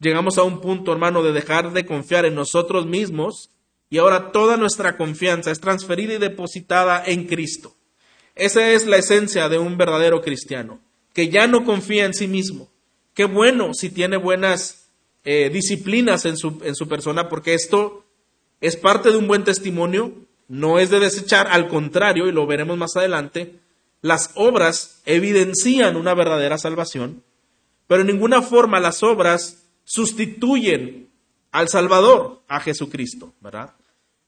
Llegamos 0.00 0.38
a 0.38 0.42
un 0.42 0.60
punto, 0.60 0.92
hermano, 0.92 1.22
de 1.22 1.32
dejar 1.32 1.72
de 1.72 1.86
confiar 1.86 2.24
en 2.24 2.34
nosotros 2.34 2.86
mismos 2.86 3.50
y 3.90 3.98
ahora 3.98 4.32
toda 4.32 4.56
nuestra 4.56 4.96
confianza 4.96 5.50
es 5.50 5.60
transferida 5.60 6.14
y 6.14 6.18
depositada 6.18 7.02
en 7.04 7.26
Cristo. 7.26 7.74
Esa 8.34 8.72
es 8.72 8.86
la 8.86 8.96
esencia 8.96 9.48
de 9.48 9.58
un 9.58 9.76
verdadero 9.76 10.20
cristiano. 10.20 10.80
que 11.12 11.28
ya 11.28 11.46
no 11.46 11.64
confía 11.64 12.06
en 12.06 12.12
sí 12.12 12.26
mismo. 12.26 12.72
Qué 13.14 13.24
bueno 13.24 13.72
si 13.72 13.88
tiene 13.88 14.16
buenas 14.16 14.90
eh, 15.22 15.48
disciplinas 15.48 16.24
en 16.24 16.36
su, 16.36 16.60
en 16.64 16.74
su 16.74 16.88
persona, 16.88 17.28
porque 17.28 17.54
esto 17.54 18.03
es 18.66 18.76
parte 18.76 19.10
de 19.10 19.18
un 19.18 19.26
buen 19.26 19.44
testimonio, 19.44 20.14
no 20.48 20.78
es 20.78 20.88
de 20.88 20.98
desechar, 20.98 21.48
al 21.50 21.68
contrario, 21.68 22.26
y 22.26 22.32
lo 22.32 22.46
veremos 22.46 22.78
más 22.78 22.96
adelante, 22.96 23.60
las 24.00 24.30
obras 24.36 25.02
evidencian 25.04 25.96
una 25.96 26.14
verdadera 26.14 26.56
salvación, 26.56 27.22
pero 27.86 28.00
en 28.00 28.06
ninguna 28.06 28.40
forma 28.40 28.80
las 28.80 29.02
obras 29.02 29.66
sustituyen 29.84 31.10
al 31.52 31.68
Salvador, 31.68 32.42
a 32.48 32.58
Jesucristo, 32.60 33.34
¿verdad? 33.40 33.74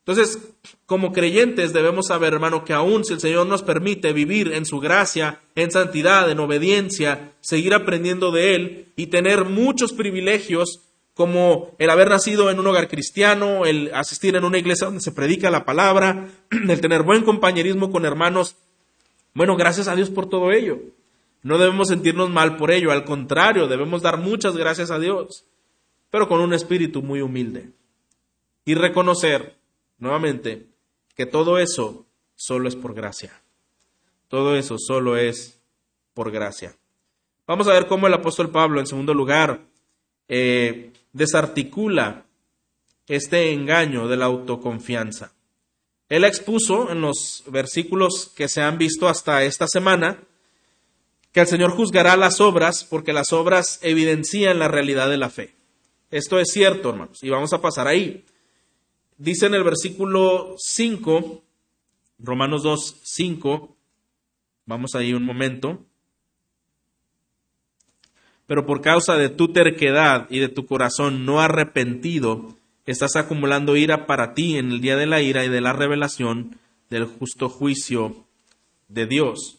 Entonces, 0.07 0.39
como 0.84 1.12
creyentes 1.12 1.72
debemos 1.72 2.09
saber, 2.09 2.34
hermano, 2.34 2.62
que 2.62 2.74
aún 2.74 3.07
si 3.07 3.14
el 3.14 3.20
Señor 3.20 3.47
nos 3.47 3.62
permite 3.62 4.12
vivir 4.12 4.53
en 4.53 4.66
su 4.66 4.80
gracia, 4.80 5.41
en 5.55 5.70
santidad, 5.70 6.30
en 6.30 6.41
obediencia, 6.41 7.32
seguir 7.41 7.72
aprendiendo 7.72 8.32
de 8.32 8.55
Él 8.55 8.93
y 8.97 9.07
tener 9.07 9.47
muchos 9.47 9.95
privilegios, 9.95 10.86
como 11.17 11.75
el 11.79 11.89
haber 11.89 12.11
nacido 12.11 12.51
en 12.51 12.61
un 12.61 12.67
hogar 12.67 12.89
cristiano, 12.89 13.64
el 13.64 13.91
asistir 13.95 14.37
en 14.37 14.45
una 14.45 14.59
iglesia 14.59 14.85
donde 14.85 15.01
se 15.01 15.12
predica 15.12 15.51
la 15.51 15.64
palabra, 15.64 16.29
el 16.51 16.81
tener 16.83 17.05
buen 17.05 17.25
compañerismo 17.25 17.91
con 17.91 18.05
hermanos. 18.05 18.57
Bueno, 19.33 19.57
gracias 19.57 19.89
a 19.89 19.97
Dios 19.97 20.11
por 20.11 20.29
todo 20.29 20.53
ello. 20.53 20.79
No 21.43 21.57
debemos 21.57 21.89
sentirnos 21.89 22.29
mal 22.29 22.59
por 22.59 22.71
ello, 22.71 22.93
al 22.93 23.07
contrario, 23.07 23.67
debemos 23.67 24.03
dar 24.03 24.19
muchas 24.19 24.59
gracias 24.59 24.91
a 24.91 24.99
Dios, 24.99 25.47
pero 26.11 26.29
con 26.29 26.41
un 26.41 26.53
espíritu 26.53 27.01
muy 27.01 27.23
humilde. 27.23 27.71
Y 28.67 28.75
reconocer, 28.75 29.57
nuevamente, 29.99 30.67
que 31.14 31.25
todo 31.25 31.57
eso 31.57 32.05
solo 32.35 32.69
es 32.69 32.77
por 32.77 32.93
gracia. 32.93 33.41
Todo 34.29 34.55
eso 34.55 34.77
solo 34.79 35.17
es 35.17 35.59
por 36.12 36.31
gracia. 36.31 36.77
Vamos 37.47 37.69
a 37.69 37.73
ver 37.73 37.87
cómo 37.87 38.07
el 38.07 38.12
apóstol 38.12 38.51
Pablo, 38.51 38.81
en 38.81 38.87
segundo 38.87 39.14
lugar, 39.14 39.62
eh, 40.29 40.93
desarticula 41.17 42.27
este 43.09 43.53
engaño 43.53 44.07
de 44.07 44.17
la 44.17 44.27
autoconfianza. 44.27 45.33
Él 46.09 46.25
expuso 46.25 46.91
en 46.91 47.01
los 47.01 47.43
versículos 47.49 48.31
que 48.37 48.49
se 48.49 48.61
han 48.61 48.79
visto 48.79 49.09
hasta 49.09 49.43
esta 49.43 49.67
semana 49.67 50.23
que 51.33 51.41
el 51.41 51.47
Señor 51.47 51.71
juzgará 51.71 52.17
las 52.17 52.41
obras 52.41 52.85
porque 52.85 53.12
las 53.12 53.33
obras 53.33 53.79
evidencian 53.83 54.59
la 54.59 54.69
realidad 54.69 55.09
de 55.09 55.17
la 55.17 55.31
fe. 55.31 55.55
Esto 56.11 56.39
es 56.39 56.51
cierto, 56.53 56.91
hermanos, 56.91 57.23
y 57.23 57.31
vamos 57.31 57.53
a 57.53 57.61
pasar 57.61 57.89
ahí. 57.89 58.25
Dice 59.19 59.47
en 59.47 59.55
el 59.55 59.64
versículo 59.64 60.55
5, 60.59 61.43
Romanos 62.19 62.62
2, 62.62 63.01
5, 63.03 63.77
vamos 64.67 64.95
ahí 64.95 65.14
un 65.14 65.25
momento 65.25 65.83
pero 68.47 68.67
por 68.67 68.81
causa 68.81 69.17
de 69.17 69.29
tu 69.29 69.53
terquedad 69.53 70.27
y 70.31 70.39
de 70.39 70.49
tu 70.49 70.67
corazón 70.67 71.25
no 71.25 71.41
arrepentido, 71.41 72.55
estás 72.87 73.17
acumulando 73.17 73.77
ira 73.77 74.07
para 74.07 74.35
ti 74.35 74.57
en 74.57 74.71
el 74.71 74.81
día 74.81 74.97
de 74.97 75.07
la 75.07 75.21
ira 75.21 75.45
y 75.45 75.49
de 75.49 75.61
la 75.61 75.73
revelación 75.73 76.59
del 76.89 77.05
justo 77.05 77.49
juicio 77.49 78.25
de 78.89 79.07
Dios. 79.07 79.59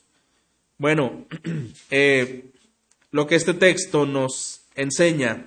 Bueno, 0.77 1.25
eh, 1.91 2.45
lo 3.11 3.27
que 3.27 3.35
este 3.35 3.53
texto 3.53 4.05
nos 4.05 4.61
enseña, 4.75 5.45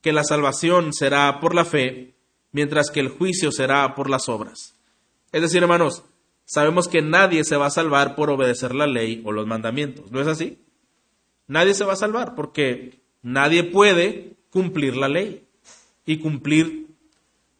que 0.00 0.12
la 0.12 0.24
salvación 0.24 0.92
será 0.92 1.38
por 1.38 1.54
la 1.54 1.64
fe, 1.64 2.14
mientras 2.50 2.90
que 2.90 3.00
el 3.00 3.08
juicio 3.08 3.52
será 3.52 3.94
por 3.94 4.10
las 4.10 4.28
obras. 4.28 4.74
Es 5.30 5.42
decir, 5.42 5.62
hermanos, 5.62 6.02
sabemos 6.44 6.88
que 6.88 7.02
nadie 7.02 7.44
se 7.44 7.56
va 7.56 7.66
a 7.66 7.70
salvar 7.70 8.16
por 8.16 8.30
obedecer 8.30 8.74
la 8.74 8.86
ley 8.86 9.22
o 9.24 9.32
los 9.32 9.46
mandamientos, 9.46 10.10
¿no 10.10 10.20
es 10.20 10.26
así? 10.26 10.58
Nadie 11.52 11.74
se 11.74 11.84
va 11.84 11.92
a 11.92 11.96
salvar 11.96 12.34
porque 12.34 13.02
nadie 13.20 13.62
puede 13.62 14.36
cumplir 14.50 14.96
la 14.96 15.08
ley 15.08 15.46
y 16.06 16.16
cumplir 16.18 16.88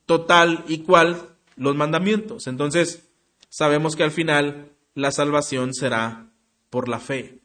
total 0.07 0.65
y 0.67 0.79
cual 0.79 1.29
los 1.57 1.77
mandamientos. 1.77 2.47
Entonces, 2.47 3.09
sabemos 3.51 3.95
que 3.95 4.03
al 4.03 4.11
final 4.11 4.73
la 4.95 5.13
salvación 5.13 5.75
será 5.75 6.31
por 6.71 6.89
la 6.89 7.01
fe. 7.01 7.41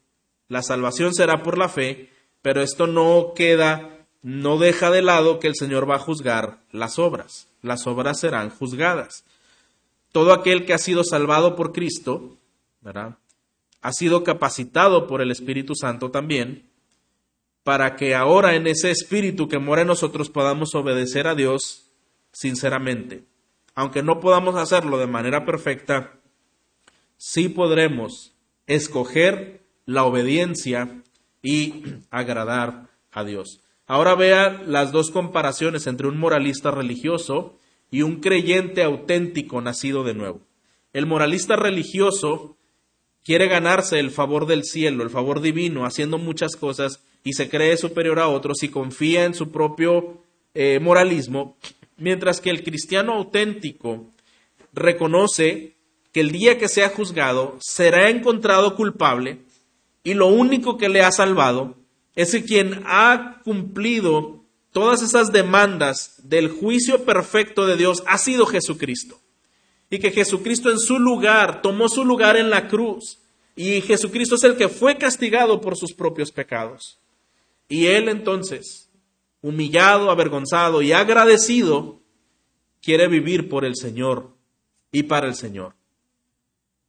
La 0.47 0.63
salvación 0.63 1.13
será 1.13 1.43
por 1.43 1.57
la 1.57 1.67
fe, 1.67 2.09
pero 2.41 2.61
esto 2.61 2.87
no 2.87 3.33
queda, 3.35 4.07
no 4.21 4.57
deja 4.57 4.89
de 4.89 5.01
lado 5.01 5.39
que 5.39 5.47
el 5.47 5.55
Señor 5.55 5.89
va 5.89 5.95
a 5.95 5.99
juzgar 5.99 6.61
las 6.71 6.97
obras. 6.97 7.49
Las 7.61 7.87
obras 7.87 8.21
serán 8.21 8.49
juzgadas. 8.49 9.25
Todo 10.13 10.31
aquel 10.31 10.65
que 10.65 10.73
ha 10.73 10.77
sido 10.77 11.03
salvado 11.03 11.57
por 11.57 11.73
Cristo, 11.73 12.37
¿verdad? 12.79 13.17
Ha 13.81 13.93
sido 13.93 14.23
capacitado 14.23 15.07
por 15.07 15.21
el 15.21 15.31
Espíritu 15.31 15.75
Santo 15.75 16.11
también 16.11 16.69
para 17.63 17.97
que 17.97 18.15
ahora 18.15 18.55
en 18.55 18.65
ese 18.65 18.91
Espíritu 18.91 19.49
que 19.49 19.59
mora 19.59 19.81
en 19.81 19.87
nosotros 19.87 20.29
podamos 20.29 20.73
obedecer 20.73 21.27
a 21.27 21.35
Dios 21.35 21.91
sinceramente. 22.31 23.25
Aunque 23.75 24.03
no 24.03 24.19
podamos 24.19 24.55
hacerlo 24.55 24.97
de 24.97 25.07
manera 25.07 25.45
perfecta, 25.45 26.13
sí 27.17 27.49
podremos 27.49 28.33
escoger 28.67 29.63
la 29.85 30.05
obediencia 30.05 31.01
y 31.41 31.83
agradar 32.09 32.89
a 33.11 33.23
Dios. 33.23 33.61
Ahora 33.85 34.15
vean 34.15 34.71
las 34.71 34.91
dos 34.91 35.11
comparaciones 35.11 35.87
entre 35.87 36.07
un 36.07 36.17
moralista 36.17 36.71
religioso 36.71 37.57
y 37.89 38.01
un 38.01 38.19
creyente 38.19 38.83
auténtico 38.83 39.61
nacido 39.61 40.03
de 40.03 40.13
nuevo. 40.13 40.41
El 40.93 41.05
moralista 41.05 41.55
religioso 41.55 42.56
quiere 43.27 43.49
ganarse 43.49 43.99
el 43.99 44.09
favor 44.09 44.45
del 44.45 44.63
cielo, 44.63 45.03
el 45.03 45.09
favor 45.09 45.41
divino, 45.41 45.85
haciendo 45.85 46.17
muchas 46.17 46.55
cosas 46.55 47.01
y 47.25 47.33
se 47.33 47.49
cree 47.49 47.75
superior 47.75 48.19
a 48.19 48.29
otros 48.29 48.63
y 48.63 48.69
confía 48.69 49.25
en 49.25 49.33
su 49.33 49.51
propio 49.51 50.21
eh, 50.53 50.79
moralismo, 50.79 51.57
mientras 51.97 52.39
que 52.39 52.49
el 52.49 52.63
cristiano 52.63 53.15
auténtico 53.15 54.05
reconoce 54.71 55.75
que 56.13 56.21
el 56.21 56.31
día 56.31 56.57
que 56.57 56.69
sea 56.69 56.87
juzgado 56.87 57.57
será 57.59 58.09
encontrado 58.09 58.77
culpable 58.77 59.39
y 60.05 60.13
lo 60.13 60.27
único 60.27 60.77
que 60.77 60.87
le 60.87 61.01
ha 61.01 61.11
salvado 61.11 61.75
es 62.15 62.31
que 62.31 62.45
quien 62.45 62.81
ha 62.85 63.41
cumplido 63.43 64.45
todas 64.71 65.01
esas 65.01 65.33
demandas 65.33 66.15
del 66.23 66.47
juicio 66.47 67.03
perfecto 67.03 67.65
de 67.67 67.75
Dios 67.75 68.05
ha 68.07 68.19
sido 68.19 68.45
Jesucristo 68.45 69.19
y 69.89 69.99
que 69.99 70.11
Jesucristo 70.11 70.69
en 70.69 70.79
su 70.79 70.99
lugar 70.99 71.61
tomó 71.61 71.87
su 71.89 72.03
lugar 72.03 72.37
en 72.37 72.49
la 72.49 72.67
cruz 72.67 73.19
y 73.55 73.81
Jesucristo 73.81 74.35
es 74.35 74.43
el 74.43 74.55
que 74.55 74.69
fue 74.69 74.97
castigado 74.97 75.61
por 75.61 75.75
sus 75.77 75.93
propios 75.93 76.31
pecados. 76.31 76.99
Y 77.67 77.87
él 77.87 78.07
entonces, 78.07 78.89
humillado, 79.41 80.11
avergonzado 80.11 80.81
y 80.81 80.91
agradecido, 80.91 81.99
quiere 82.81 83.07
vivir 83.07 83.49
por 83.49 83.65
el 83.65 83.75
Señor 83.75 84.29
y 84.91 85.03
para 85.03 85.27
el 85.27 85.35
Señor. 85.35 85.73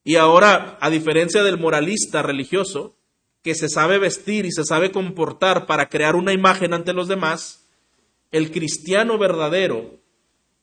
Y 0.05 0.17
ahora, 0.17 0.77
a 0.81 0.91
diferencia 0.91 1.43
del 1.43 1.59
moralista 1.59 2.23
religioso, 2.23 2.95
que 3.43 3.55
se 3.55 3.69
sabe 3.69 3.99
vestir 3.99 4.45
y 4.45 4.53
se 4.53 4.65
sabe 4.65 4.91
comportar 4.91 5.67
para 5.67 5.89
crear 5.89 6.17
una 6.17 6.33
imagen 6.33 6.75
ante 6.75 6.93
los 6.93 7.09
demás, 7.09 7.65
el 8.31 8.51
cristiano 8.51 9.17
verdadero 9.17 10.01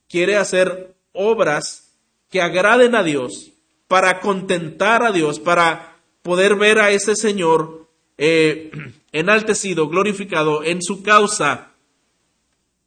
quiere 0.08 0.36
hacer 0.36 0.94
obras 1.12 1.85
que 2.30 2.40
agraden 2.40 2.94
a 2.94 3.02
Dios, 3.02 3.52
para 3.88 4.20
contentar 4.20 5.02
a 5.02 5.12
Dios, 5.12 5.38
para 5.38 5.96
poder 6.22 6.56
ver 6.56 6.80
a 6.80 6.90
ese 6.90 7.14
Señor 7.14 7.88
eh, 8.18 8.70
enaltecido, 9.12 9.88
glorificado 9.88 10.64
en 10.64 10.82
su 10.82 11.02
causa, 11.02 11.72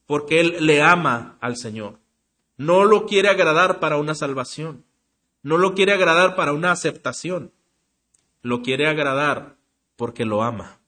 porque 0.06 0.40
Él 0.40 0.58
le 0.66 0.82
ama 0.82 1.38
al 1.40 1.56
Señor. 1.56 2.00
No 2.58 2.84
lo 2.84 3.06
quiere 3.06 3.30
agradar 3.30 3.80
para 3.80 3.98
una 3.98 4.16
salvación, 4.16 4.84
no 5.44 5.58
lo 5.58 5.74
quiere 5.74 5.94
agradar 5.94 6.36
para 6.36 6.52
una 6.52 6.72
aceptación, 6.72 7.54
lo 8.42 8.62
quiere 8.62 8.88
agradar 8.88 9.56
porque 9.96 10.26
lo 10.26 10.44
ama. 10.44 10.80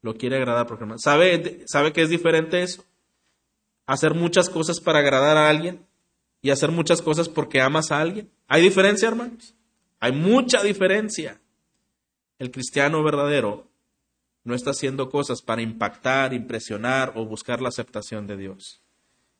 Lo 0.00 0.14
quiere 0.14 0.36
agradar 0.36 0.66
porque 0.68 0.84
lo 0.84 0.92
ama. 0.92 0.98
¿Sabe, 0.98 1.64
¿Sabe 1.66 1.92
que 1.92 2.02
es 2.02 2.08
diferente 2.08 2.62
eso? 2.62 2.84
Hacer 3.86 4.14
muchas 4.14 4.48
cosas 4.48 4.80
para 4.80 5.00
agradar 5.00 5.36
a 5.36 5.48
alguien 5.48 5.87
y 6.40 6.50
hacer 6.50 6.70
muchas 6.70 7.02
cosas 7.02 7.28
porque 7.28 7.60
amas 7.60 7.90
a 7.90 8.00
alguien. 8.00 8.30
¿Hay 8.46 8.62
diferencia, 8.62 9.08
hermanos? 9.08 9.54
Hay 10.00 10.12
mucha 10.12 10.62
diferencia. 10.62 11.40
El 12.38 12.50
cristiano 12.50 13.02
verdadero 13.02 13.68
no 14.44 14.54
está 14.54 14.70
haciendo 14.70 15.10
cosas 15.10 15.42
para 15.42 15.62
impactar, 15.62 16.32
impresionar 16.32 17.12
o 17.16 17.24
buscar 17.24 17.60
la 17.60 17.68
aceptación 17.68 18.26
de 18.26 18.36
Dios. 18.36 18.80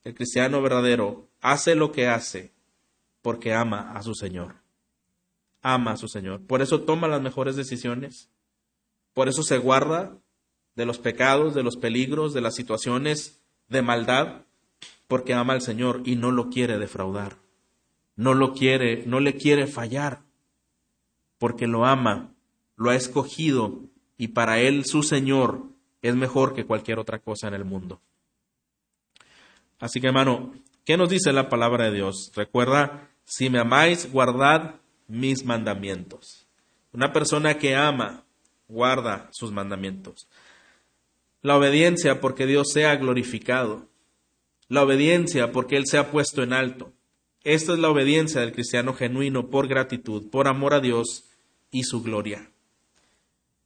El 0.05 0.15
cristiano 0.15 0.61
verdadero 0.61 1.29
hace 1.41 1.75
lo 1.75 1.93
que 1.93 2.09
hace 2.09 2.53
porque 3.23 3.55
ama 3.55 3.93
a 3.93 4.03
su 4.03 4.15
Señor. 4.15 4.57
Ama 5.63 5.93
a 5.93 5.97
su 5.97 6.09
Señor. 6.09 6.47
Por 6.47 6.63
eso 6.63 6.83
toma 6.83 7.09
las 7.09 7.23
mejores 7.23 7.57
decisiones. 7.57 8.31
Por 9.15 9.29
eso 9.29 9.43
se 9.43 9.59
guarda 9.59 10.17
de 10.75 10.87
los 10.87 10.99
pecados, 10.99 11.55
de 11.55 11.63
los 11.63 11.77
peligros, 11.77 12.35
de 12.35 12.41
las 12.41 12.55
situaciones 12.55 13.41
de 13.69 13.83
maldad 13.83 14.43
porque 15.09 15.35
ama 15.35 15.55
al 15.55 15.63
Señor 15.63 16.03
y 16.05 16.15
no 16.15 16.31
lo 16.31 16.51
quiere 16.51 16.79
defraudar. 16.79 17.37
No 18.15 18.35
lo 18.35 18.53
quiere, 18.53 19.05
no 19.07 19.21
le 19.21 19.35
quiere 19.35 19.67
fallar, 19.67 20.21
porque 21.39 21.67
lo 21.67 21.87
ama, 21.87 22.35
lo 22.77 22.91
ha 22.91 22.97
escogido 22.97 23.81
y 24.17 24.29
para 24.29 24.61
él 24.61 24.85
su 24.85 25.03
Señor 25.03 25.65
es 26.03 26.15
mejor 26.15 26.55
que 26.55 26.67
cualquier 26.67 26.99
otra 26.99 27.19
cosa 27.21 27.49
en 27.49 27.55
el 27.55 27.65
mundo. 27.65 28.01
Así 29.79 30.01
que 30.01 30.09
hermano, 30.09 30.53
¿qué 30.85 30.97
nos 30.97 31.09
dice 31.09 31.33
la 31.33 31.49
palabra 31.49 31.85
de 31.85 31.97
Dios? 31.97 32.33
Recuerda, 32.35 33.09
si 33.25 33.51
me 33.51 33.61
amáis, 33.61 34.11
guardad 34.11 34.75
mis 35.07 35.45
mandamientos. 35.45 36.47
Una 36.93 37.13
persona 37.13 37.59
que 37.59 37.77
ama, 37.77 38.25
guarda 38.67 39.29
sus 39.33 39.53
mandamientos. 39.53 40.29
La 41.43 41.57
obediencia 41.57 42.21
porque 42.21 42.47
Dios 42.47 42.69
sea 42.73 42.97
glorificado. 42.97 43.87
La 44.69 44.83
obediencia 44.83 45.53
porque 45.53 45.77
Él 45.77 45.87
sea 45.87 46.11
puesto 46.11 46.43
en 46.43 46.53
alto. 46.53 46.93
Esta 47.43 47.73
es 47.73 47.79
la 47.79 47.89
obediencia 47.89 48.41
del 48.41 48.53
cristiano 48.53 48.93
genuino 48.93 49.49
por 49.49 49.69
gratitud, 49.69 50.29
por 50.29 50.49
amor 50.49 50.75
a 50.75 50.81
Dios 50.81 51.25
y 51.71 51.85
su 51.85 52.03
gloria. 52.03 52.51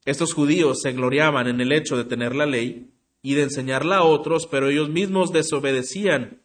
Estos 0.04 0.34
judíos 0.34 0.80
se 0.82 0.92
gloriaban 0.92 1.48
en 1.48 1.60
el 1.60 1.72
hecho 1.72 1.96
de 1.96 2.04
tener 2.04 2.34
la 2.34 2.46
ley 2.46 2.90
y 3.22 3.34
de 3.34 3.42
enseñarla 3.42 3.98
a 3.98 4.04
otros, 4.04 4.46
pero 4.46 4.68
ellos 4.68 4.88
mismos 4.88 5.32
desobedecían 5.32 6.40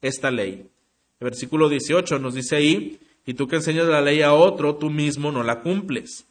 esta 0.00 0.30
ley. 0.30 0.66
El 1.20 1.24
versículo 1.24 1.68
18 1.68 2.18
nos 2.18 2.34
dice 2.34 2.56
ahí, 2.56 2.98
y 3.24 3.34
tú 3.34 3.46
que 3.46 3.56
enseñas 3.56 3.86
la 3.86 4.00
ley 4.00 4.22
a 4.22 4.32
otro, 4.32 4.76
tú 4.76 4.90
mismo 4.90 5.30
no 5.30 5.42
la 5.42 5.60
cumples. 5.60 6.26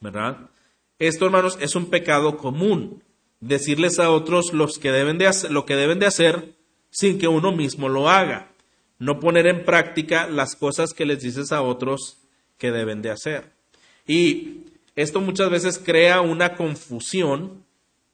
¿Verdad? 0.00 0.50
Esto, 0.98 1.24
hermanos, 1.24 1.56
es 1.60 1.74
un 1.74 1.86
pecado 1.86 2.36
común. 2.36 3.02
Decirles 3.40 3.98
a 3.98 4.10
otros 4.10 4.52
los 4.52 4.78
que 4.78 4.92
deben 4.92 5.18
de 5.18 5.26
hacer, 5.26 5.50
lo 5.50 5.64
que 5.64 5.76
deben 5.76 5.98
de 5.98 6.06
hacer 6.06 6.54
sin 6.94 7.18
que 7.18 7.26
uno 7.28 7.50
mismo 7.50 7.88
lo 7.88 8.08
haga. 8.08 8.52
No 8.98 9.18
poner 9.18 9.48
en 9.48 9.64
práctica 9.64 10.28
las 10.28 10.54
cosas 10.54 10.94
que 10.94 11.04
les 11.04 11.20
dices 11.20 11.50
a 11.50 11.60
otros 11.60 12.18
que 12.56 12.70
deben 12.70 13.02
de 13.02 13.10
hacer. 13.10 13.52
Y 14.06 14.60
esto 14.94 15.20
muchas 15.20 15.50
veces 15.50 15.78
crea 15.84 16.20
una 16.20 16.54
confusión 16.54 17.64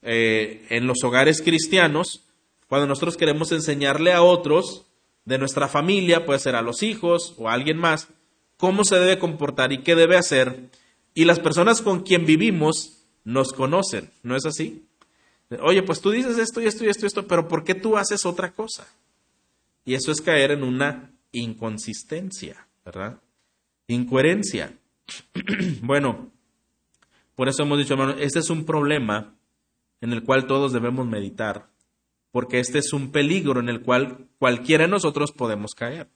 eh, 0.01 0.65
en 0.69 0.87
los 0.87 1.03
hogares 1.03 1.43
cristianos 1.43 2.25
cuando 2.71 2.87
nosotros 2.87 3.17
queremos 3.17 3.51
enseñarle 3.51 4.13
a 4.13 4.23
otros 4.23 4.85
de 5.25 5.37
nuestra 5.37 5.67
familia, 5.67 6.25
puede 6.25 6.39
ser 6.39 6.55
a 6.55 6.61
los 6.61 6.83
hijos 6.83 7.35
o 7.37 7.49
a 7.49 7.53
alguien 7.53 7.77
más, 7.77 8.07
cómo 8.55 8.85
se 8.85 8.97
debe 8.97 9.19
comportar 9.19 9.73
y 9.73 9.83
qué 9.83 9.93
debe 9.93 10.15
hacer. 10.15 10.69
Y 11.13 11.25
las 11.25 11.39
personas 11.39 11.81
con 11.81 12.03
quien 12.03 12.25
vivimos 12.25 13.03
nos 13.25 13.51
conocen, 13.51 14.09
¿no 14.23 14.37
es 14.37 14.45
así? 14.45 14.85
Oye, 15.59 15.83
pues 15.83 15.99
tú 15.99 16.11
dices 16.11 16.37
esto 16.37 16.61
y 16.61 16.65
esto 16.65 16.85
y 16.85 16.89
esto 16.89 17.05
y 17.05 17.07
esto, 17.07 17.27
pero 17.27 17.47
¿por 17.47 17.63
qué 17.63 17.75
tú 17.75 17.97
haces 17.97 18.25
otra 18.25 18.51
cosa? 18.51 18.87
Y 19.83 19.95
eso 19.95 20.11
es 20.11 20.21
caer 20.21 20.51
en 20.51 20.63
una 20.63 21.11
inconsistencia, 21.31 22.67
¿verdad? 22.85 23.19
Incoherencia. 23.87 24.73
bueno, 25.81 26.31
por 27.35 27.49
eso 27.49 27.63
hemos 27.63 27.77
dicho, 27.79 27.93
hermano, 27.93 28.15
este 28.19 28.39
es 28.39 28.49
un 28.49 28.65
problema 28.65 29.33
en 29.99 30.13
el 30.13 30.23
cual 30.23 30.47
todos 30.47 30.71
debemos 30.71 31.05
meditar, 31.07 31.67
porque 32.31 32.59
este 32.59 32.79
es 32.79 32.93
un 32.93 33.11
peligro 33.11 33.59
en 33.59 33.69
el 33.69 33.81
cual 33.81 34.27
cualquiera 34.39 34.85
de 34.85 34.91
nosotros 34.91 35.31
podemos 35.31 35.73
caer, 35.73 36.07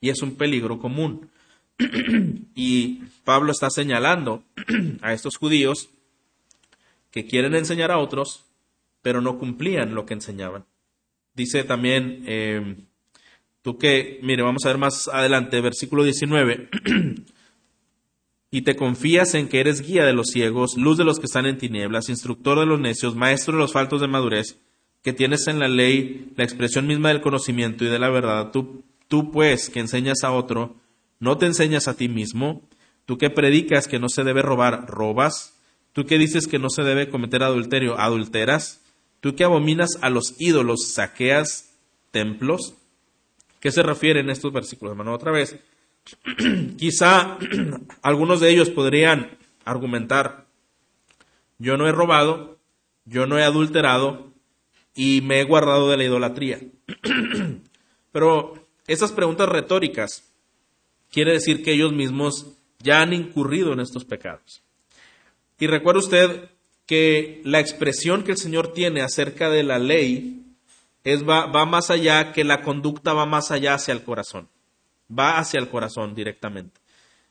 y 0.00 0.10
es 0.10 0.22
un 0.22 0.36
peligro 0.36 0.78
común. 0.78 1.30
y 2.54 3.02
Pablo 3.24 3.52
está 3.52 3.70
señalando 3.70 4.42
a 5.02 5.12
estos 5.12 5.36
judíos 5.36 5.90
que 7.10 7.26
quieren 7.26 7.54
enseñar 7.54 7.90
a 7.90 7.98
otros, 7.98 8.44
pero 9.02 9.20
no 9.20 9.38
cumplían 9.38 9.94
lo 9.94 10.06
que 10.06 10.14
enseñaban. 10.14 10.66
Dice 11.34 11.64
también, 11.64 12.24
eh, 12.26 12.76
tú 13.62 13.78
que, 13.78 14.18
mire, 14.22 14.42
vamos 14.42 14.64
a 14.64 14.68
ver 14.68 14.78
más 14.78 15.08
adelante, 15.08 15.60
versículo 15.60 16.02
19. 16.04 16.68
y 18.50 18.62
te 18.62 18.76
confías 18.76 19.34
en 19.34 19.48
que 19.48 19.60
eres 19.60 19.82
guía 19.82 20.04
de 20.04 20.14
los 20.14 20.28
ciegos, 20.28 20.76
luz 20.76 20.96
de 20.96 21.04
los 21.04 21.18
que 21.18 21.26
están 21.26 21.46
en 21.46 21.58
tinieblas, 21.58 22.08
instructor 22.08 22.58
de 22.58 22.66
los 22.66 22.80
necios, 22.80 23.14
maestro 23.14 23.54
de 23.54 23.60
los 23.60 23.72
faltos 23.72 24.00
de 24.00 24.08
madurez, 24.08 24.58
que 25.02 25.12
tienes 25.12 25.46
en 25.48 25.58
la 25.58 25.68
ley 25.68 26.32
la 26.36 26.44
expresión 26.44 26.86
misma 26.86 27.10
del 27.10 27.20
conocimiento 27.20 27.84
y 27.84 27.88
de 27.88 27.98
la 27.98 28.08
verdad, 28.08 28.50
tú, 28.50 28.84
tú 29.06 29.30
pues 29.30 29.70
que 29.70 29.80
enseñas 29.80 30.24
a 30.24 30.32
otro, 30.32 30.76
no 31.20 31.36
te 31.36 31.46
enseñas 31.46 31.88
a 31.88 31.96
ti 31.96 32.08
mismo, 32.08 32.62
tú 33.04 33.18
que 33.18 33.30
predicas 33.30 33.86
que 33.86 33.98
no 33.98 34.08
se 34.08 34.24
debe 34.24 34.42
robar, 34.42 34.86
robas, 34.88 35.58
tú 35.92 36.06
que 36.06 36.18
dices 36.18 36.46
que 36.46 36.58
no 36.58 36.70
se 36.70 36.82
debe 36.82 37.10
cometer 37.10 37.42
adulterio, 37.42 37.98
adulteras, 37.98 38.82
tú 39.20 39.34
que 39.34 39.44
abominas 39.44 39.90
a 40.00 40.10
los 40.10 40.34
ídolos, 40.38 40.92
saqueas 40.92 41.74
templos. 42.10 42.74
¿Qué 43.60 43.70
se 43.70 43.82
refiere 43.82 44.20
en 44.20 44.30
estos 44.30 44.52
versículos, 44.52 44.92
hermano? 44.92 45.12
Otra 45.12 45.32
vez, 45.32 45.58
Quizá 46.76 47.38
algunos 48.02 48.40
de 48.40 48.50
ellos 48.50 48.70
podrían 48.70 49.38
argumentar, 49.64 50.46
yo 51.58 51.76
no 51.76 51.88
he 51.88 51.92
robado, 51.92 52.58
yo 53.04 53.26
no 53.26 53.38
he 53.38 53.44
adulterado 53.44 54.32
y 54.94 55.20
me 55.22 55.40
he 55.40 55.44
guardado 55.44 55.90
de 55.90 55.96
la 55.96 56.04
idolatría. 56.04 56.60
Pero 58.12 58.54
esas 58.86 59.12
preguntas 59.12 59.48
retóricas 59.48 60.32
quiere 61.10 61.32
decir 61.32 61.62
que 61.62 61.72
ellos 61.72 61.92
mismos 61.92 62.54
ya 62.78 63.02
han 63.02 63.12
incurrido 63.12 63.72
en 63.72 63.80
estos 63.80 64.04
pecados. 64.04 64.62
Y 65.58 65.66
recuerde 65.66 65.98
usted 65.98 66.50
que 66.88 67.40
la 67.44 67.60
expresión 67.60 68.24
que 68.24 68.32
el 68.32 68.38
Señor 68.38 68.72
tiene 68.72 69.02
acerca 69.02 69.48
de 69.48 69.62
la 69.62 69.78
ley 69.78 70.42
es, 71.04 71.22
va, 71.22 71.46
va 71.46 71.66
más 71.66 71.90
allá, 71.90 72.32
que 72.32 72.42
la 72.42 72.62
conducta 72.62 73.12
va 73.12 73.26
más 73.26 73.52
allá 73.52 73.74
hacia 73.74 73.92
el 73.92 74.02
corazón 74.02 74.48
va 75.16 75.38
hacia 75.38 75.60
el 75.60 75.68
corazón 75.68 76.14
directamente. 76.14 76.80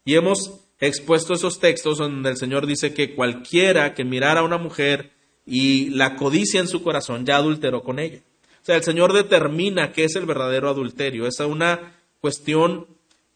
Y 0.05 0.15
hemos 0.15 0.59
expuesto 0.79 1.33
esos 1.33 1.59
textos 1.59 1.97
donde 1.97 2.29
el 2.29 2.37
Señor 2.37 2.65
dice 2.65 2.93
que 2.93 3.15
cualquiera 3.15 3.93
que 3.93 4.05
mirara 4.05 4.41
a 4.41 4.43
una 4.43 4.57
mujer 4.57 5.11
y 5.45 5.89
la 5.89 6.15
codicia 6.15 6.59
en 6.59 6.67
su 6.67 6.81
corazón 6.83 7.25
ya 7.25 7.37
adulteró 7.37 7.83
con 7.83 7.99
ella. 7.99 8.21
O 8.61 8.65
sea, 8.67 8.75
el 8.75 8.83
Señor 8.83 9.13
determina 9.13 9.91
qué 9.91 10.03
es 10.05 10.15
el 10.15 10.25
verdadero 10.25 10.69
adulterio. 10.69 11.25
Es 11.25 11.39
una 11.39 11.95
cuestión, 12.19 12.87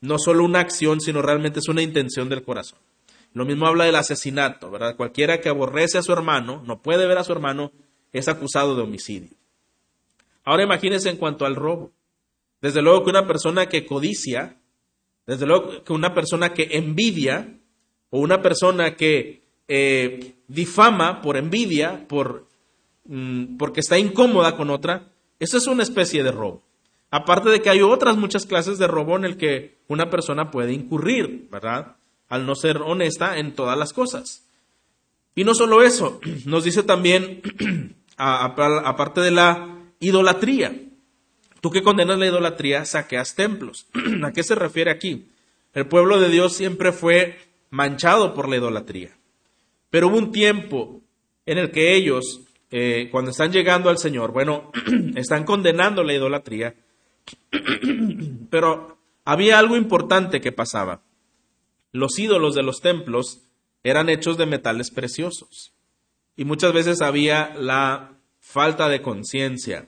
no 0.02 0.18
solo 0.18 0.44
una 0.44 0.60
acción, 0.60 1.00
sino 1.00 1.22
realmente 1.22 1.60
es 1.60 1.68
una 1.68 1.82
intención 1.82 2.30
del 2.30 2.44
corazón. 2.44 2.80
Lo 3.34 3.46
mismo 3.46 3.66
habla 3.68 3.86
del 3.86 3.96
asesinato, 3.96 4.70
¿verdad? 4.70 4.96
Cualquiera 4.98 5.40
que 5.40 5.50
aborrece 5.50 5.98
a 5.98 6.04
su 6.04 6.12
hermano, 6.12 6.62
no 6.66 6.82
puede 6.82 7.08
ver 7.08 7.18
a 7.18 7.24
su 7.24 7.32
hermano, 7.32 7.72
es 8.12 8.28
acusado 8.28 8.76
de 8.76 8.84
homicidio. 8.84 9.30
Ahora 10.44 10.64
imagínense 10.64 11.10
en 11.10 11.18
cuanto 11.18 11.46
al 11.46 11.56
robo. 11.56 11.92
Desde 12.62 12.82
luego 12.82 13.04
que 13.04 13.10
una 13.10 13.28
persona 13.28 13.68
que 13.68 13.86
codicia, 13.86 14.58
desde 15.26 15.46
luego 15.46 15.84
que 15.84 15.94
una 15.94 16.14
persona 16.14 16.54
que 16.54 16.70
envidia 16.72 17.58
o 18.10 18.20
una 18.20 18.42
persona 18.42 18.96
que 18.96 19.42
eh, 19.68 20.36
difama 20.48 21.22
por 21.22 21.38
envidia, 21.38 22.06
por, 22.08 22.48
mm, 23.06 23.58
porque 23.58 23.80
está 23.80 23.98
incómoda 23.98 24.58
con 24.58 24.70
otra, 24.70 25.08
eso 25.40 25.58
es 25.58 25.68
una 25.68 25.84
especie 25.84 26.24
de 26.24 26.32
robo. 26.32 26.62
Aparte 27.10 27.50
de 27.50 27.62
que 27.62 27.70
hay 27.70 27.82
otras 27.82 28.18
muchas 28.18 28.46
clases 28.46 28.78
de 28.78 28.88
robo 28.88 29.16
en 29.16 29.26
el 29.26 29.38
que 29.38 29.78
una 29.88 30.10
persona 30.10 30.52
puede 30.52 30.74
incurrir, 30.74 31.48
¿verdad? 31.52 31.96
Al 32.32 32.48
no 32.48 32.56
ser 32.56 32.78
honesta 32.78 33.38
en 33.38 33.54
todas 33.54 33.78
las 33.78 33.94
cosas. 33.94 34.48
Y 35.36 35.44
no 35.44 35.54
solo 35.54 35.84
eso, 35.84 36.20
nos 36.46 36.64
dice 36.64 36.82
también, 36.82 37.44
aparte 38.18 39.22
de 39.22 39.30
la 39.30 39.78
idolatría, 40.00 40.74
Tú 41.62 41.70
que 41.70 41.84
condenas 41.84 42.18
la 42.18 42.26
idolatría, 42.26 42.86
saqueas 42.86 43.36
templos. 43.36 43.86
¿A 44.24 44.34
qué 44.34 44.44
se 44.44 44.56
refiere 44.56 44.92
aquí? 44.92 45.28
El 45.74 45.86
pueblo 45.86 46.20
de 46.20 46.30
Dios 46.30 46.56
siempre 46.56 46.92
fue 46.92 47.38
manchado 47.70 48.34
por 48.34 48.50
la 48.50 48.58
idolatría. 48.58 49.12
Pero 49.92 50.08
hubo 50.08 50.18
un 50.18 50.32
tiempo 50.32 51.02
en 51.46 51.60
el 51.60 51.72
que 51.72 51.96
ellos, 51.96 52.42
eh, 52.72 53.10
cuando 53.12 53.32
están 53.32 53.52
llegando 53.52 53.90
al 53.90 54.00
Señor, 54.00 54.32
bueno, 54.32 54.72
están 55.16 55.44
condenando 55.44 56.04
la 56.04 56.14
idolatría, 56.14 56.74
pero 58.50 58.98
había 59.24 59.60
algo 59.60 59.78
importante 59.78 60.42
que 60.42 60.52
pasaba. 60.52 61.02
Los 61.92 62.18
ídolos 62.20 62.56
de 62.56 62.64
los 62.64 62.82
templos 62.82 63.42
eran 63.84 64.10
hechos 64.10 64.38
de 64.38 64.46
metales 64.46 64.92
preciosos. 64.92 65.74
Y 66.36 66.46
muchas 66.46 66.74
veces 66.74 67.02
había 67.02 67.54
la 67.56 68.14
falta 68.40 68.90
de 68.90 69.02
conciencia 69.02 69.88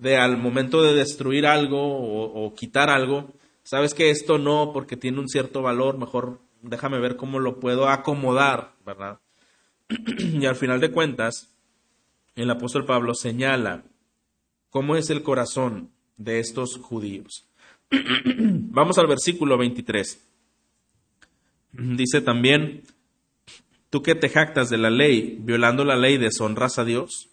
de 0.00 0.16
al 0.16 0.36
momento 0.36 0.82
de 0.82 0.94
destruir 0.94 1.46
algo 1.46 1.80
o, 1.80 2.54
quitar 2.54 2.90
algo, 2.90 3.32
sabes 3.62 3.94
que 3.94 4.10
esto 4.10 4.38
no, 4.38 4.70
porque 4.72 4.96
tiene 4.96 5.18
un 5.18 5.28
cierto 5.28 5.62
valor, 5.62 5.98
mejor 5.98 6.40
déjame 6.62 6.98
ver 6.98 7.16
cómo 7.16 7.38
lo 7.38 7.60
puedo 7.60 7.88
acomodar, 7.88 8.74
¿verdad? 8.86 9.18
y 10.18 10.46
al 10.46 10.56
final 10.56 10.80
de 10.80 10.92
cuentas, 10.92 11.54
el 12.36 12.50
apóstol 12.50 12.84
Pablo 12.84 13.14
señala 13.14 13.82
cómo 14.70 14.96
es 14.96 15.10
el 15.10 15.22
corazón 15.22 15.90
de 16.16 16.40
estos 16.40 16.76
judíos. 16.76 17.46
Vamos 17.90 18.98
al 18.98 19.06
versículo 19.06 19.58
23. 19.58 20.27
Dice 21.96 22.20
también, 22.20 22.82
tú 23.90 24.02
que 24.02 24.14
te 24.14 24.28
jactas 24.28 24.68
de 24.68 24.78
la 24.78 24.90
ley, 24.90 25.38
violando 25.40 25.84
la 25.84 25.96
ley, 25.96 26.18
deshonras 26.18 26.78
a 26.78 26.84
Dios 26.84 27.28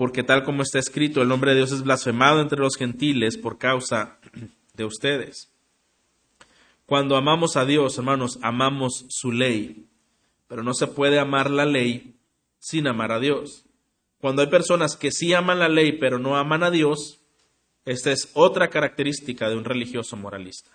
porque 0.00 0.22
tal 0.22 0.44
como 0.44 0.62
está 0.62 0.78
escrito, 0.78 1.20
el 1.20 1.28
nombre 1.28 1.50
de 1.50 1.58
Dios 1.58 1.72
es 1.72 1.82
blasfemado 1.82 2.40
entre 2.40 2.58
los 2.58 2.76
gentiles 2.76 3.36
por 3.36 3.58
causa 3.58 4.16
de 4.72 4.86
ustedes. 4.86 5.52
Cuando 6.86 7.18
amamos 7.18 7.58
a 7.58 7.66
Dios, 7.66 7.98
hermanos, 7.98 8.38
amamos 8.40 9.04
su 9.10 9.30
ley. 9.30 9.84
pero 10.48 10.62
no 10.62 10.72
se 10.72 10.86
puede 10.86 11.18
amar 11.18 11.50
la 11.50 11.66
ley 11.66 12.14
sin 12.58 12.88
amar 12.88 13.12
a 13.12 13.20
Dios. 13.20 13.66
Cuando 14.22 14.40
hay 14.40 14.48
personas 14.48 14.96
que 14.96 15.12
sí 15.12 15.34
aman 15.34 15.58
la 15.58 15.68
ley 15.68 15.98
pero 15.98 16.18
no 16.18 16.38
aman 16.38 16.62
a 16.62 16.70
Dios, 16.70 17.20
esta 17.84 18.10
es 18.10 18.30
otra 18.32 18.70
característica 18.70 19.50
de 19.50 19.56
un 19.56 19.66
religioso 19.66 20.16
moralista. 20.16 20.70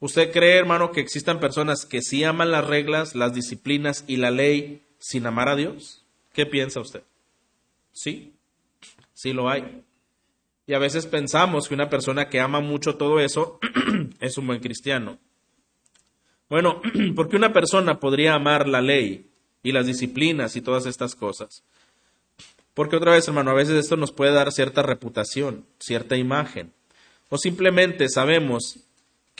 ¿Usted 0.00 0.32
cree, 0.32 0.56
hermano, 0.56 0.92
que 0.92 1.00
existan 1.00 1.40
personas 1.40 1.84
que 1.84 2.00
sí 2.00 2.24
aman 2.24 2.50
las 2.50 2.66
reglas, 2.66 3.14
las 3.14 3.34
disciplinas 3.34 4.04
y 4.06 4.16
la 4.16 4.30
ley 4.30 4.82
sin 4.98 5.26
amar 5.26 5.50
a 5.50 5.56
Dios? 5.56 6.04
¿Qué 6.32 6.46
piensa 6.46 6.80
usted? 6.80 7.02
Sí, 7.92 8.32
sí 9.12 9.34
lo 9.34 9.50
hay. 9.50 9.84
Y 10.66 10.72
a 10.72 10.78
veces 10.78 11.06
pensamos 11.06 11.68
que 11.68 11.74
una 11.74 11.90
persona 11.90 12.28
que 12.30 12.40
ama 12.40 12.60
mucho 12.60 12.96
todo 12.96 13.20
eso 13.20 13.58
es 14.20 14.38
un 14.38 14.46
buen 14.46 14.60
cristiano. 14.60 15.18
Bueno, 16.48 16.80
porque 17.14 17.36
una 17.36 17.52
persona 17.52 18.00
podría 18.00 18.34
amar 18.34 18.68
la 18.68 18.80
ley 18.80 19.30
y 19.62 19.72
las 19.72 19.86
disciplinas 19.86 20.56
y 20.56 20.62
todas 20.62 20.86
estas 20.86 21.14
cosas. 21.14 21.62
Porque 22.72 22.96
otra 22.96 23.12
vez, 23.12 23.28
hermano, 23.28 23.50
a 23.50 23.54
veces 23.54 23.76
esto 23.76 23.96
nos 23.96 24.12
puede 24.12 24.32
dar 24.32 24.50
cierta 24.52 24.82
reputación, 24.82 25.66
cierta 25.78 26.16
imagen. 26.16 26.72
O 27.28 27.36
simplemente 27.36 28.08
sabemos 28.08 28.78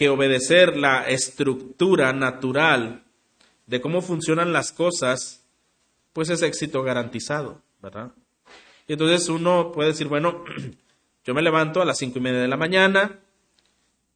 que 0.00 0.08
obedecer 0.08 0.78
la 0.78 1.10
estructura 1.10 2.14
natural 2.14 3.04
de 3.66 3.82
cómo 3.82 4.00
funcionan 4.00 4.50
las 4.50 4.72
cosas, 4.72 5.44
pues 6.14 6.30
es 6.30 6.40
éxito 6.40 6.82
garantizado, 6.82 7.60
¿verdad? 7.82 8.10
Y 8.88 8.94
entonces 8.94 9.28
uno 9.28 9.72
puede 9.72 9.90
decir, 9.90 10.08
bueno, 10.08 10.42
yo 11.26 11.34
me 11.34 11.42
levanto 11.42 11.82
a 11.82 11.84
las 11.84 11.98
cinco 11.98 12.18
y 12.18 12.22
media 12.22 12.40
de 12.40 12.48
la 12.48 12.56
mañana, 12.56 13.18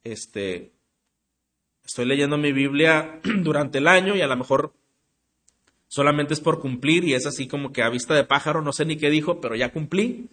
este, 0.04 0.72
estoy 1.84 2.06
leyendo 2.06 2.38
mi 2.38 2.52
Biblia 2.52 3.20
durante 3.42 3.76
el 3.76 3.86
año 3.86 4.16
y 4.16 4.22
a 4.22 4.26
lo 4.26 4.38
mejor 4.38 4.72
solamente 5.86 6.32
es 6.32 6.40
por 6.40 6.60
cumplir 6.60 7.04
y 7.04 7.12
es 7.12 7.26
así 7.26 7.46
como 7.46 7.74
que 7.74 7.82
a 7.82 7.90
vista 7.90 8.14
de 8.14 8.24
pájaro, 8.24 8.62
no 8.62 8.72
sé 8.72 8.86
ni 8.86 8.96
qué 8.96 9.10
dijo, 9.10 9.38
pero 9.38 9.54
ya 9.54 9.70
cumplí. 9.70 10.30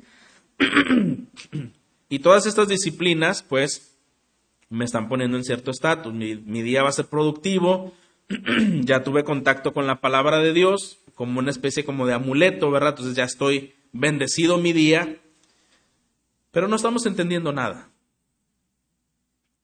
y 2.08 2.20
todas 2.20 2.46
estas 2.46 2.70
disciplinas, 2.70 3.44
pues, 3.44 3.91
me 4.72 4.86
están 4.86 5.10
poniendo 5.10 5.38
en 5.38 5.44
cierto 5.44 5.70
estatus. 5.70 6.14
Mi, 6.14 6.62
día 6.62 6.82
va 6.82 6.90
a 6.90 6.94
ser 6.94 7.06
productivo, 7.08 7.94
ya 8.82 9.04
tuve 9.04 9.24
contacto 9.24 9.74
con 9.74 9.86
la 9.86 10.00
palabra 10.00 10.40
de 10.40 10.54
Dios, 10.54 10.98
como 11.14 11.40
una 11.40 11.52
especie 11.52 11.84
como 11.84 12.08
de 12.08 12.14
amuleto, 12.14 12.72
¿verdad? 12.72 12.92
Entonces 12.92 13.16
ya 13.16 13.26
estoy 13.26 13.74
bendecido 13.92 14.58
mi 14.58 14.72
día, 14.72 15.18
pero 16.52 16.70
no 16.70 16.78
estamos 16.78 17.06
entendiendo 17.06 17.52
nada. 17.52 17.90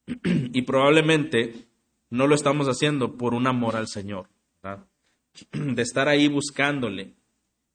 y 0.23 0.61
probablemente 0.63 1.67
no 2.09 2.27
lo 2.27 2.35
estamos 2.35 2.67
haciendo 2.67 3.17
por 3.17 3.33
un 3.33 3.47
amor 3.47 3.77
al 3.77 3.87
Señor. 3.87 4.27
de 5.51 5.81
estar 5.81 6.09
ahí 6.09 6.27
buscándole 6.27 7.13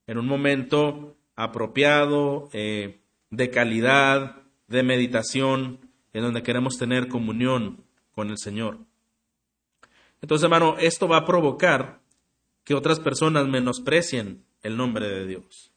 en 0.06 0.18
un 0.18 0.26
momento 0.26 1.16
apropiado, 1.34 2.50
eh, 2.52 3.00
de 3.30 3.50
calidad, 3.50 4.42
de 4.68 4.82
meditación, 4.82 5.91
en 6.12 6.22
donde 6.22 6.42
queremos 6.42 6.78
tener 6.78 7.08
comunión 7.08 7.84
con 8.14 8.30
el 8.30 8.38
Señor. 8.38 8.78
Entonces, 10.20 10.44
hermano, 10.44 10.76
esto 10.78 11.08
va 11.08 11.18
a 11.18 11.26
provocar 11.26 12.00
que 12.64 12.74
otras 12.74 13.00
personas 13.00 13.48
menosprecien 13.48 14.44
el 14.62 14.76
nombre 14.76 15.08
de 15.08 15.26
Dios. 15.26 15.72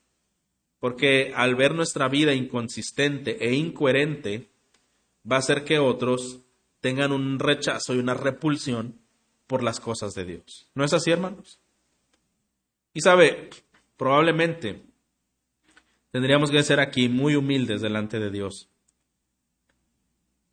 Porque 0.80 1.34
al 1.36 1.56
ver 1.56 1.74
nuestra 1.74 2.08
vida 2.10 2.34
inconsistente 2.34 3.44
e 3.44 3.56
incoherente, 3.56 4.50
va 5.30 5.38
a 5.38 5.40
hacer 5.40 5.64
que 5.64 5.80
otros 5.80 6.42
tengan 6.80 7.12
un 7.12 7.40
rechazo 7.40 7.96
y 7.96 8.00
una 8.00 8.14
repulsión 8.14 9.00
por 9.48 9.64
las 9.64 9.80
cosas 9.80 10.14
de 10.14 10.26
Dios. 10.26 10.68
¿No 10.76 10.84
es 10.84 10.94
así, 10.94 11.10
hermanos? 11.10 11.60
Y 12.94 13.02
sabe, 13.02 13.50
probablemente 13.98 14.84
tendríamos 16.12 16.52
que 16.52 16.64
ser 16.64 16.80
aquí 16.80 17.10
muy 17.10 17.36
humildes 17.36 17.82
delante 17.82 18.20
de 18.20 18.30
Dios. 18.30 18.70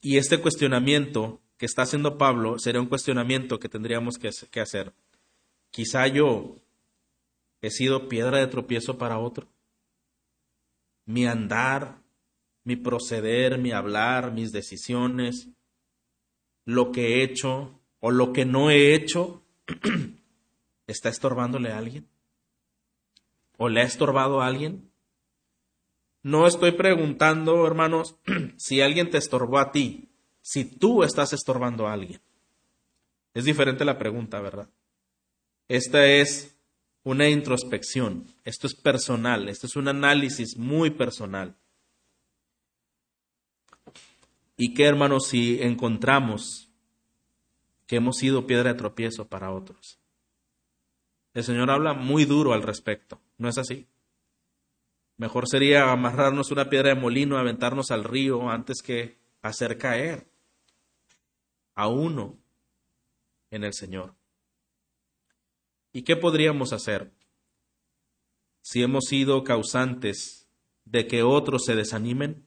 Y 0.02 0.18
este 0.18 0.38
cuestionamiento 0.38 1.40
que 1.56 1.64
está 1.64 1.82
haciendo 1.82 2.18
Pablo 2.18 2.58
sería 2.58 2.82
un 2.82 2.88
cuestionamiento 2.88 3.58
que 3.58 3.70
tendríamos 3.70 4.18
que, 4.18 4.60
hacer. 4.60 4.92
Quizá 5.70 6.06
yo 6.08 6.56
he 7.62 7.70
sido 7.70 8.08
piedra 8.08 8.38
de 8.38 8.48
tropiezo 8.48 8.98
para 8.98 9.18
otro. 9.18 9.48
Mi 11.06 11.24
andar, 11.26 12.02
mi 12.64 12.76
proceder, 12.76 13.56
mi 13.56 13.72
hablar, 13.72 14.32
mis 14.32 14.52
decisiones, 14.52 15.48
lo 16.66 16.92
que 16.92 17.14
he 17.14 17.22
hecho 17.24 17.80
o 18.00 18.10
lo 18.10 18.34
que 18.34 18.44
no 18.44 18.70
he 18.70 18.94
hecho, 18.94 19.42
¿está 20.86 21.08
estorbándole 21.08 21.70
a 21.70 21.78
alguien? 21.78 22.12
o 23.62 23.68
le 23.68 23.80
ha 23.80 23.84
estorbado 23.84 24.40
a 24.40 24.46
alguien? 24.46 24.90
No 26.22 26.46
estoy 26.46 26.72
preguntando, 26.72 27.66
hermanos, 27.66 28.16
si 28.56 28.80
alguien 28.80 29.10
te 29.10 29.18
estorbó 29.18 29.58
a 29.58 29.72
ti, 29.72 30.08
si 30.40 30.64
tú 30.64 31.02
estás 31.02 31.32
estorbando 31.32 31.86
a 31.86 31.92
alguien. 31.92 32.20
Es 33.34 33.44
diferente 33.44 33.84
la 33.84 33.98
pregunta, 33.98 34.40
¿verdad? 34.40 34.68
Esta 35.68 36.06
es 36.06 36.56
una 37.04 37.28
introspección, 37.28 38.26
esto 38.44 38.66
es 38.66 38.74
personal, 38.74 39.48
esto 39.48 39.66
es 39.66 39.74
un 39.74 39.88
análisis 39.88 40.56
muy 40.56 40.90
personal. 40.90 41.56
¿Y 44.56 44.74
qué, 44.74 44.84
hermanos, 44.84 45.26
si 45.26 45.60
encontramos 45.60 46.68
que 47.86 47.96
hemos 47.96 48.18
sido 48.18 48.46
piedra 48.46 48.72
de 48.72 48.78
tropiezo 48.78 49.26
para 49.26 49.50
otros? 49.50 49.98
El 51.34 51.42
Señor 51.42 51.70
habla 51.70 51.94
muy 51.94 52.26
duro 52.26 52.52
al 52.52 52.62
respecto. 52.62 53.20
¿No 53.38 53.48
es 53.48 53.58
así? 53.58 53.88
Mejor 55.22 55.48
sería 55.48 55.92
amarrarnos 55.92 56.50
una 56.50 56.68
piedra 56.68 56.88
de 56.88 57.00
molino, 57.00 57.38
aventarnos 57.38 57.92
al 57.92 58.02
río 58.02 58.50
antes 58.50 58.82
que 58.82 59.20
hacer 59.40 59.78
caer 59.78 60.26
a 61.76 61.86
uno 61.86 62.40
en 63.52 63.62
el 63.62 63.72
Señor. 63.72 64.16
¿Y 65.92 66.02
qué 66.02 66.16
podríamos 66.16 66.72
hacer 66.72 67.12
si 68.62 68.82
hemos 68.82 69.04
sido 69.04 69.44
causantes 69.44 70.48
de 70.86 71.06
que 71.06 71.22
otros 71.22 71.66
se 71.66 71.76
desanimen, 71.76 72.44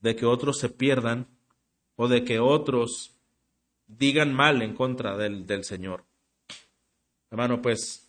de 0.00 0.16
que 0.16 0.26
otros 0.26 0.58
se 0.58 0.70
pierdan 0.70 1.28
o 1.94 2.08
de 2.08 2.24
que 2.24 2.40
otros 2.40 3.20
digan 3.86 4.34
mal 4.34 4.62
en 4.62 4.74
contra 4.74 5.16
del, 5.16 5.46
del 5.46 5.62
Señor? 5.62 6.04
Hermano, 7.30 7.62
pues 7.62 8.07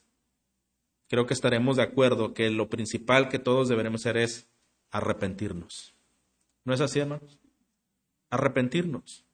creo 1.10 1.26
que 1.26 1.34
estaremos 1.34 1.78
de 1.78 1.84
acuerdo 1.84 2.34
que 2.34 2.50
lo 2.50 2.70
principal 2.70 3.30
que 3.30 3.40
todos 3.40 3.68
deberemos 3.68 4.02
hacer 4.02 4.18
es 4.18 4.48
arrepentirnos. 4.92 5.94
¿No 6.64 6.74
es 6.74 6.82
así, 6.82 7.00
hermanos? 7.00 7.40
Arrepentirnos. 8.30 9.26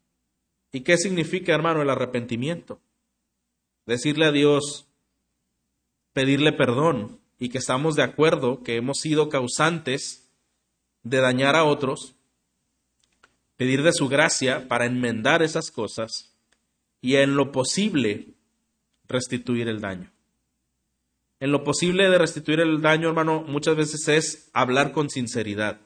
¿Y 0.72 0.82
qué 0.82 0.98
significa, 0.98 1.54
hermano, 1.54 1.82
el 1.82 1.90
arrepentimiento? 1.90 2.80
Decirle 3.86 4.26
a 4.26 4.32
Dios, 4.32 4.88
pedirle 6.14 6.54
perdón 6.54 7.20
y 7.38 7.50
que 7.50 7.58
estamos 7.58 7.96
de 7.96 8.04
acuerdo 8.04 8.64
que 8.64 8.78
hemos 8.78 9.00
sido 9.00 9.30
causantes 9.30 10.30
de 11.04 11.20
dañar 11.20 11.56
a 11.56 11.66
otros, 11.66 12.16
pedir 13.58 13.84
de 13.84 13.94
su 13.94 14.08
gracia 14.08 14.68
para 14.68 14.86
enmendar 14.86 15.44
esas 15.44 15.72
cosas 15.72 16.34
y 17.02 17.18
en 17.18 17.36
lo 17.36 17.52
posible 17.52 18.34
restituir 19.08 19.68
el 19.68 19.82
daño. 19.82 20.15
En 21.40 21.52
lo 21.52 21.64
posible 21.64 22.10
de 22.10 22.18
restituir 22.18 22.60
el 22.60 22.82
daño, 22.82 23.10
hermano, 23.10 23.44
muchas 23.48 23.76
veces 23.76 24.08
es 24.08 24.50
hablar 24.54 24.92
con 24.92 25.10
sinceridad. 25.10 25.82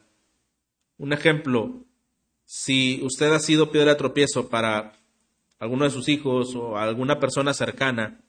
Un 0.96 1.12
ejemplo, 1.12 1.84
si 2.44 3.00
usted 3.02 3.32
ha 3.32 3.40
sido 3.40 3.70
piedra 3.70 3.92
de 3.92 3.96
tropiezo 3.96 4.48
para 4.48 4.92
alguno 5.58 5.84
de 5.84 5.90
sus 5.90 6.08
hijos 6.08 6.54
o 6.54 6.78
alguna 6.78 7.18
persona 7.18 7.52
cercana, 7.52 8.20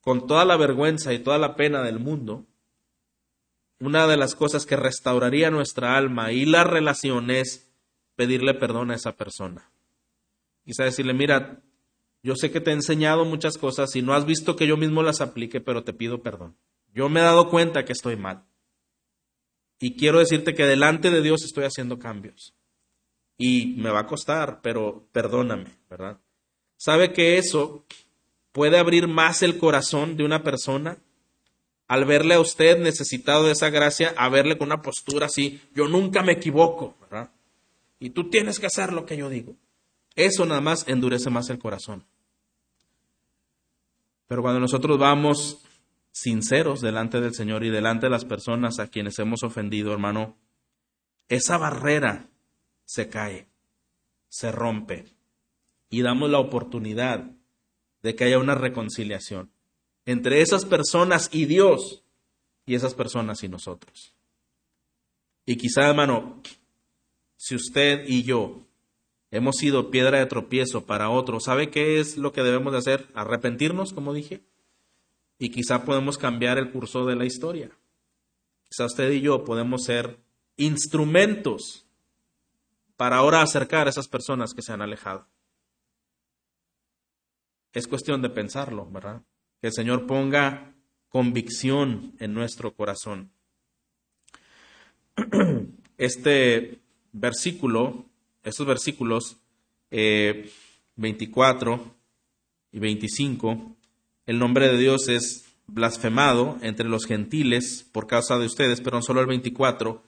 con 0.00 0.26
toda 0.26 0.44
la 0.44 0.56
vergüenza 0.56 1.12
y 1.12 1.18
toda 1.18 1.38
la 1.38 1.56
pena 1.56 1.82
del 1.82 1.98
mundo, 1.98 2.44
una 3.80 4.06
de 4.06 4.16
las 4.16 4.34
cosas 4.34 4.64
que 4.66 4.76
restauraría 4.76 5.50
nuestra 5.50 5.96
alma 5.96 6.32
y 6.32 6.44
la 6.44 6.64
relación 6.64 7.30
es 7.30 7.68
pedirle 8.14 8.54
perdón 8.54 8.90
a 8.90 8.94
esa 8.94 9.16
persona. 9.16 9.70
Quizá 10.64 10.84
decirle, 10.84 11.12
mira, 11.12 11.60
yo 12.26 12.34
sé 12.34 12.50
que 12.50 12.60
te 12.60 12.70
he 12.72 12.74
enseñado 12.74 13.24
muchas 13.24 13.56
cosas 13.56 13.94
y 13.94 14.02
no 14.02 14.12
has 14.12 14.26
visto 14.26 14.56
que 14.56 14.66
yo 14.66 14.76
mismo 14.76 15.04
las 15.04 15.20
aplique, 15.20 15.60
pero 15.60 15.84
te 15.84 15.92
pido 15.92 16.24
perdón. 16.24 16.56
Yo 16.92 17.08
me 17.08 17.20
he 17.20 17.22
dado 17.22 17.48
cuenta 17.48 17.84
que 17.84 17.92
estoy 17.92 18.16
mal. 18.16 18.42
Y 19.78 19.94
quiero 19.94 20.18
decirte 20.18 20.52
que 20.52 20.66
delante 20.66 21.12
de 21.12 21.22
Dios 21.22 21.44
estoy 21.44 21.66
haciendo 21.66 22.00
cambios. 22.00 22.52
Y 23.38 23.76
me 23.76 23.90
va 23.90 24.00
a 24.00 24.06
costar, 24.08 24.60
pero 24.60 25.06
perdóname, 25.12 25.78
¿verdad? 25.88 26.18
¿Sabe 26.76 27.12
que 27.12 27.38
eso 27.38 27.86
puede 28.50 28.76
abrir 28.76 29.06
más 29.06 29.44
el 29.44 29.56
corazón 29.56 30.16
de 30.16 30.24
una 30.24 30.42
persona? 30.42 30.98
Al 31.86 32.06
verle 32.06 32.34
a 32.34 32.40
usted 32.40 32.80
necesitado 32.80 33.44
de 33.44 33.52
esa 33.52 33.70
gracia, 33.70 34.12
a 34.16 34.28
verle 34.28 34.58
con 34.58 34.66
una 34.66 34.82
postura 34.82 35.26
así, 35.26 35.60
yo 35.76 35.86
nunca 35.86 36.24
me 36.24 36.32
equivoco, 36.32 36.96
¿verdad? 37.02 37.30
Y 38.00 38.10
tú 38.10 38.30
tienes 38.30 38.58
que 38.58 38.66
hacer 38.66 38.92
lo 38.92 39.06
que 39.06 39.16
yo 39.16 39.28
digo. 39.28 39.54
Eso 40.16 40.44
nada 40.44 40.60
más 40.60 40.88
endurece 40.88 41.30
más 41.30 41.50
el 41.50 41.60
corazón. 41.60 42.04
Pero 44.26 44.42
cuando 44.42 44.60
nosotros 44.60 44.98
vamos 44.98 45.62
sinceros 46.10 46.80
delante 46.80 47.20
del 47.20 47.34
Señor 47.34 47.64
y 47.64 47.70
delante 47.70 48.06
de 48.06 48.10
las 48.10 48.24
personas 48.24 48.78
a 48.78 48.88
quienes 48.88 49.18
hemos 49.18 49.42
ofendido, 49.42 49.92
hermano, 49.92 50.36
esa 51.28 51.58
barrera 51.58 52.28
se 52.84 53.08
cae, 53.08 53.48
se 54.28 54.50
rompe 54.50 55.04
y 55.90 56.02
damos 56.02 56.30
la 56.30 56.38
oportunidad 56.38 57.30
de 58.02 58.14
que 58.14 58.24
haya 58.24 58.38
una 58.38 58.54
reconciliación 58.54 59.50
entre 60.04 60.40
esas 60.40 60.64
personas 60.64 61.28
y 61.32 61.46
Dios 61.46 62.02
y 62.64 62.74
esas 62.74 62.94
personas 62.94 63.42
y 63.42 63.48
nosotros. 63.48 64.14
Y 65.44 65.56
quizá, 65.56 65.88
hermano, 65.88 66.42
si 67.36 67.54
usted 67.54 68.04
y 68.06 68.22
yo 68.22 68.65
hemos 69.36 69.56
sido 69.56 69.90
piedra 69.90 70.18
de 70.18 70.26
tropiezo 70.26 70.86
para 70.86 71.10
otros, 71.10 71.44
¿sabe 71.44 71.70
qué 71.70 72.00
es 72.00 72.16
lo 72.16 72.32
que 72.32 72.42
debemos 72.42 72.72
de 72.72 72.78
hacer? 72.78 73.06
Arrepentirnos, 73.14 73.92
como 73.92 74.14
dije. 74.14 74.42
Y 75.38 75.50
quizá 75.50 75.84
podemos 75.84 76.18
cambiar 76.18 76.58
el 76.58 76.70
curso 76.70 77.04
de 77.04 77.16
la 77.16 77.26
historia. 77.26 77.70
Quizá 78.68 78.86
usted 78.86 79.10
y 79.10 79.20
yo 79.20 79.44
podemos 79.44 79.84
ser 79.84 80.18
instrumentos 80.56 81.86
para 82.96 83.16
ahora 83.16 83.42
acercar 83.42 83.86
a 83.86 83.90
esas 83.90 84.08
personas 84.08 84.54
que 84.54 84.62
se 84.62 84.72
han 84.72 84.82
alejado. 84.82 85.28
Es 87.72 87.86
cuestión 87.86 88.22
de 88.22 88.30
pensarlo, 88.30 88.90
¿verdad? 88.90 89.22
Que 89.60 89.68
el 89.68 89.74
Señor 89.74 90.06
ponga 90.06 90.74
convicción 91.10 92.14
en 92.18 92.32
nuestro 92.32 92.74
corazón. 92.74 93.30
Este 95.98 96.80
versículo, 97.12 98.04
estos 98.46 98.66
versículos 98.66 99.38
24 99.90 101.74
eh, 101.74 101.80
y 102.72 102.78
25, 102.78 103.76
el 104.26 104.38
nombre 104.38 104.68
de 104.68 104.78
Dios 104.78 105.08
es 105.08 105.52
blasfemado 105.66 106.56
entre 106.62 106.88
los 106.88 107.06
gentiles 107.06 107.88
por 107.90 108.06
causa 108.06 108.38
de 108.38 108.46
ustedes, 108.46 108.80
pero 108.80 109.02
solo 109.02 109.20
el 109.20 109.26
24, 109.26 110.02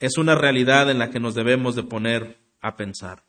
es 0.00 0.16
una 0.16 0.34
realidad 0.34 0.90
en 0.90 0.98
la 0.98 1.10
que 1.10 1.20
nos 1.20 1.34
debemos 1.34 1.74
de 1.74 1.82
poner 1.82 2.38
a 2.62 2.76
pensar. 2.76 3.22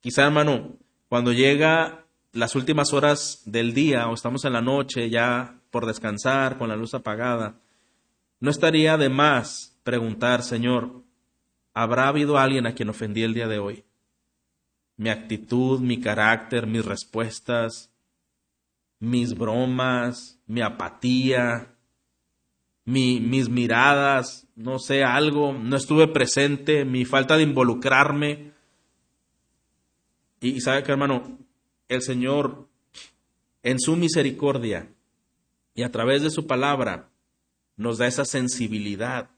Quizá, 0.00 0.24
hermano, 0.24 0.76
cuando 1.08 1.32
llega 1.32 2.06
las 2.32 2.54
últimas 2.54 2.92
horas 2.92 3.42
del 3.46 3.74
día 3.74 4.06
o 4.06 4.14
estamos 4.14 4.44
en 4.44 4.52
la 4.52 4.62
noche 4.62 5.10
ya 5.10 5.60
por 5.72 5.86
descansar 5.86 6.56
con 6.56 6.68
la 6.68 6.76
luz 6.76 6.94
apagada, 6.94 7.60
no 8.38 8.50
estaría 8.50 8.96
de 8.96 9.08
más 9.08 9.76
preguntar, 9.82 10.44
Señor, 10.44 11.02
¿habrá 11.78 12.08
habido 12.08 12.38
alguien 12.38 12.66
a 12.66 12.74
quien 12.74 12.88
ofendí 12.88 13.22
el 13.22 13.34
día 13.34 13.46
de 13.46 13.60
hoy? 13.60 13.84
Mi 14.96 15.10
actitud, 15.10 15.78
mi 15.78 16.00
carácter, 16.00 16.66
mis 16.66 16.84
respuestas, 16.84 17.92
mis 18.98 19.38
bromas, 19.38 20.40
mi 20.48 20.60
apatía, 20.60 21.72
mis 22.84 23.48
miradas, 23.48 24.48
no 24.56 24.80
sé, 24.80 25.04
algo, 25.04 25.52
no 25.52 25.76
estuve 25.76 26.08
presente, 26.08 26.84
mi 26.84 27.04
falta 27.04 27.36
de 27.36 27.44
involucrarme. 27.44 28.54
Y, 30.40 30.56
y 30.56 30.60
sabe 30.60 30.82
que 30.82 30.90
hermano, 30.90 31.38
el 31.86 32.02
Señor 32.02 32.68
en 33.62 33.78
su 33.78 33.94
misericordia 33.94 34.92
y 35.74 35.84
a 35.84 35.92
través 35.92 36.22
de 36.22 36.30
su 36.30 36.48
palabra 36.48 37.08
nos 37.76 37.98
da 37.98 38.08
esa 38.08 38.24
sensibilidad 38.24 39.30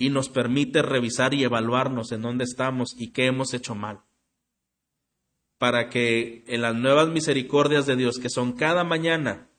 y 0.00 0.08
nos 0.08 0.30
permite 0.30 0.80
revisar 0.80 1.34
y 1.34 1.44
evaluarnos 1.44 2.10
en 2.10 2.22
dónde 2.22 2.44
estamos 2.44 2.94
y 2.96 3.08
qué 3.08 3.26
hemos 3.26 3.52
hecho 3.52 3.74
mal. 3.74 4.00
Para 5.58 5.90
que 5.90 6.42
en 6.46 6.62
las 6.62 6.74
nuevas 6.74 7.10
misericordias 7.10 7.84
de 7.84 7.96
Dios, 7.96 8.18
que 8.18 8.30
son 8.30 8.54
cada 8.54 8.82
mañana, 8.82 9.50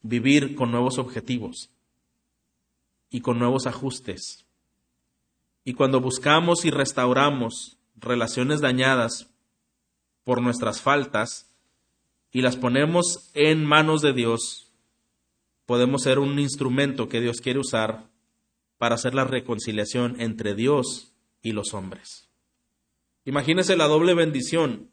vivir 0.00 0.54
con 0.54 0.70
nuevos 0.70 0.96
objetivos 0.96 1.68
y 3.10 3.20
con 3.20 3.38
nuevos 3.38 3.66
ajustes. 3.66 4.46
Y 5.62 5.74
cuando 5.74 6.00
buscamos 6.00 6.64
y 6.64 6.70
restauramos 6.70 7.76
relaciones 7.96 8.62
dañadas 8.62 9.28
por 10.24 10.40
nuestras 10.40 10.80
faltas 10.80 11.54
y 12.32 12.40
las 12.40 12.56
ponemos 12.56 13.30
en 13.34 13.66
manos 13.66 14.00
de 14.00 14.14
Dios, 14.14 14.65
podemos 15.66 16.02
ser 16.02 16.18
un 16.18 16.38
instrumento 16.38 17.08
que 17.08 17.20
Dios 17.20 17.40
quiere 17.40 17.58
usar 17.58 18.08
para 18.78 18.94
hacer 18.94 19.14
la 19.14 19.24
reconciliación 19.24 20.20
entre 20.20 20.54
Dios 20.54 21.12
y 21.42 21.52
los 21.52 21.74
hombres. 21.74 22.28
Imagínese 23.24 23.76
la 23.76 23.86
doble 23.86 24.14
bendición 24.14 24.90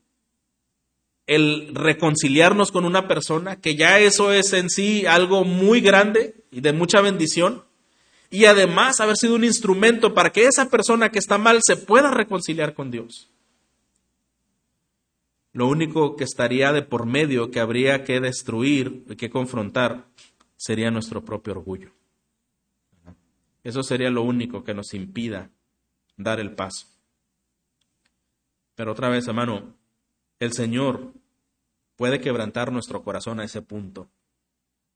el 1.27 1.73
reconciliarnos 1.73 2.71
con 2.71 2.85
una 2.85 3.07
persona, 3.07 3.59
que 3.59 3.75
ya 3.75 3.99
eso 3.99 4.33
es 4.33 4.53
en 4.53 4.69
sí 4.69 5.05
algo 5.05 5.45
muy 5.45 5.81
grande 5.81 6.35
y 6.51 6.61
de 6.61 6.73
mucha 6.73 7.01
bendición, 7.01 7.63
y 8.29 8.45
además 8.45 8.99
haber 8.99 9.15
sido 9.15 9.35
un 9.35 9.43
instrumento 9.43 10.13
para 10.13 10.31
que 10.31 10.45
esa 10.45 10.69
persona 10.69 11.09
que 11.09 11.19
está 11.19 11.37
mal 11.37 11.59
se 11.63 11.77
pueda 11.77 12.11
reconciliar 12.11 12.73
con 12.73 12.91
Dios. 12.91 13.29
Lo 15.53 15.67
único 15.67 16.15
que 16.15 16.23
estaría 16.23 16.73
de 16.73 16.81
por 16.81 17.05
medio 17.05 17.51
que 17.51 17.59
habría 17.59 18.03
que 18.03 18.19
destruir 18.19 19.05
y 19.07 19.15
que 19.15 19.29
confrontar 19.29 20.05
sería 20.63 20.89
nuestro 20.91 21.25
propio 21.25 21.51
orgullo. 21.51 21.91
Eso 23.65 23.83
sería 23.83 24.09
lo 24.09 24.21
único 24.21 24.63
que 24.63 24.73
nos 24.73 24.93
impida 24.93 25.49
dar 26.15 26.39
el 26.39 26.55
paso. 26.55 26.87
Pero 28.73 28.93
otra 28.93 29.09
vez, 29.09 29.27
hermano, 29.27 29.75
el 30.39 30.53
Señor 30.53 31.11
puede 31.97 32.21
quebrantar 32.21 32.71
nuestro 32.71 33.03
corazón 33.03 33.41
a 33.41 33.43
ese 33.43 33.61
punto 33.61 34.09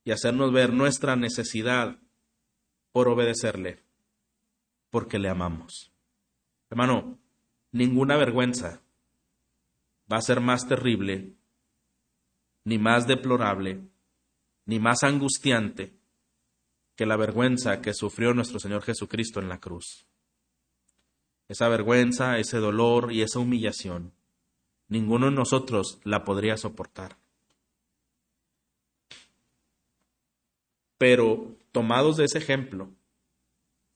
y 0.06 0.12
hacernos 0.12 0.54
ver 0.54 0.72
nuestra 0.72 1.18
necesidad 1.18 2.00
por 2.94 3.10
obedecerle, 3.10 3.84
porque 4.90 5.20
le 5.20 5.28
amamos. 5.28 5.92
Hermano, 6.70 7.20
ninguna 7.74 8.16
vergüenza 8.16 8.80
va 10.10 10.16
a 10.16 10.22
ser 10.22 10.40
más 10.40 10.66
terrible, 10.66 11.34
ni 12.64 12.78
más 12.78 13.06
deplorable, 13.06 13.82
ni 14.68 14.78
más 14.78 15.02
angustiante 15.02 15.94
que 16.96 17.08
la 17.08 17.18
vergüenza 17.18 17.82
que 17.82 17.96
sufrió 17.96 18.36
nuestro 18.36 18.60
Señor 18.60 18.84
Jesucristo 18.84 19.40
en 19.40 19.50
la 19.50 19.60
cruz. 19.60 20.06
Esa 21.48 21.68
vergüenza, 21.68 22.38
ese 22.38 22.60
dolor 22.60 23.12
y 23.12 23.24
esa 23.24 23.40
humillación 23.40 24.14
ninguno 24.90 25.28
de 25.28 25.36
nosotros 25.36 26.00
la 26.04 26.24
podría 26.24 26.58
soportar. 26.58 27.18
Pero 30.98 31.56
tomados 31.72 32.18
de 32.18 32.26
ese 32.26 32.40
ejemplo, 32.40 32.90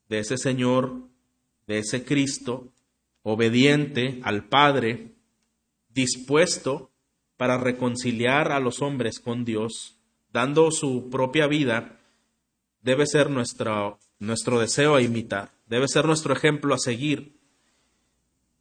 de 0.08 0.20
ese 0.20 0.38
Señor, 0.38 1.08
de 1.68 1.80
ese 1.80 2.04
Cristo, 2.04 2.72
obediente 3.24 4.20
al 4.24 4.48
Padre, 4.48 5.14
dispuesto 5.90 6.92
para 7.38 7.58
reconciliar 7.58 8.52
a 8.52 8.60
los 8.60 8.82
hombres 8.82 9.20
con 9.20 9.46
Dios, 9.46 9.98
dando 10.32 10.72
su 10.72 11.10
propia 11.10 11.48
vida, 11.48 12.00
debe 12.82 13.06
ser 13.06 13.30
nuestro, 13.30 14.00
nuestro 14.20 14.60
deseo 14.60 14.96
a 14.96 15.02
imitar, 15.02 15.52
debe 15.68 15.88
ser 15.88 16.06
nuestro 16.06 16.34
ejemplo 16.34 16.74
a 16.74 16.80
seguir 16.80 17.40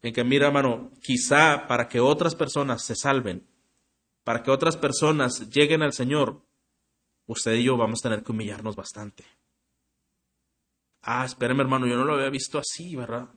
en 0.02 0.14
que, 0.14 0.24
mira, 0.24 0.46
hermano, 0.46 0.90
quizá 1.02 1.66
para 1.66 1.88
que 1.88 2.00
otras 2.00 2.34
personas 2.34 2.84
se 2.84 2.94
salven, 2.94 3.46
para 4.24 4.42
que 4.42 4.50
otras 4.50 4.76
personas 4.76 5.50
lleguen 5.50 5.82
al 5.82 5.92
Señor, 5.92 6.40
usted 7.26 7.54
y 7.54 7.64
yo 7.64 7.76
vamos 7.76 8.00
a 8.00 8.08
tener 8.08 8.24
que 8.24 8.32
humillarnos 8.32 8.76
bastante. 8.76 9.24
Ah, 11.02 11.24
espérame, 11.24 11.60
hermano, 11.60 11.86
yo 11.86 11.96
no 11.96 12.04
lo 12.04 12.14
había 12.14 12.30
visto 12.30 12.58
así, 12.58 12.96
¿verdad? 12.96 13.28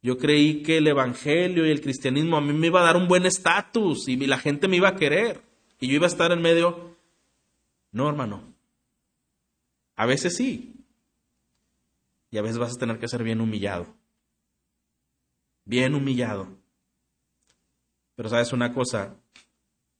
Yo 0.00 0.16
creí 0.16 0.62
que 0.62 0.78
el 0.78 0.86
Evangelio 0.86 1.66
y 1.66 1.70
el 1.70 1.80
cristianismo 1.80 2.36
a 2.36 2.40
mí 2.40 2.52
me 2.52 2.68
iba 2.68 2.80
a 2.80 2.84
dar 2.84 2.96
un 2.96 3.08
buen 3.08 3.26
estatus 3.26 4.08
y 4.08 4.16
la 4.16 4.38
gente 4.38 4.68
me 4.68 4.76
iba 4.76 4.88
a 4.88 4.96
querer 4.96 5.42
y 5.80 5.88
yo 5.88 5.94
iba 5.94 6.06
a 6.06 6.10
estar 6.10 6.30
en 6.32 6.40
medio. 6.40 6.96
No, 7.92 8.08
hermano. 8.08 8.42
A 9.96 10.06
veces 10.06 10.36
sí. 10.36 10.74
Y 12.30 12.38
a 12.38 12.42
veces 12.42 12.58
vas 12.58 12.74
a 12.74 12.78
tener 12.78 12.98
que 12.98 13.08
ser 13.08 13.22
bien 13.22 13.40
humillado 13.40 13.98
bien 15.68 15.94
humillado. 15.94 16.48
Pero 18.16 18.30
sabes 18.30 18.52
una 18.52 18.72
cosa, 18.72 19.14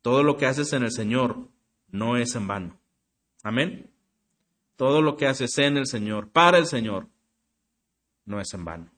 todo 0.03 0.23
lo 0.23 0.37
que 0.39 0.47
haces 0.47 0.73
en 0.73 0.83
el 0.83 0.91
Señor 0.91 1.49
no 1.89 2.17
es 2.17 2.35
en 2.35 2.49
vano. 2.49 2.81
Amén. 3.43 3.91
Todo 4.77 5.03
lo 5.03 5.17
que 5.17 5.27
haces 5.27 5.57
en 5.59 5.77
el 5.77 5.87
Señor, 5.87 6.31
para 6.31 6.59
el 6.59 6.67
Señor, 6.67 7.07
no 8.25 8.41
es 8.41 8.53
en 8.55 8.65
vano. 8.65 8.91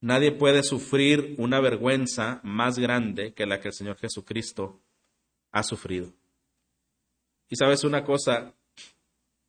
Nadie 0.00 0.32
puede 0.32 0.62
sufrir 0.62 1.34
una 1.38 1.60
vergüenza 1.60 2.40
más 2.44 2.78
grande 2.78 3.34
que 3.34 3.46
la 3.46 3.60
que 3.60 3.68
el 3.68 3.74
Señor 3.74 3.96
Jesucristo 3.96 4.80
ha 5.50 5.62
sufrido. 5.62 6.12
Y 7.48 7.56
sabes 7.56 7.84
una 7.84 8.04
cosa, 8.04 8.54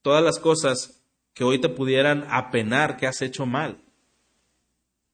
todas 0.01 0.23
las 0.23 0.39
cosas 0.39 1.01
que 1.33 1.43
hoy 1.43 1.59
te 1.59 1.69
pudieran 1.69 2.25
apenar 2.29 2.97
que 2.97 3.07
has 3.07 3.21
hecho 3.21 3.45
mal, 3.45 3.81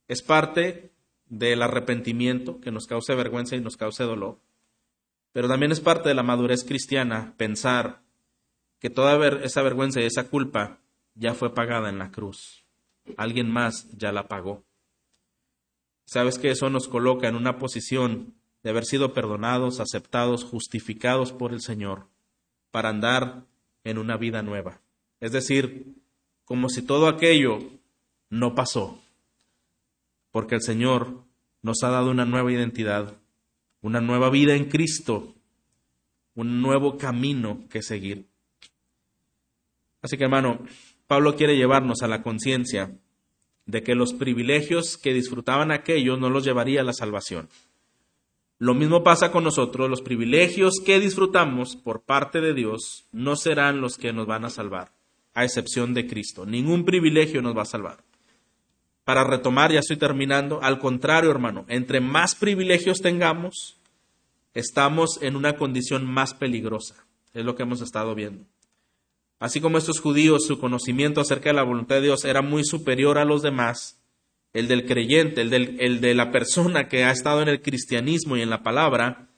es 0.08 0.22
parte 0.22 0.92
del 1.26 1.62
arrepentimiento 1.62 2.60
que 2.60 2.72
nos 2.72 2.86
cause 2.86 3.16
vergüenza 3.16 3.56
y 3.56 3.62
nos 3.62 3.78
cause 3.78 4.04
dolor. 4.04 4.40
Pero 5.32 5.48
también 5.48 5.72
es 5.72 5.80
parte 5.80 6.10
de 6.10 6.16
la 6.16 6.24
madurez 6.24 6.66
cristiana 6.66 7.34
pensar 7.38 8.02
que 8.80 8.90
toda 8.90 9.26
esa 9.44 9.62
vergüenza 9.62 10.02
y 10.02 10.06
esa 10.06 10.28
culpa 10.28 10.80
ya 11.16 11.34
fue 11.34 11.54
pagada 11.54 11.90
en 11.90 12.00
la 12.00 12.12
cruz. 12.12 12.66
Alguien 13.16 13.50
más 13.50 13.90
ya 13.98 14.12
la 14.12 14.28
pagó. 14.28 14.66
Sabes 16.04 16.38
que 16.38 16.52
eso 16.52 16.70
nos 16.70 16.90
coloca 16.90 17.30
en 17.30 17.36
una 17.36 17.58
posición 17.58 18.36
de 18.64 18.72
haber 18.72 18.84
sido 18.84 19.14
perdonados, 19.14 19.80
aceptados, 19.80 20.44
justificados 20.44 21.32
por 21.32 21.54
el 21.54 21.62
Señor, 21.62 22.08
para 22.72 22.90
andar 22.90 23.46
en 23.84 23.98
una 23.98 24.18
vida 24.18 24.42
nueva. 24.42 24.82
Es 25.20 25.32
decir, 25.32 25.96
como 26.46 26.70
si 26.70 26.82
todo 26.82 27.08
aquello 27.08 27.60
no 28.30 28.56
pasó, 28.56 29.02
porque 30.32 30.56
el 30.56 30.62
Señor 30.62 31.24
nos 31.62 31.84
ha 31.84 31.90
dado 31.90 32.10
una 32.10 32.26
nueva 32.26 32.52
identidad, 32.52 33.18
una 33.82 34.02
nueva 34.02 34.30
vida 34.30 34.56
en 34.56 34.66
Cristo, 34.66 35.36
un 36.36 36.62
nuevo 36.62 36.98
camino 36.98 37.66
que 37.70 37.82
seguir. 37.82 38.28
Así 40.02 40.18
que 40.18 40.24
hermano, 40.24 40.66
Pablo 41.08 41.36
quiere 41.36 41.56
llevarnos 41.56 42.02
a 42.02 42.08
la 42.08 42.24
conciencia 42.24 42.98
de 43.66 43.84
que 43.84 43.96
los 43.96 44.14
privilegios 44.14 44.98
que 44.98 45.14
disfrutaban 45.14 45.72
aquellos 45.72 46.20
no 46.20 46.30
los 46.30 46.44
llevaría 46.44 46.82
a 46.82 46.86
la 46.86 46.94
salvación. 46.94 47.50
Lo 48.62 48.76
mismo 48.76 49.04
pasa 49.04 49.32
con 49.32 49.44
nosotros, 49.44 49.90
los 49.90 50.04
privilegios 50.04 50.76
que 50.86 51.00
disfrutamos 51.00 51.76
por 51.76 52.04
parte 52.04 52.42
de 52.42 52.54
Dios 52.54 53.08
no 53.12 53.36
serán 53.36 53.82
los 53.82 53.98
que 53.98 54.14
nos 54.14 54.28
van 54.28 54.46
a 54.46 54.52
salvar, 54.52 54.92
a 55.34 55.44
excepción 55.44 55.96
de 55.96 56.06
Cristo. 56.06 56.46
Ningún 56.46 56.86
privilegio 56.86 57.42
nos 57.42 57.58
va 57.58 57.64
a 57.64 57.66
salvar. 57.66 58.04
Para 59.04 59.24
retomar, 59.24 59.72
ya 59.72 59.80
estoy 59.80 59.98
terminando, 59.98 60.62
al 60.62 60.78
contrario, 60.78 61.32
hermano, 61.32 61.66
entre 61.70 62.02
más 62.02 62.36
privilegios 62.36 63.02
tengamos, 63.02 63.80
estamos 64.54 65.18
en 65.24 65.36
una 65.36 65.56
condición 65.56 66.06
más 66.06 66.36
peligrosa. 66.36 67.08
Es 67.34 67.44
lo 67.44 67.56
que 67.56 67.64
hemos 67.64 67.82
estado 67.82 68.14
viendo. 68.14 68.46
Así 69.40 69.60
como 69.60 69.80
estos 69.80 70.00
judíos, 70.00 70.46
su 70.46 70.60
conocimiento 70.60 71.20
acerca 71.20 71.50
de 71.50 71.56
la 71.56 71.64
voluntad 71.64 71.96
de 71.96 72.02
Dios 72.04 72.26
era 72.26 72.44
muy 72.44 72.64
superior 72.64 73.18
a 73.18 73.26
los 73.26 73.42
demás, 73.42 74.00
el 74.54 74.68
del 74.68 74.86
creyente, 74.86 75.42
el, 75.42 75.54
el 75.80 76.02
de 76.02 76.14
la 76.14 76.32
persona 76.32 76.88
que 76.88 77.04
ha 77.04 77.12
estado 77.12 77.42
en 77.42 77.48
el 77.48 77.62
cristianismo 77.62 78.38
y 78.38 78.42
en 78.42 78.50
la 78.50 78.64
palabra, 78.64 79.30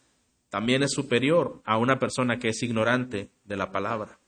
también 0.50 0.84
es 0.84 0.92
superior 0.92 1.62
a 1.66 1.78
una 1.78 2.00
persona 2.00 2.38
que 2.38 2.50
es 2.50 2.62
ignorante 2.64 3.32
de 3.44 3.58
la 3.58 3.72
palabra. 3.72 4.20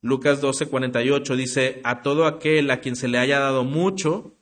Lucas 0.00 0.40
12, 0.40 0.66
48 0.66 1.36
dice, 1.36 1.80
a 1.84 2.02
todo 2.02 2.26
aquel 2.26 2.70
a 2.70 2.80
quien 2.80 2.96
se 2.96 3.08
le 3.08 3.18
haya 3.18 3.38
dado 3.38 3.64
mucho, 3.64 4.34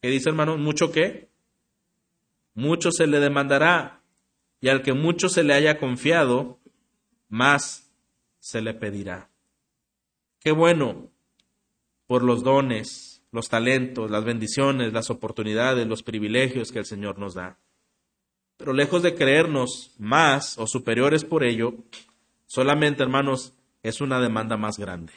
¿qué 0.00 0.08
dice 0.08 0.28
hermano? 0.28 0.56
¿Mucho 0.56 0.92
qué? 0.92 1.28
Mucho 2.54 2.92
se 2.92 3.08
le 3.08 3.18
demandará, 3.18 4.02
y 4.60 4.68
al 4.68 4.82
que 4.82 4.92
mucho 4.92 5.28
se 5.28 5.42
le 5.42 5.54
haya 5.54 5.78
confiado, 5.78 6.58
más 7.28 7.92
se 8.38 8.60
le 8.60 8.74
pedirá. 8.74 9.30
Qué 10.40 10.52
bueno 10.52 11.10
por 12.06 12.22
los 12.22 12.42
dones, 12.42 13.17
los 13.30 13.48
talentos, 13.48 14.10
las 14.10 14.24
bendiciones, 14.24 14.92
las 14.92 15.10
oportunidades, 15.10 15.86
los 15.86 16.02
privilegios 16.02 16.72
que 16.72 16.78
el 16.78 16.86
Señor 16.86 17.18
nos 17.18 17.34
da. 17.34 17.58
Pero 18.56 18.72
lejos 18.72 19.02
de 19.02 19.14
creernos 19.14 19.94
más 19.98 20.58
o 20.58 20.66
superiores 20.66 21.24
por 21.24 21.44
ello, 21.44 21.74
solamente, 22.46 23.02
hermanos, 23.02 23.52
es 23.82 24.00
una 24.00 24.20
demanda 24.20 24.56
más 24.56 24.78
grande. 24.78 25.12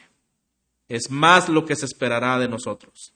Es 0.88 1.10
más 1.10 1.48
lo 1.48 1.64
que 1.64 1.74
se 1.74 1.86
esperará 1.86 2.38
de 2.38 2.48
nosotros. 2.48 3.14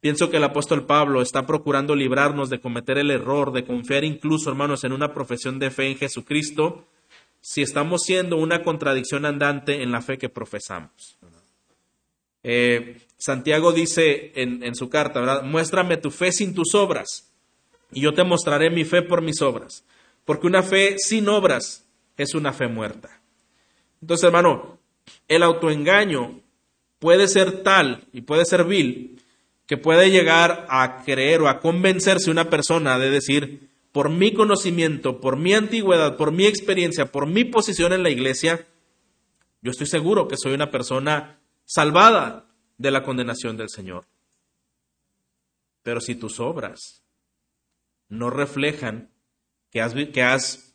Pienso 0.00 0.30
que 0.30 0.38
el 0.38 0.44
apóstol 0.44 0.84
Pablo 0.84 1.22
está 1.22 1.46
procurando 1.46 1.94
librarnos 1.94 2.50
de 2.50 2.60
cometer 2.60 2.98
el 2.98 3.12
error 3.12 3.52
de 3.52 3.64
confiar 3.64 4.02
incluso, 4.02 4.50
hermanos, 4.50 4.82
en 4.82 4.92
una 4.92 5.14
profesión 5.14 5.60
de 5.60 5.70
fe 5.70 5.92
en 5.92 5.96
Jesucristo, 5.96 6.88
si 7.40 7.62
estamos 7.62 8.02
siendo 8.02 8.36
una 8.36 8.64
contradicción 8.64 9.24
andante 9.24 9.82
en 9.82 9.92
la 9.92 10.00
fe 10.00 10.18
que 10.18 10.28
profesamos. 10.28 11.18
Eh, 12.42 13.00
Santiago 13.16 13.72
dice 13.72 14.32
en, 14.34 14.74
su 14.74 14.88
carta. 14.88 15.42
Muéstrame 15.42 15.96
tu 15.96 16.10
fe 16.10 16.32
sin 16.32 16.54
tus 16.54 16.74
obras 16.74 17.32
y 17.92 18.00
yo 18.00 18.14
te 18.14 18.24
mostraré 18.24 18.70
mi 18.70 18.84
fe 18.84 19.02
por 19.02 19.22
mis 19.22 19.40
obras. 19.42 19.84
Porque 20.24 20.46
una 20.46 20.62
fe 20.62 20.96
sin 20.98 21.28
obras 21.28 21.86
es 22.16 22.34
una 22.34 22.52
fe 22.52 22.68
muerta. 22.68 23.20
Entonces, 24.00 24.24
hermano, 24.24 24.78
el 25.28 25.42
autoengaño 25.42 26.40
puede 26.98 27.28
ser 27.28 27.62
tal 27.62 28.04
y 28.12 28.22
puede 28.22 28.44
ser 28.44 28.64
vil 28.64 29.20
que 29.66 29.76
puede 29.76 30.10
llegar 30.10 30.66
a 30.68 31.02
creer 31.04 31.40
o 31.42 31.48
a 31.48 31.60
convencerse 31.60 32.30
una 32.30 32.50
persona 32.50 32.98
de 32.98 33.10
decir, 33.10 33.70
por 33.92 34.08
mi 34.10 34.32
conocimiento, 34.32 35.20
por 35.20 35.36
mi 35.36 35.54
antigüedad, 35.54 36.16
por 36.16 36.32
mi 36.32 36.46
experiencia, 36.46 37.12
por 37.12 37.26
mi 37.26 37.44
posición 37.44 37.92
en 37.92 38.02
la 38.02 38.10
iglesia, 38.10 38.66
yo 39.60 39.70
estoy 39.70 39.86
seguro 39.86 40.28
que 40.28 40.36
soy 40.36 40.54
una 40.54 40.70
persona 40.70 41.38
salvada 41.74 42.44
de 42.76 42.90
la 42.90 43.02
condenación 43.02 43.56
del 43.56 43.70
Señor. 43.70 44.04
Pero 45.82 46.02
si 46.02 46.14
tus 46.14 46.38
obras 46.38 47.02
no 48.10 48.28
reflejan 48.28 49.10
que 49.70 49.80
has, 49.80 49.94
que 49.94 50.22
has 50.22 50.74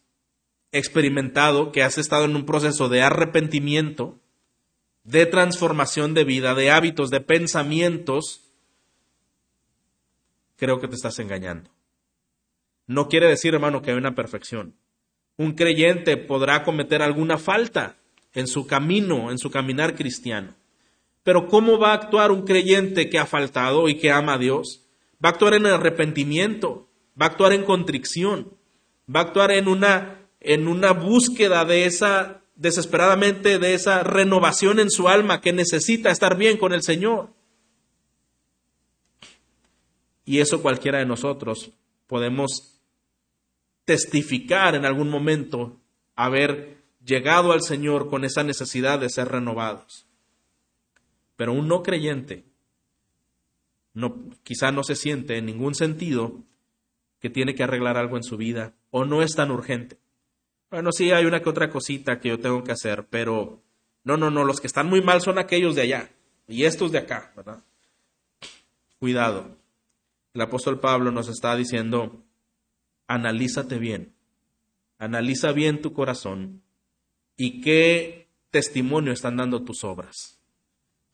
experimentado, 0.72 1.72
que 1.72 1.84
has 1.84 2.00
estado 2.00 2.26
en 2.26 2.36
un 2.36 2.48
proceso 2.48 2.90
de 2.90 3.04
arrepentimiento, 3.04 4.20
de 5.04 5.28
transformación 5.28 6.16
de 6.16 6.24
vida, 6.24 6.56
de 6.56 6.72
hábitos, 6.72 7.12
de 7.12 7.22
pensamientos, 7.22 8.42
creo 10.56 10.80
que 10.80 10.88
te 10.88 10.96
estás 10.96 11.20
engañando. 11.20 11.70
No 12.88 13.08
quiere 13.08 13.28
decir, 13.28 13.54
hermano, 13.54 13.84
que 13.84 13.92
hay 13.92 13.98
una 13.98 14.16
perfección. 14.16 14.74
Un 15.38 15.54
creyente 15.54 16.18
podrá 16.18 16.64
cometer 16.64 17.04
alguna 17.04 17.38
falta 17.38 17.98
en 18.34 18.48
su 18.48 18.66
camino, 18.66 19.30
en 19.30 19.38
su 19.38 19.52
caminar 19.52 19.96
cristiano. 19.96 20.56
Pero 21.28 21.50
¿cómo 21.50 21.78
va 21.78 21.92
a 21.92 21.96
actuar 21.96 22.32
un 22.32 22.44
creyente 22.44 23.10
que 23.10 23.20
ha 23.20 23.26
faltado 23.26 23.90
y 23.90 23.98
que 23.98 24.12
ama 24.12 24.36
a 24.36 24.38
Dios? 24.38 24.86
Va 25.22 25.28
a 25.28 25.32
actuar 25.34 25.56
en 25.56 25.66
arrepentimiento, 25.66 26.88
va 27.22 27.26
a 27.26 27.30
actuar 27.32 27.52
en 27.52 27.66
contrición, 27.66 28.54
va 29.14 29.20
a 29.20 29.24
actuar 29.24 29.52
en 29.52 29.68
una, 29.68 30.22
en 30.40 30.70
una 30.70 30.94
búsqueda 30.94 31.66
de 31.66 31.84
esa, 31.84 32.44
desesperadamente, 32.56 33.60
de 33.60 33.74
esa 33.74 34.04
renovación 34.04 34.80
en 34.80 34.90
su 34.90 35.10
alma 35.10 35.42
que 35.42 35.52
necesita 35.52 36.12
estar 36.12 36.38
bien 36.38 36.56
con 36.56 36.72
el 36.72 36.82
Señor. 36.82 37.28
Y 40.24 40.40
eso 40.40 40.62
cualquiera 40.62 41.00
de 41.00 41.08
nosotros 41.08 41.72
podemos 42.08 42.80
testificar 43.84 44.76
en 44.76 44.86
algún 44.86 45.10
momento 45.10 45.76
haber 46.16 46.78
llegado 47.04 47.52
al 47.52 47.64
Señor 47.64 48.10
con 48.10 48.24
esa 48.24 48.44
necesidad 48.44 48.98
de 48.98 49.10
ser 49.10 49.28
renovados. 49.28 50.07
Pero 51.38 51.54
un 51.54 51.70
no 51.70 51.82
creyente 51.82 52.44
no, 53.98 54.30
quizá 54.44 54.72
no 54.72 54.84
se 54.84 54.96
siente 54.96 55.38
en 55.38 55.48
ningún 55.48 55.74
sentido 55.74 56.44
que 57.20 57.32
tiene 57.32 57.56
que 57.56 57.64
arreglar 57.64 57.98
algo 57.98 58.16
en 58.16 58.24
su 58.24 58.38
vida 58.38 58.76
o 58.92 59.06
no 59.06 59.24
es 59.24 59.34
tan 59.36 59.50
urgente. 59.50 59.98
Bueno, 60.70 60.92
sí 60.92 61.12
hay 61.12 61.26
una 61.26 61.42
que 61.42 61.50
otra 61.50 61.72
cosita 61.72 62.20
que 62.20 62.30
yo 62.30 62.40
tengo 62.40 62.64
que 62.64 62.74
hacer, 62.74 63.08
pero 63.10 63.64
no, 64.04 64.16
no, 64.16 64.30
no, 64.30 64.44
los 64.44 64.60
que 64.60 64.68
están 64.68 64.88
muy 64.88 65.02
mal 65.02 65.22
son 65.22 65.40
aquellos 65.40 65.74
de 65.76 65.82
allá 65.82 66.12
y 66.48 66.66
estos 66.66 66.92
de 66.92 67.00
acá, 67.00 67.34
¿verdad? 67.36 67.64
Cuidado. 69.00 69.58
El 70.36 70.42
apóstol 70.42 70.80
Pablo 70.80 71.12
nos 71.12 71.28
está 71.28 71.56
diciendo, 71.56 72.24
analízate 73.08 73.80
bien, 73.80 74.14
analiza 75.00 75.54
bien 75.54 75.82
tu 75.82 75.94
corazón 75.94 76.62
y 77.36 77.62
qué 77.62 78.30
testimonio 78.52 79.12
están 79.12 79.38
dando 79.38 79.64
tus 79.64 79.84
obras. 79.84 80.37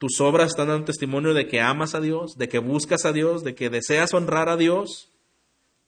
Tus 0.04 0.20
obras 0.20 0.50
están 0.50 0.68
dando 0.68 0.84
testimonio 0.84 1.34
de 1.34 1.48
que 1.48 1.62
amas 1.62 1.96
a 1.96 2.02
Dios, 2.02 2.38
de 2.38 2.50
que 2.50 2.60
buscas 2.60 3.06
a 3.06 3.14
Dios, 3.14 3.42
de 3.46 3.56
que 3.56 3.70
deseas 3.70 4.14
honrar 4.14 4.50
a 4.50 4.58
Dios, 4.58 5.14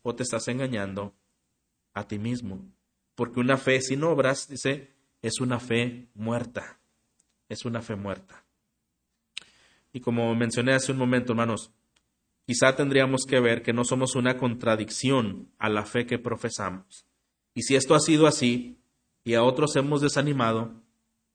o 0.03 0.15
te 0.15 0.23
estás 0.23 0.47
engañando 0.47 1.13
a 1.93 2.07
ti 2.07 2.17
mismo. 2.17 2.61
Porque 3.15 3.41
una 3.41 3.57
fe 3.57 3.81
sin 3.81 4.05
obras, 4.05 4.47
dice, 4.47 4.93
es 5.21 5.41
una 5.41 5.59
fe 5.59 6.07
muerta. 6.13 6.79
Es 7.49 7.65
una 7.65 7.81
fe 7.81 7.97
muerta. 7.97 8.45
Y 9.91 9.99
como 9.99 10.33
mencioné 10.33 10.71
hace 10.71 10.93
un 10.93 10.97
momento, 10.97 11.33
hermanos, 11.33 11.73
quizá 12.47 12.73
tendríamos 12.73 13.23
que 13.27 13.41
ver 13.41 13.63
que 13.63 13.73
no 13.73 13.83
somos 13.83 14.15
una 14.15 14.37
contradicción 14.37 15.49
a 15.59 15.67
la 15.67 15.83
fe 15.83 16.05
que 16.05 16.19
profesamos. 16.19 17.05
Y 17.53 17.63
si 17.63 17.75
esto 17.75 17.95
ha 17.95 17.99
sido 17.99 18.27
así 18.27 18.77
y 19.25 19.33
a 19.33 19.43
otros 19.43 19.75
hemos 19.75 19.99
desanimado, 19.99 20.71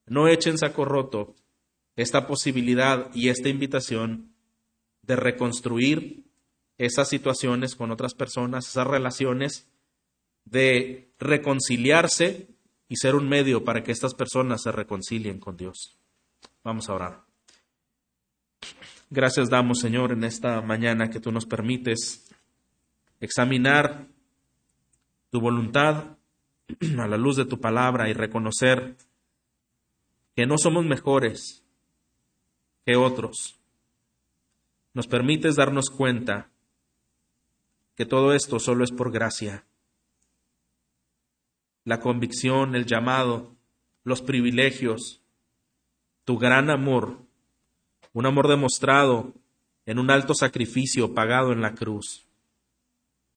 no 0.07 0.29
echen 0.29 0.57
saco 0.57 0.87
roto 0.87 1.35
esta 2.03 2.27
posibilidad 2.27 3.11
y 3.15 3.29
esta 3.29 3.49
invitación 3.49 4.33
de 5.03 5.17
reconstruir 5.17 6.25
esas 6.79 7.09
situaciones 7.09 7.75
con 7.75 7.91
otras 7.91 8.15
personas, 8.15 8.69
esas 8.69 8.87
relaciones, 8.87 9.69
de 10.45 11.13
reconciliarse 11.19 12.49
y 12.89 12.97
ser 12.97 13.15
un 13.15 13.29
medio 13.29 13.65
para 13.65 13.83
que 13.83 13.93
estas 13.93 14.15
personas 14.15 14.63
se 14.63 14.73
reconcilien 14.73 15.39
con 15.39 15.57
Dios. 15.57 15.99
Vamos 16.65 16.89
a 16.89 16.95
orar. 16.95 17.25
Gracias 19.11 19.51
damos, 19.51 19.81
Señor, 19.81 20.13
en 20.13 20.25
esta 20.25 20.61
mañana 20.63 21.11
que 21.11 21.21
tú 21.21 21.33
nos 21.33 21.45
permites 21.45 22.31
examinar 23.21 24.07
tu 25.31 25.41
voluntad 25.41 26.17
a 26.99 27.07
la 27.07 27.17
luz 27.17 27.37
de 27.37 27.45
tu 27.45 27.61
palabra 27.61 28.09
y 28.09 28.15
reconocer 28.15 28.97
que 30.35 30.47
no 30.47 30.57
somos 30.57 30.87
mejores 30.87 31.60
que 32.85 32.97
otros, 32.97 33.59
nos 34.93 35.07
permites 35.07 35.57
darnos 35.57 35.91
cuenta 35.91 36.51
que 37.95 38.07
todo 38.07 38.33
esto 38.33 38.59
solo 38.59 38.85
es 38.85 38.91
por 38.91 39.13
gracia. 39.13 39.67
La 41.85 42.01
convicción, 42.01 42.75
el 42.75 42.87
llamado, 42.87 43.55
los 44.05 44.23
privilegios, 44.23 45.21
tu 46.25 46.39
gran 46.39 46.71
amor, 46.71 47.19
un 48.13 48.27
amor 48.27 48.49
demostrado 48.49 49.35
en 49.87 49.99
un 49.99 50.11
alto 50.11 50.35
sacrificio 50.35 51.15
pagado 51.15 51.53
en 51.53 51.61
la 51.61 51.75
cruz. 51.75 52.27